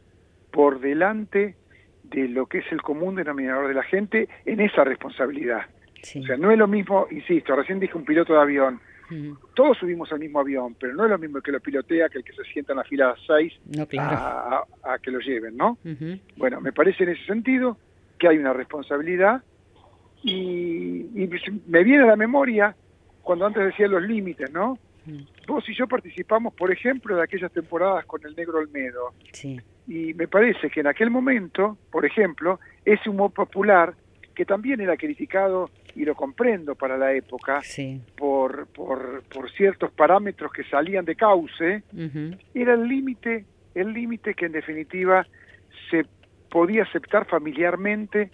por 0.51 0.79
delante 0.79 1.55
de 2.03 2.27
lo 2.27 2.47
que 2.47 2.59
es 2.59 2.71
el 2.71 2.81
común 2.81 3.15
denominador 3.15 3.67
de 3.67 3.75
la 3.75 3.83
gente 3.83 4.27
en 4.45 4.59
esa 4.61 4.83
responsabilidad. 4.83 5.67
O 5.99 6.23
sea, 6.23 6.37
no 6.37 6.51
es 6.51 6.57
lo 6.57 6.67
mismo, 6.67 7.07
insisto, 7.11 7.55
recién 7.55 7.79
dije 7.79 7.97
un 7.97 8.05
piloto 8.05 8.33
de 8.33 8.39
avión, 8.39 8.79
todos 9.55 9.77
subimos 9.77 10.11
al 10.11 10.19
mismo 10.19 10.39
avión, 10.39 10.75
pero 10.79 10.93
no 10.93 11.03
es 11.03 11.09
lo 11.09 11.17
mismo 11.17 11.41
que 11.41 11.51
lo 11.51 11.59
pilotea 11.59 12.09
que 12.09 12.19
el 12.19 12.23
que 12.23 12.33
se 12.33 12.43
sienta 12.43 12.73
en 12.73 12.77
la 12.77 12.83
fila 12.83 13.15
6 13.27 13.53
a, 13.97 14.63
que 15.01 15.11
lo 15.11 15.19
lleven, 15.19 15.57
¿no? 15.57 15.77
Bueno, 16.37 16.61
me 16.61 16.71
parece 16.71 17.03
en 17.03 17.09
ese 17.09 17.25
sentido 17.25 17.77
que 18.17 18.27
hay 18.27 18.37
una 18.37 18.53
responsabilidad 18.53 19.43
y, 20.23 21.05
me 21.67 21.83
viene 21.83 22.03
a 22.03 22.07
la 22.07 22.15
memoria 22.15 22.75
cuando 23.21 23.45
antes 23.45 23.63
decía 23.65 23.87
los 23.87 24.01
límites, 24.01 24.51
¿no? 24.51 24.77
Mm. 25.05 25.21
Vos 25.47 25.67
y 25.67 25.73
yo 25.73 25.87
participamos, 25.87 26.53
por 26.53 26.71
ejemplo, 26.71 27.15
de 27.15 27.23
aquellas 27.23 27.51
temporadas 27.51 28.05
con 28.05 28.25
el 28.25 28.35
Negro 28.35 28.59
Olmedo. 28.59 29.13
Sí. 29.31 29.59
Y 29.87 30.13
me 30.13 30.27
parece 30.27 30.69
que 30.69 30.81
en 30.81 30.87
aquel 30.87 31.09
momento, 31.09 31.77
por 31.91 32.05
ejemplo, 32.05 32.59
ese 32.85 33.09
humor 33.09 33.31
popular, 33.31 33.93
que 34.35 34.45
también 34.45 34.79
era 34.81 34.95
criticado, 34.97 35.69
y 35.95 36.05
lo 36.05 36.15
comprendo 36.15 36.75
para 36.75 36.97
la 36.97 37.13
época, 37.13 37.61
por, 38.15 38.67
por, 38.67 39.23
por, 39.23 39.51
ciertos 39.51 39.91
parámetros 39.91 40.51
que 40.51 40.63
salían 40.65 41.05
de 41.05 41.15
cauce, 41.15 41.83
era 42.53 42.73
el 42.73 42.87
límite, 42.87 43.45
el 43.75 43.91
límite 43.93 44.33
que 44.33 44.45
en 44.45 44.51
definitiva 44.51 45.25
se 45.89 46.05
podía 46.49 46.83
aceptar 46.83 47.25
familiarmente 47.25 48.31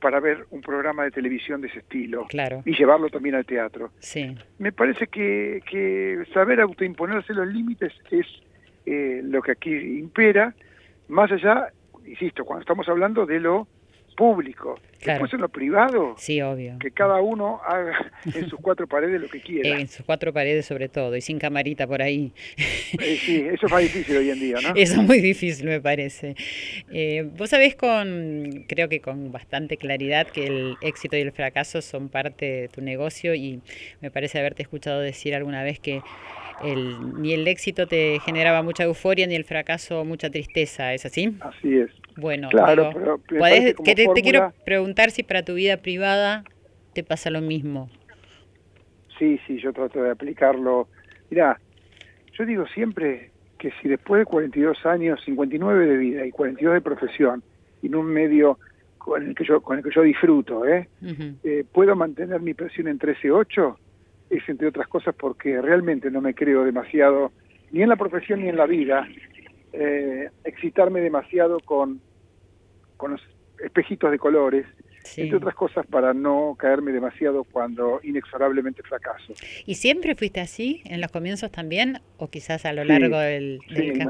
para 0.00 0.20
ver 0.20 0.46
un 0.50 0.60
programa 0.60 1.04
de 1.04 1.10
televisión 1.10 1.60
de 1.60 1.68
ese 1.68 1.80
estilo 1.80 2.26
y 2.64 2.74
llevarlo 2.74 3.08
también 3.08 3.34
al 3.34 3.44
teatro. 3.44 3.90
Sí. 3.98 4.34
Me 4.58 4.72
parece 4.72 5.06
que, 5.08 5.60
que 5.68 6.24
saber 6.32 6.60
autoimponerse 6.60 7.34
los 7.34 7.46
límites 7.46 7.92
es 8.10 8.26
eh, 8.86 9.20
lo 9.22 9.42
que 9.42 9.52
aquí 9.52 9.70
impera, 9.70 10.54
más 11.08 11.30
allá, 11.30 11.72
insisto, 12.06 12.44
cuando 12.44 12.62
estamos 12.62 12.88
hablando 12.88 13.26
de 13.26 13.40
lo 13.40 13.66
público. 14.16 14.78
Después 15.04 15.32
en 15.32 15.40
lo 15.40 15.48
privado, 15.48 16.14
sí, 16.18 16.42
obvio. 16.42 16.78
que 16.80 16.90
cada 16.90 17.20
uno 17.20 17.60
haga 17.64 18.10
en 18.34 18.48
sus 18.48 18.58
cuatro 18.60 18.86
paredes 18.86 19.20
lo 19.20 19.28
que 19.28 19.40
quiera. 19.40 19.68
En 19.78 19.86
sus 19.88 20.04
cuatro 20.04 20.32
paredes 20.32 20.66
sobre 20.66 20.88
todo, 20.88 21.16
y 21.16 21.20
sin 21.20 21.38
camarita 21.38 21.86
por 21.86 22.02
ahí. 22.02 22.32
Eh, 22.56 23.16
sí, 23.20 23.46
eso 23.52 23.66
es 23.66 23.72
más 23.72 23.82
difícil 23.82 24.16
hoy 24.16 24.30
en 24.30 24.40
día, 24.40 24.56
¿no? 24.62 24.68
Eso 24.74 25.00
es 25.00 25.06
muy 25.06 25.20
difícil, 25.20 25.66
me 25.66 25.80
parece. 25.80 26.34
Eh, 26.90 27.28
vos 27.36 27.50
sabés 27.50 27.76
con, 27.76 28.64
creo 28.68 28.88
que 28.88 29.00
con 29.00 29.30
bastante 29.30 29.76
claridad 29.76 30.26
que 30.26 30.46
el 30.46 30.76
éxito 30.80 31.16
y 31.16 31.20
el 31.20 31.32
fracaso 31.32 31.80
son 31.82 32.08
parte 32.08 32.46
de 32.46 32.68
tu 32.68 32.80
negocio 32.80 33.34
y 33.34 33.60
me 34.00 34.10
parece 34.10 34.38
haberte 34.38 34.62
escuchado 34.62 35.00
decir 35.00 35.34
alguna 35.34 35.62
vez 35.62 35.78
que 35.78 36.02
el, 36.62 37.20
ni 37.20 37.32
el 37.32 37.46
éxito 37.46 37.86
te 37.86 38.18
generaba 38.20 38.62
mucha 38.62 38.84
euforia 38.84 39.26
ni 39.26 39.34
el 39.34 39.44
fracaso 39.44 40.04
mucha 40.04 40.30
tristeza, 40.30 40.92
¿es 40.94 41.06
así? 41.06 41.36
Así 41.40 41.78
es. 41.78 41.90
Bueno, 42.16 42.48
claro, 42.48 43.20
que 43.84 43.94
te, 43.94 44.06
quiero 44.22 44.52
preguntar 44.64 44.87
si 45.10 45.22
para 45.22 45.44
tu 45.44 45.54
vida 45.54 45.76
privada 45.78 46.44
te 46.92 47.04
pasa 47.04 47.30
lo 47.30 47.40
mismo. 47.40 47.88
Sí, 49.18 49.40
sí, 49.46 49.58
yo 49.60 49.72
trato 49.72 50.02
de 50.02 50.10
aplicarlo. 50.10 50.88
Mira, 51.30 51.60
yo 52.38 52.46
digo 52.46 52.66
siempre 52.68 53.30
que 53.58 53.72
si 53.82 53.88
después 53.88 54.20
de 54.20 54.26
42 54.26 54.86
años, 54.86 55.20
59 55.24 55.86
de 55.86 55.96
vida 55.96 56.26
y 56.26 56.30
42 56.30 56.74
de 56.74 56.80
profesión, 56.80 57.42
en 57.82 57.94
un 57.94 58.06
medio 58.06 58.58
con 58.98 59.26
el 59.26 59.34
que 59.34 59.44
yo, 59.44 59.60
con 59.60 59.78
el 59.78 59.84
que 59.84 59.90
yo 59.90 60.02
disfruto, 60.02 60.66
¿eh? 60.66 60.88
eh 61.42 61.64
puedo 61.72 61.96
mantener 61.96 62.40
mi 62.40 62.54
presión 62.54 62.88
en 62.88 62.98
13.8, 62.98 63.76
es 64.30 64.48
entre 64.48 64.68
otras 64.68 64.86
cosas 64.88 65.14
porque 65.14 65.60
realmente 65.60 66.10
no 66.10 66.20
me 66.20 66.34
creo 66.34 66.64
demasiado, 66.64 67.32
ni 67.72 67.82
en 67.82 67.88
la 67.88 67.96
profesión 67.96 68.42
ni 68.42 68.48
en 68.48 68.56
la 68.56 68.66
vida, 68.66 69.08
eh, 69.72 70.30
excitarme 70.44 71.00
demasiado 71.00 71.58
con, 71.60 72.00
con 72.96 73.12
los 73.12 73.22
espejitos 73.62 74.10
de 74.10 74.18
colores, 74.18 74.66
entre 75.16 75.36
otras 75.36 75.54
cosas 75.54 75.86
para 75.86 76.12
no 76.12 76.56
caerme 76.58 76.92
demasiado 76.92 77.44
cuando 77.44 78.00
inexorablemente 78.02 78.82
fracaso. 78.82 79.32
¿Y 79.66 79.74
siempre 79.76 80.14
fuiste 80.14 80.40
así, 80.40 80.82
en 80.84 81.00
los 81.00 81.10
comienzos 81.10 81.50
también, 81.50 82.00
o 82.16 82.28
quizás 82.28 82.64
a 82.64 82.72
lo 82.72 82.84
largo 82.84 83.18
del, 83.18 83.60
del 83.70 83.94
sí, 83.94 84.08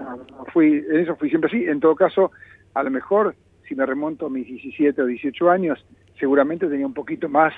fui, 0.53 0.85
en 0.91 1.01
eso 1.01 1.17
fui 1.17 1.29
siempre 1.29 1.49
así, 1.49 1.65
en 1.65 1.81
todo 1.81 1.95
caso, 1.95 2.33
a 2.75 2.83
lo 2.83 2.91
mejor, 2.91 3.35
si 3.69 3.75
me 3.75 3.85
remonto 3.85 4.27
a 4.27 4.31
mis 4.31 4.47
17 4.47 5.03
o 5.03 5.07
18 5.07 5.51
años, 5.51 5.85
seguramente 6.19 6.67
tenía 6.67 6.87
un 6.87 6.95
poquito 6.95 7.29
más, 7.29 7.53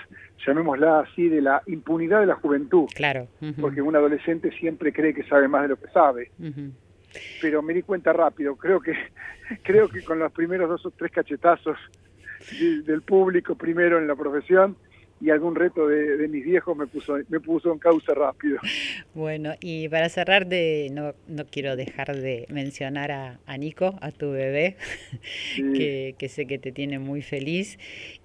llamémosla 0.46 1.00
así, 1.00 1.28
de 1.28 1.40
la 1.40 1.62
impunidad 1.66 2.20
de 2.20 2.26
la 2.26 2.34
juventud. 2.34 2.86
Claro. 2.94 3.28
Porque 3.60 3.82
un 3.82 3.96
adolescente 3.96 4.50
siempre 4.52 4.92
cree 4.92 5.14
que 5.14 5.24
sabe 5.24 5.48
más 5.48 5.62
de 5.62 5.68
lo 5.68 5.76
que 5.76 5.88
sabe. 5.88 6.30
Pero 7.40 7.62
me 7.62 7.74
di 7.74 7.82
cuenta 7.82 8.12
rápido, 8.12 8.56
creo 8.56 8.80
que, 8.80 8.92
creo 9.62 9.88
que 9.88 10.02
con 10.02 10.18
los 10.18 10.32
primeros 10.32 10.68
dos 10.68 10.86
o 10.86 10.90
tres 10.90 11.10
cachetazos 11.10 11.76
del 12.84 13.02
público 13.02 13.54
primero 13.54 13.98
en 13.98 14.06
la 14.06 14.16
profesión, 14.16 14.76
y 15.20 15.30
algún 15.30 15.54
reto 15.54 15.86
de, 15.86 16.26
mis 16.28 16.44
viejos 16.44 16.76
me 16.76 16.86
puso, 16.86 17.18
me 17.28 17.40
puso 17.40 17.72
en 17.72 17.78
causa 17.78 18.14
rápido. 18.14 18.58
Bueno, 19.14 19.54
y 19.60 19.88
para 19.88 20.08
cerrar, 20.08 20.46
de, 20.46 20.88
no, 20.92 21.14
no 21.28 21.46
quiero 21.46 21.76
dejar 21.76 22.16
de 22.16 22.46
mencionar 22.48 23.12
a, 23.12 23.38
a 23.46 23.56
Nico, 23.58 23.98
a 24.00 24.12
tu 24.12 24.30
bebé, 24.30 24.76
que, 25.56 26.14
que, 26.18 26.28
sé 26.28 26.46
que 26.46 26.58
te 26.58 26.72
tiene 26.72 26.98
muy 26.98 27.22
feliz. 27.22 27.78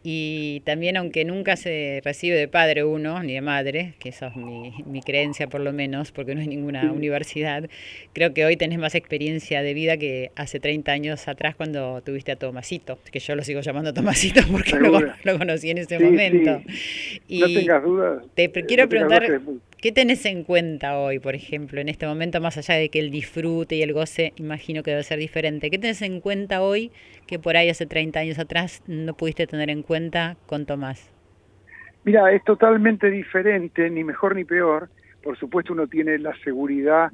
Y 0.03 0.61
también, 0.65 0.97
aunque 0.97 1.25
nunca 1.25 1.55
se 1.55 1.99
recibe 2.05 2.35
de 2.37 2.47
padre 2.47 2.83
uno, 2.83 3.23
ni 3.23 3.33
de 3.33 3.41
madre, 3.41 3.95
que 3.99 4.09
esa 4.09 4.27
es 4.27 4.35
mi, 4.35 4.71
mi 4.85 5.01
creencia 5.01 5.47
por 5.47 5.61
lo 5.61 5.73
menos, 5.73 6.11
porque 6.11 6.35
no 6.35 6.41
es 6.41 6.47
ninguna 6.47 6.91
universidad, 6.91 7.69
creo 8.13 8.33
que 8.33 8.45
hoy 8.45 8.55
tenés 8.55 8.79
más 8.79 8.95
experiencia 8.95 9.63
de 9.63 9.73
vida 9.73 9.97
que 9.97 10.31
hace 10.35 10.59
30 10.59 10.91
años 10.91 11.27
atrás 11.27 11.55
cuando 11.55 12.01
tuviste 12.01 12.31
a 12.31 12.35
Tomasito, 12.35 12.99
que 13.11 13.19
yo 13.19 13.35
lo 13.35 13.43
sigo 13.43 13.61
llamando 13.61 13.93
Tomasito 13.93 14.41
porque 14.51 14.75
lo, 14.75 14.99
lo, 15.23 15.37
conocí 15.37 15.71
en 15.71 15.79
ese 15.79 15.99
momento. 15.99 16.61
Y 17.27 17.39
no 17.41 17.47
tengas 17.47 17.83
dudas. 17.83 18.23
Te 18.35 18.51
quiero 18.51 18.87
preguntar, 18.87 19.23
¿qué 19.81 19.91
tenés 19.91 20.25
en 20.25 20.43
cuenta 20.43 20.97
hoy, 20.97 21.19
por 21.19 21.35
ejemplo, 21.35 21.81
en 21.81 21.89
este 21.89 22.05
momento, 22.07 22.39
más 22.41 22.57
allá 22.57 22.75
de 22.75 22.89
que 22.89 22.99
el 22.99 23.11
disfrute 23.11 23.75
y 23.75 23.81
el 23.81 23.93
goce, 23.93 24.33
imagino 24.37 24.83
que 24.83 24.91
debe 24.91 25.03
ser 25.03 25.19
diferente? 25.19 25.69
¿Qué 25.69 25.77
tenés 25.77 26.01
en 26.01 26.21
cuenta 26.21 26.61
hoy 26.61 26.91
que 27.27 27.39
por 27.39 27.57
ahí 27.57 27.69
hace 27.69 27.85
30 27.85 28.19
años 28.19 28.39
atrás 28.39 28.83
no 28.87 29.13
pudiste 29.15 29.47
tener 29.47 29.69
en 29.69 29.83
cuenta 29.83 30.37
con 30.45 30.65
Tomás? 30.65 31.11
Mira, 32.03 32.31
es 32.31 32.43
totalmente 32.43 33.09
diferente, 33.09 33.89
ni 33.89 34.03
mejor 34.03 34.35
ni 34.35 34.43
peor. 34.43 34.89
Por 35.23 35.37
supuesto, 35.39 35.73
uno 35.73 35.87
tiene 35.87 36.19
la 36.19 36.35
seguridad 36.43 37.11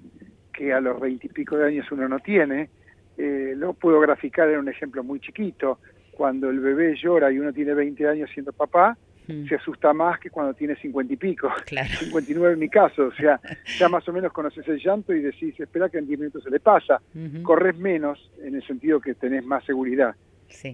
que 0.52 0.74
a 0.74 0.82
los 0.82 1.00
veintipico 1.00 1.58
de 1.58 1.68
años 1.68 1.90
uno 1.92 2.10
no 2.10 2.20
tiene. 2.20 2.70
Eh, 3.18 3.54
lo 3.56 3.74
puedo 3.74 4.02
graficar 4.02 4.50
en 4.50 4.60
un 4.60 4.68
ejemplo 4.68 5.02
muy 5.04 5.22
chiquito. 5.22 5.80
Cuando 6.12 6.50
el 6.50 6.60
bebé 6.60 6.96
llora 6.96 7.32
y 7.32 7.40
uno 7.40 7.54
tiene 7.54 7.74
20 7.74 8.06
años 8.06 8.30
siendo 8.34 8.52
papá, 8.52 8.98
Mm. 9.28 9.48
se 9.48 9.56
asusta 9.56 9.94
más 9.94 10.20
que 10.20 10.30
cuando 10.30 10.54
tiene 10.54 10.76
cincuenta 10.76 11.14
y 11.14 11.18
pico, 11.18 11.50
claro. 11.66 11.90
59 12.00 12.54
en 12.54 12.60
mi 12.60 12.70
caso, 12.70 13.06
o 13.06 13.12
sea, 13.14 13.40
ya 13.80 13.90
más 13.90 14.08
o 14.08 14.14
menos 14.14 14.34
conoces 14.34 14.68
el 14.68 14.80
llanto 14.80 15.14
y 15.14 15.22
decís, 15.22 15.60
espera 15.60 15.90
que 15.90 16.00
en 16.00 16.08
10 16.08 16.20
minutos 16.20 16.44
se 16.44 16.50
le 16.50 16.60
pasa, 16.60 17.02
corres 17.44 17.78
menos 17.78 18.32
en 18.44 18.56
el 18.56 18.66
sentido 18.66 19.00
que 19.00 19.14
tenés 19.14 19.46
más 19.46 19.64
seguridad. 19.66 20.16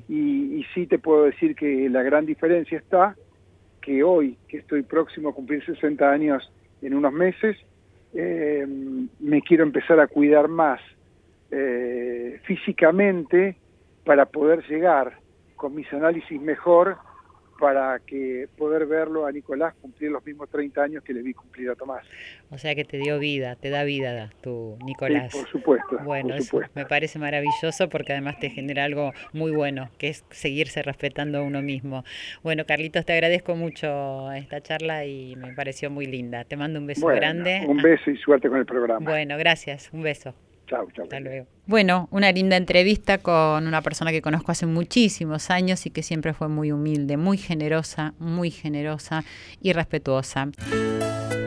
Y, 0.07 0.55
y 0.55 0.65
sí 0.73 0.87
te 0.87 0.97
puedo 0.97 1.25
decir 1.25 1.55
que 1.55 1.87
la 1.87 2.01
gran 2.01 2.25
diferencia 2.25 2.79
está 2.79 3.15
que 3.79 4.03
hoy, 4.03 4.37
que 4.47 4.57
estoy 4.57 4.81
próximo 4.81 5.29
a 5.29 5.33
cumplir 5.33 5.63
60 5.63 6.09
años 6.11 6.51
en 6.81 6.93
unos 6.93 7.13
meses, 7.13 7.55
eh, 8.13 8.65
me 9.19 9.41
quiero 9.41 9.63
empezar 9.63 9.99
a 9.99 10.07
cuidar 10.07 10.47
más 10.47 10.81
eh, 11.51 12.39
físicamente 12.43 13.55
para 14.03 14.25
poder 14.25 14.65
llegar 14.67 15.19
con 15.55 15.75
mis 15.75 15.91
análisis 15.93 16.41
mejor 16.41 16.97
para 17.59 17.99
que 17.99 18.47
poder 18.57 18.85
verlo 18.85 19.25
a 19.25 19.31
Nicolás 19.31 19.73
cumplir 19.81 20.11
los 20.11 20.25
mismos 20.25 20.49
30 20.49 20.81
años 20.81 21.03
que 21.03 21.13
le 21.13 21.21
vi 21.21 21.33
cumplir 21.33 21.69
a 21.69 21.75
Tomás. 21.75 22.05
O 22.49 22.57
sea 22.57 22.75
que 22.75 22.85
te 22.85 22.97
dio 22.97 23.19
vida, 23.19 23.55
te 23.55 23.69
da 23.69 23.83
vida 23.83 24.29
tu 24.41 24.77
Nicolás. 24.85 25.33
por 25.33 25.47
supuesto. 25.49 25.97
Bueno, 26.03 26.35
Eso 26.35 26.61
me 26.75 26.85
parece 26.85 27.19
maravilloso 27.19 27.89
porque 27.89 28.13
además 28.13 28.39
te 28.39 28.49
genera 28.49 28.83
algo 28.83 29.11
muy 29.33 29.51
bueno, 29.51 29.89
que 29.97 30.09
es 30.09 30.25
seguirse 30.29 30.81
respetando 30.81 31.39
a 31.39 31.41
uno 31.41 31.61
mismo. 31.61 32.03
Bueno, 32.43 32.65
Carlitos, 32.65 33.05
te 33.05 33.13
agradezco 33.13 33.55
mucho 33.55 34.31
esta 34.31 34.61
charla 34.61 35.05
y 35.05 35.35
me 35.35 35.53
pareció 35.53 35.89
muy 35.89 36.05
linda. 36.05 36.43
Te 36.45 36.55
mando 36.55 36.79
un 36.79 36.87
beso 36.87 37.07
grande. 37.07 37.63
Un 37.67 37.81
beso 37.81 38.11
y 38.11 38.17
suerte 38.17 38.49
con 38.49 38.59
el 38.59 38.65
programa. 38.65 39.09
Bueno, 39.09 39.37
gracias. 39.37 39.89
Un 39.91 40.03
beso. 40.03 40.33
Chao, 40.67 40.87
chao. 40.93 41.03
Hasta 41.03 41.19
luego. 41.19 41.47
Bueno, 41.65 42.07
una 42.11 42.31
linda 42.31 42.57
entrevista 42.57 43.17
con 43.17 43.67
una 43.67 43.81
persona 43.81 44.11
que 44.11 44.21
conozco 44.21 44.51
hace 44.51 44.65
muchísimos 44.65 45.49
años 45.49 45.85
y 45.85 45.89
que 45.89 46.03
siempre 46.03 46.33
fue 46.33 46.47
muy 46.47 46.71
humilde, 46.71 47.17
muy 47.17 47.37
generosa, 47.37 48.13
muy 48.19 48.51
generosa 48.51 49.23
y 49.61 49.73
respetuosa. 49.73 50.49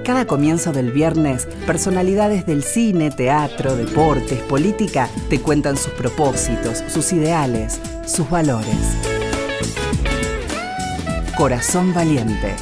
Cada 0.05 0.27
comienzo 0.27 0.73
del 0.73 0.91
viernes, 0.91 1.47
personalidades 1.67 2.45
del 2.47 2.63
cine, 2.63 3.11
teatro, 3.11 3.77
deportes, 3.77 4.41
política 4.41 5.09
te 5.29 5.41
cuentan 5.41 5.77
sus 5.77 5.93
propósitos, 5.93 6.79
sus 6.89 7.13
ideales, 7.13 7.81
sus 8.07 8.29
valores. 8.29 8.97
Corazón 11.37 11.95
Valiente. 11.95 12.57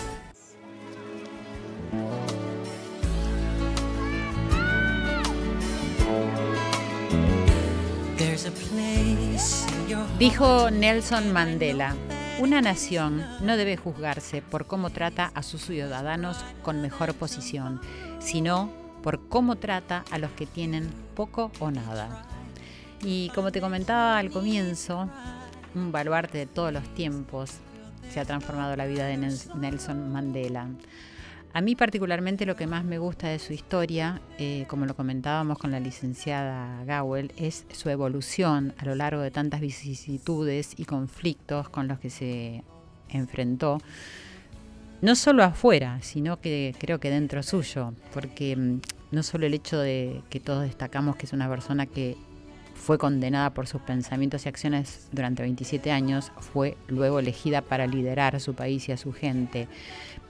Dijo 10.18 10.72
Nelson 10.72 11.32
Mandela, 11.32 11.94
una 12.40 12.60
nación 12.60 13.24
no 13.40 13.56
debe 13.56 13.76
juzgarse 13.76 14.42
por 14.42 14.66
cómo 14.66 14.90
trata 14.90 15.30
a 15.32 15.44
sus 15.44 15.62
ciudadanos 15.62 16.38
con 16.64 16.82
mejor 16.82 17.14
posición, 17.14 17.80
sino 18.18 18.68
por 19.04 19.28
cómo 19.28 19.54
trata 19.54 20.04
a 20.10 20.18
los 20.18 20.32
que 20.32 20.44
tienen 20.44 20.90
poco 21.14 21.52
o 21.60 21.70
nada. 21.70 22.24
Y 23.00 23.30
como 23.32 23.52
te 23.52 23.60
comentaba 23.60 24.18
al 24.18 24.32
comienzo, 24.32 25.08
un 25.76 25.92
baluarte 25.92 26.38
de 26.38 26.46
todos 26.46 26.72
los 26.72 26.92
tiempos 26.94 27.52
se 28.12 28.18
ha 28.18 28.24
transformado 28.24 28.74
la 28.74 28.86
vida 28.86 29.06
de 29.06 29.18
Nelson 29.18 30.12
Mandela. 30.12 30.66
A 31.55 31.61
mí 31.61 31.74
particularmente 31.74 32.46
lo 32.46 32.57
que 32.57 32.66
más 32.66 32.84
me 32.84 32.99
gusta 32.99 33.28
de 33.28 33.38
su 33.38 33.53
historia, 33.53 34.20
eh, 34.38 34.66
como 34.68 34.86
lo 34.86 34.94
comentábamos 34.94 35.59
con 35.59 35.70
la 35.70 35.80
licenciada 35.80 36.84
Gawel, 36.84 37.32
es 37.36 37.64
su 37.72 37.88
evolución 37.88 38.74
a 38.78 38.84
lo 38.84 38.94
largo 38.94 39.22
de 39.22 39.30
tantas 39.30 39.61
vicisitudes 39.61 40.74
y 40.76 40.84
conflictos 40.84 41.68
con 41.68 41.88
los 41.88 41.99
que 41.99 42.11
se 42.11 42.62
enfrentó, 43.09 43.78
no 45.01 45.14
solo 45.14 45.42
afuera, 45.42 46.01
sino 46.03 46.40
que 46.40 46.74
creo 46.78 47.01
que 47.01 47.11
dentro 47.11 47.42
suyo, 47.42 47.94
porque 48.12 48.55
mm, 48.55 48.80
no 49.11 49.22
solo 49.22 49.46
el 49.46 49.55
hecho 49.55 49.78
de 49.78 50.22
que 50.28 50.40
todos 50.40 50.62
destacamos 50.62 51.16
que 51.16 51.26
es 51.26 51.32
una 51.32 51.49
persona 51.49 51.86
que 51.86 52.16
fue 52.74 52.99
condenada 52.99 53.51
por 53.51 53.66
sus 53.66 53.80
pensamientos 53.82 54.46
y 54.46 54.49
acciones 54.49 55.09
durante 55.12 55.42
27 55.42 55.90
años, 55.90 56.32
fue 56.38 56.76
luego 56.86 57.18
elegida 57.18 57.61
para 57.61 57.86
liderar 57.86 58.36
a 58.36 58.40
su 58.40 58.55
país 58.55 58.88
y 58.88 58.92
a 58.92 58.96
su 58.96 59.12
gente, 59.12 59.68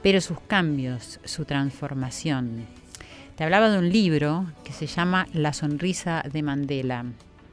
pero 0.02 0.20
sus 0.20 0.40
cambios, 0.40 1.20
su 1.24 1.44
transformación. 1.44 2.66
Te 3.36 3.44
hablaba 3.44 3.70
de 3.70 3.78
un 3.78 3.88
libro 3.90 4.46
que 4.64 4.72
se 4.72 4.86
llama 4.86 5.26
La 5.32 5.52
sonrisa 5.52 6.24
de 6.30 6.42
Mandela, 6.42 7.04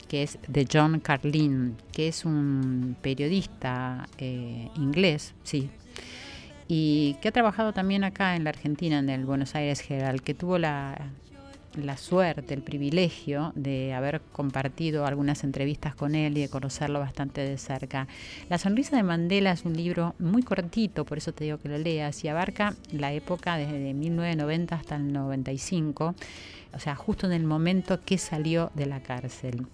que 0.07 0.23
es 0.23 0.39
de 0.47 0.67
John 0.71 0.99
Carlin, 0.99 1.75
que 1.91 2.07
es 2.07 2.25
un 2.25 2.95
periodista 3.01 4.07
eh, 4.17 4.69
inglés, 4.75 5.33
sí, 5.43 5.69
y 6.67 7.15
que 7.21 7.27
ha 7.27 7.31
trabajado 7.31 7.73
también 7.73 8.03
acá 8.03 8.35
en 8.35 8.43
la 8.43 8.49
Argentina, 8.49 8.99
en 8.99 9.09
el 9.09 9.25
Buenos 9.25 9.53
Aires 9.55 9.83
Herald, 9.89 10.21
que 10.21 10.33
tuvo 10.33 10.57
la, 10.57 11.11
la 11.78 11.97
suerte, 11.97 12.53
el 12.53 12.61
privilegio 12.61 13.51
de 13.55 13.93
haber 13.93 14.21
compartido 14.32 15.05
algunas 15.05 15.43
entrevistas 15.43 15.95
con 15.95 16.15
él 16.15 16.38
y 16.38 16.41
de 16.41 16.49
conocerlo 16.49 16.99
bastante 16.99 17.41
de 17.41 17.57
cerca. 17.57 18.07
La 18.49 18.57
sonrisa 18.57 18.95
de 18.95 19.03
Mandela 19.03 19.51
es 19.51 19.65
un 19.65 19.73
libro 19.76 20.15
muy 20.19 20.43
cortito, 20.43 21.05
por 21.05 21.17
eso 21.17 21.34
te 21.34 21.45
digo 21.45 21.57
que 21.57 21.69
lo 21.69 21.78
leas, 21.78 22.23
y 22.23 22.28
abarca 22.28 22.76
la 22.91 23.13
época 23.13 23.57
desde 23.57 23.93
1990 23.93 24.76
hasta 24.76 24.95
el 24.95 25.11
95, 25.11 26.15
o 26.73 26.80
sea, 26.80 26.95
justo 26.95 27.26
en 27.28 27.34
el 27.34 27.43
momento 27.43 28.01
que 28.03 28.17
salió 28.17 28.71
de 28.76 28.86
la 28.86 29.01
cárcel. 29.01 29.67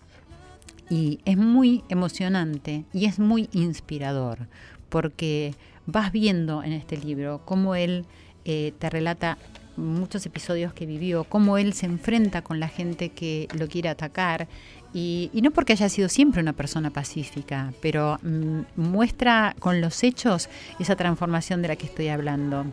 Y 0.89 1.19
es 1.25 1.37
muy 1.37 1.83
emocionante 1.89 2.83
y 2.93 3.05
es 3.05 3.17
muy 3.17 3.49
inspirador, 3.53 4.47
porque 4.89 5.55
vas 5.85 6.11
viendo 6.11 6.63
en 6.63 6.73
este 6.73 6.97
libro 6.97 7.41
cómo 7.45 7.75
él 7.75 8.05
eh, 8.43 8.73
te 8.79 8.89
relata 8.89 9.37
muchos 9.81 10.25
episodios 10.25 10.73
que 10.73 10.85
vivió, 10.85 11.23
cómo 11.23 11.57
él 11.57 11.73
se 11.73 11.85
enfrenta 11.85 12.41
con 12.41 12.59
la 12.59 12.67
gente 12.67 13.09
que 13.09 13.47
lo 13.57 13.67
quiere 13.67 13.89
atacar. 13.89 14.47
Y, 14.93 15.31
no 15.41 15.51
porque 15.51 15.73
haya 15.73 15.87
sido 15.87 16.09
siempre 16.09 16.41
una 16.41 16.53
persona 16.53 16.89
pacífica, 16.89 17.73
pero 17.81 18.19
mm, 18.23 18.61
muestra 18.75 19.55
con 19.59 19.79
los 19.79 20.03
hechos 20.03 20.49
esa 20.79 20.95
transformación 20.95 21.61
de 21.61 21.69
la 21.69 21.75
que 21.75 21.85
estoy 21.85 22.09
hablando. 22.09 22.65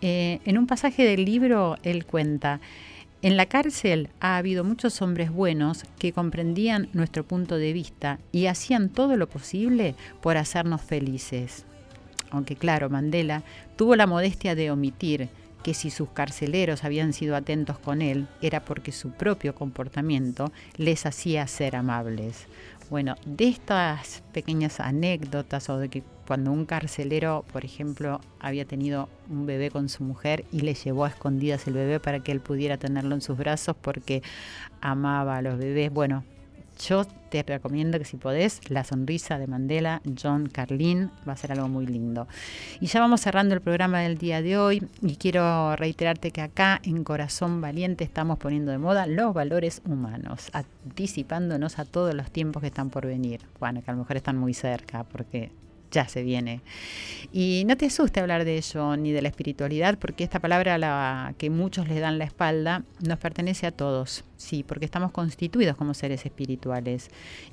Eh, 0.00 0.40
en 0.44 0.58
un 0.58 0.66
pasaje 0.66 1.04
del 1.04 1.24
libro, 1.24 1.76
él 1.82 2.06
cuenta, 2.06 2.60
en 3.22 3.36
la 3.36 3.46
cárcel 3.46 4.10
ha 4.20 4.36
habido 4.36 4.62
muchos 4.62 5.02
hombres 5.02 5.32
buenos 5.32 5.84
que 5.98 6.12
comprendían 6.12 6.88
nuestro 6.92 7.24
punto 7.24 7.56
de 7.56 7.72
vista 7.72 8.20
y 8.30 8.46
hacían 8.46 8.88
todo 8.90 9.16
lo 9.16 9.28
posible 9.28 9.94
por 10.20 10.36
hacernos 10.36 10.82
felices. 10.82 11.64
Aunque 12.30 12.56
claro, 12.56 12.90
Mandela 12.90 13.42
tuvo 13.76 13.96
la 13.96 14.06
modestia 14.06 14.54
de 14.54 14.70
omitir 14.70 15.28
que 15.62 15.74
si 15.74 15.90
sus 15.90 16.10
carceleros 16.10 16.84
habían 16.84 17.12
sido 17.12 17.36
atentos 17.36 17.78
con 17.78 18.02
él 18.02 18.28
era 18.40 18.64
porque 18.64 18.92
su 18.92 19.10
propio 19.10 19.54
comportamiento 19.54 20.52
les 20.76 21.06
hacía 21.06 21.46
ser 21.46 21.76
amables. 21.76 22.46
Bueno, 22.88 23.16
de 23.24 23.48
estas 23.48 24.22
pequeñas 24.32 24.78
anécdotas 24.78 25.68
o 25.70 25.78
de 25.78 25.88
que 25.88 26.04
cuando 26.26 26.52
un 26.52 26.66
carcelero, 26.66 27.44
por 27.52 27.64
ejemplo, 27.64 28.20
había 28.38 28.64
tenido 28.64 29.08
un 29.28 29.46
bebé 29.46 29.70
con 29.70 29.88
su 29.88 30.04
mujer 30.04 30.44
y 30.52 30.60
le 30.60 30.74
llevó 30.74 31.04
a 31.04 31.08
escondidas 31.08 31.66
el 31.66 31.74
bebé 31.74 31.98
para 32.00 32.20
que 32.20 32.32
él 32.32 32.40
pudiera 32.40 32.76
tenerlo 32.76 33.14
en 33.14 33.20
sus 33.20 33.36
brazos 33.36 33.76
porque 33.80 34.22
amaba 34.80 35.36
a 35.36 35.42
los 35.42 35.58
bebés, 35.58 35.92
bueno, 35.92 36.24
yo 36.78 37.04
te 37.04 37.42
recomiendo 37.42 37.98
que 37.98 38.04
si 38.04 38.16
podés, 38.16 38.60
La 38.70 38.84
Sonrisa 38.84 39.38
de 39.38 39.46
Mandela, 39.46 40.02
John 40.20 40.48
Carlin, 40.48 41.10
va 41.28 41.32
a 41.32 41.36
ser 41.36 41.52
algo 41.52 41.68
muy 41.68 41.86
lindo. 41.86 42.28
Y 42.80 42.86
ya 42.86 43.00
vamos 43.00 43.20
cerrando 43.20 43.54
el 43.54 43.60
programa 43.60 44.00
del 44.00 44.18
día 44.18 44.42
de 44.42 44.58
hoy 44.58 44.86
y 45.02 45.16
quiero 45.16 45.74
reiterarte 45.76 46.30
que 46.30 46.42
acá 46.42 46.80
en 46.84 47.04
Corazón 47.04 47.60
Valiente 47.60 48.04
estamos 48.04 48.38
poniendo 48.38 48.70
de 48.72 48.78
moda 48.78 49.06
los 49.06 49.34
valores 49.34 49.82
humanos, 49.84 50.50
anticipándonos 50.52 51.78
a 51.78 51.84
todos 51.84 52.14
los 52.14 52.30
tiempos 52.30 52.60
que 52.60 52.68
están 52.68 52.90
por 52.90 53.06
venir. 53.06 53.40
Bueno, 53.58 53.82
que 53.82 53.90
a 53.90 53.94
lo 53.94 54.00
mejor 54.00 54.16
están 54.16 54.36
muy 54.36 54.54
cerca 54.54 55.04
porque 55.04 55.50
ya 55.90 56.08
se 56.08 56.22
viene. 56.22 56.60
Y 57.32 57.64
no 57.66 57.76
te 57.76 57.86
asuste 57.86 58.20
hablar 58.20 58.44
de 58.44 58.56
ello 58.56 58.96
ni 58.96 59.12
de 59.12 59.22
la 59.22 59.28
espiritualidad, 59.28 59.98
porque 59.98 60.24
esta 60.24 60.40
palabra 60.40 60.78
la 60.78 61.34
que 61.38 61.50
muchos 61.50 61.88
le 61.88 62.00
dan 62.00 62.18
la 62.18 62.24
espalda 62.24 62.84
nos 63.00 63.18
pertenece 63.18 63.66
a 63.66 63.72
todos, 63.72 64.24
sí, 64.36 64.62
porque 64.62 64.84
estamos 64.84 65.12
constituidos 65.12 65.76
como 65.76 65.94
seres 65.94 66.24
espirituales. 66.24 67.10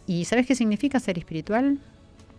¿Y 0.07 0.25
sabes 0.25 0.45
qué 0.47 0.55
significa 0.55 0.99
ser 0.99 1.17
espiritual? 1.17 1.79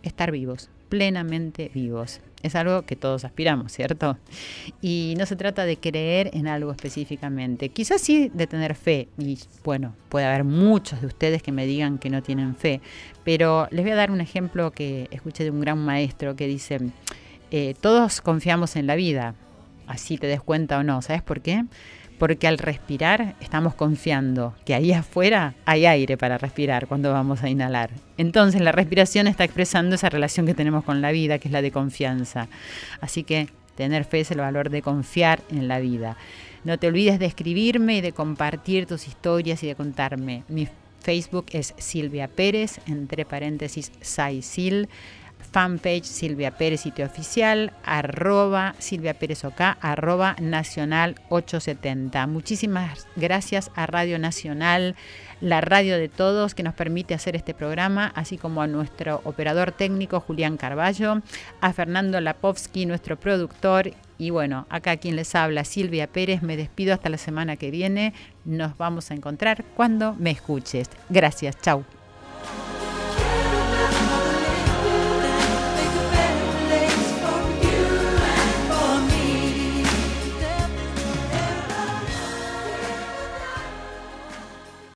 Estar 0.03 0.31
vivos, 0.31 0.69
plenamente 0.89 1.71
vivos. 1.73 2.21
Es 2.43 2.55
algo 2.55 2.83
que 2.83 2.95
todos 2.95 3.25
aspiramos, 3.25 3.71
¿cierto? 3.71 4.17
Y 4.79 5.15
no 5.17 5.25
se 5.25 5.35
trata 5.35 5.65
de 5.65 5.77
creer 5.77 6.29
en 6.33 6.47
algo 6.47 6.71
específicamente. 6.71 7.69
Quizás 7.69 8.01
sí 8.01 8.29
de 8.33 8.45
tener 8.45 8.75
fe. 8.75 9.07
Y 9.17 9.39
bueno, 9.63 9.95
puede 10.09 10.25
haber 10.25 10.43
muchos 10.43 11.01
de 11.01 11.07
ustedes 11.07 11.41
que 11.41 11.51
me 11.51 11.65
digan 11.65 11.97
que 11.97 12.11
no 12.11 12.21
tienen 12.21 12.55
fe. 12.55 12.81
Pero 13.23 13.67
les 13.71 13.83
voy 13.83 13.91
a 13.91 13.95
dar 13.95 14.11
un 14.11 14.21
ejemplo 14.21 14.71
que 14.71 15.07
escuché 15.09 15.43
de 15.43 15.49
un 15.49 15.59
gran 15.59 15.79
maestro 15.79 16.35
que 16.35 16.45
dice, 16.45 16.79
eh, 17.49 17.73
todos 17.81 18.21
confiamos 18.21 18.75
en 18.75 18.85
la 18.85 18.95
vida, 18.95 19.33
así 19.87 20.17
te 20.17 20.27
des 20.27 20.41
cuenta 20.41 20.77
o 20.77 20.83
no. 20.83 21.01
¿Sabes 21.01 21.23
por 21.23 21.41
qué? 21.41 21.65
Porque 22.17 22.47
al 22.47 22.57
respirar 22.57 23.35
estamos 23.39 23.75
confiando 23.75 24.53
que 24.65 24.73
ahí 24.73 24.93
afuera 24.93 25.55
hay 25.65 25.85
aire 25.85 26.17
para 26.17 26.37
respirar 26.37 26.87
cuando 26.87 27.11
vamos 27.11 27.43
a 27.43 27.49
inhalar. 27.49 27.91
Entonces 28.17 28.61
la 28.61 28.71
respiración 28.71 29.27
está 29.27 29.43
expresando 29.43 29.95
esa 29.95 30.09
relación 30.09 30.45
que 30.45 30.53
tenemos 30.53 30.83
con 30.83 31.01
la 31.01 31.11
vida, 31.11 31.39
que 31.39 31.47
es 31.47 31.51
la 31.51 31.61
de 31.61 31.71
confianza. 31.71 32.47
Así 33.01 33.23
que 33.23 33.49
tener 33.75 34.05
fe 34.05 34.21
es 34.21 34.31
el 34.31 34.39
valor 34.39 34.69
de 34.69 34.81
confiar 34.81 35.41
en 35.51 35.67
la 35.67 35.79
vida. 35.79 36.17
No 36.63 36.79
te 36.79 36.87
olvides 36.87 37.19
de 37.19 37.25
escribirme 37.25 37.97
y 37.97 38.01
de 38.01 38.11
compartir 38.11 38.87
tus 38.87 39.07
historias 39.07 39.63
y 39.63 39.67
de 39.67 39.75
contarme. 39.75 40.43
Mi 40.47 40.67
Facebook 41.01 41.45
es 41.51 41.75
Silvia 41.77 42.27
Pérez, 42.27 42.79
entre 42.87 43.25
paréntesis 43.25 43.91
Saisil 44.01 44.89
fanpage 45.55 46.03
Silvia 46.03 46.51
Pérez 46.51 46.81
sitio 46.81 47.05
oficial, 47.05 47.71
arroba 47.85 48.75
Silvia 48.77 49.13
Pérez 49.13 49.45
Oca, 49.45 49.77
arroba 49.79 50.35
Nacional 50.41 51.15
870. 51.29 52.27
Muchísimas 52.27 53.07
gracias 53.15 53.71
a 53.73 53.85
Radio 53.85 54.19
Nacional, 54.19 54.97
la 55.39 55.61
radio 55.61 55.97
de 55.97 56.09
todos 56.09 56.55
que 56.55 56.63
nos 56.63 56.73
permite 56.73 57.13
hacer 57.13 57.37
este 57.37 57.53
programa, 57.53 58.11
así 58.15 58.37
como 58.37 58.61
a 58.61 58.67
nuestro 58.67 59.21
operador 59.23 59.71
técnico 59.71 60.19
Julián 60.19 60.57
Carballo, 60.57 61.21
a 61.61 61.71
Fernando 61.71 62.19
Lapovsky, 62.19 62.85
nuestro 62.85 63.17
productor. 63.17 63.93
Y 64.17 64.31
bueno, 64.31 64.67
acá 64.69 64.97
quien 64.97 65.15
les 65.15 65.35
habla, 65.35 65.63
Silvia 65.63 66.07
Pérez, 66.07 66.41
me 66.41 66.57
despido 66.57 66.93
hasta 66.93 67.07
la 67.07 67.17
semana 67.17 67.55
que 67.55 67.71
viene. 67.71 68.13
Nos 68.43 68.75
vamos 68.75 69.09
a 69.09 69.13
encontrar 69.13 69.63
cuando 69.77 70.15
me 70.15 70.31
escuches. 70.31 70.89
Gracias, 71.09 71.55
chau. 71.61 71.85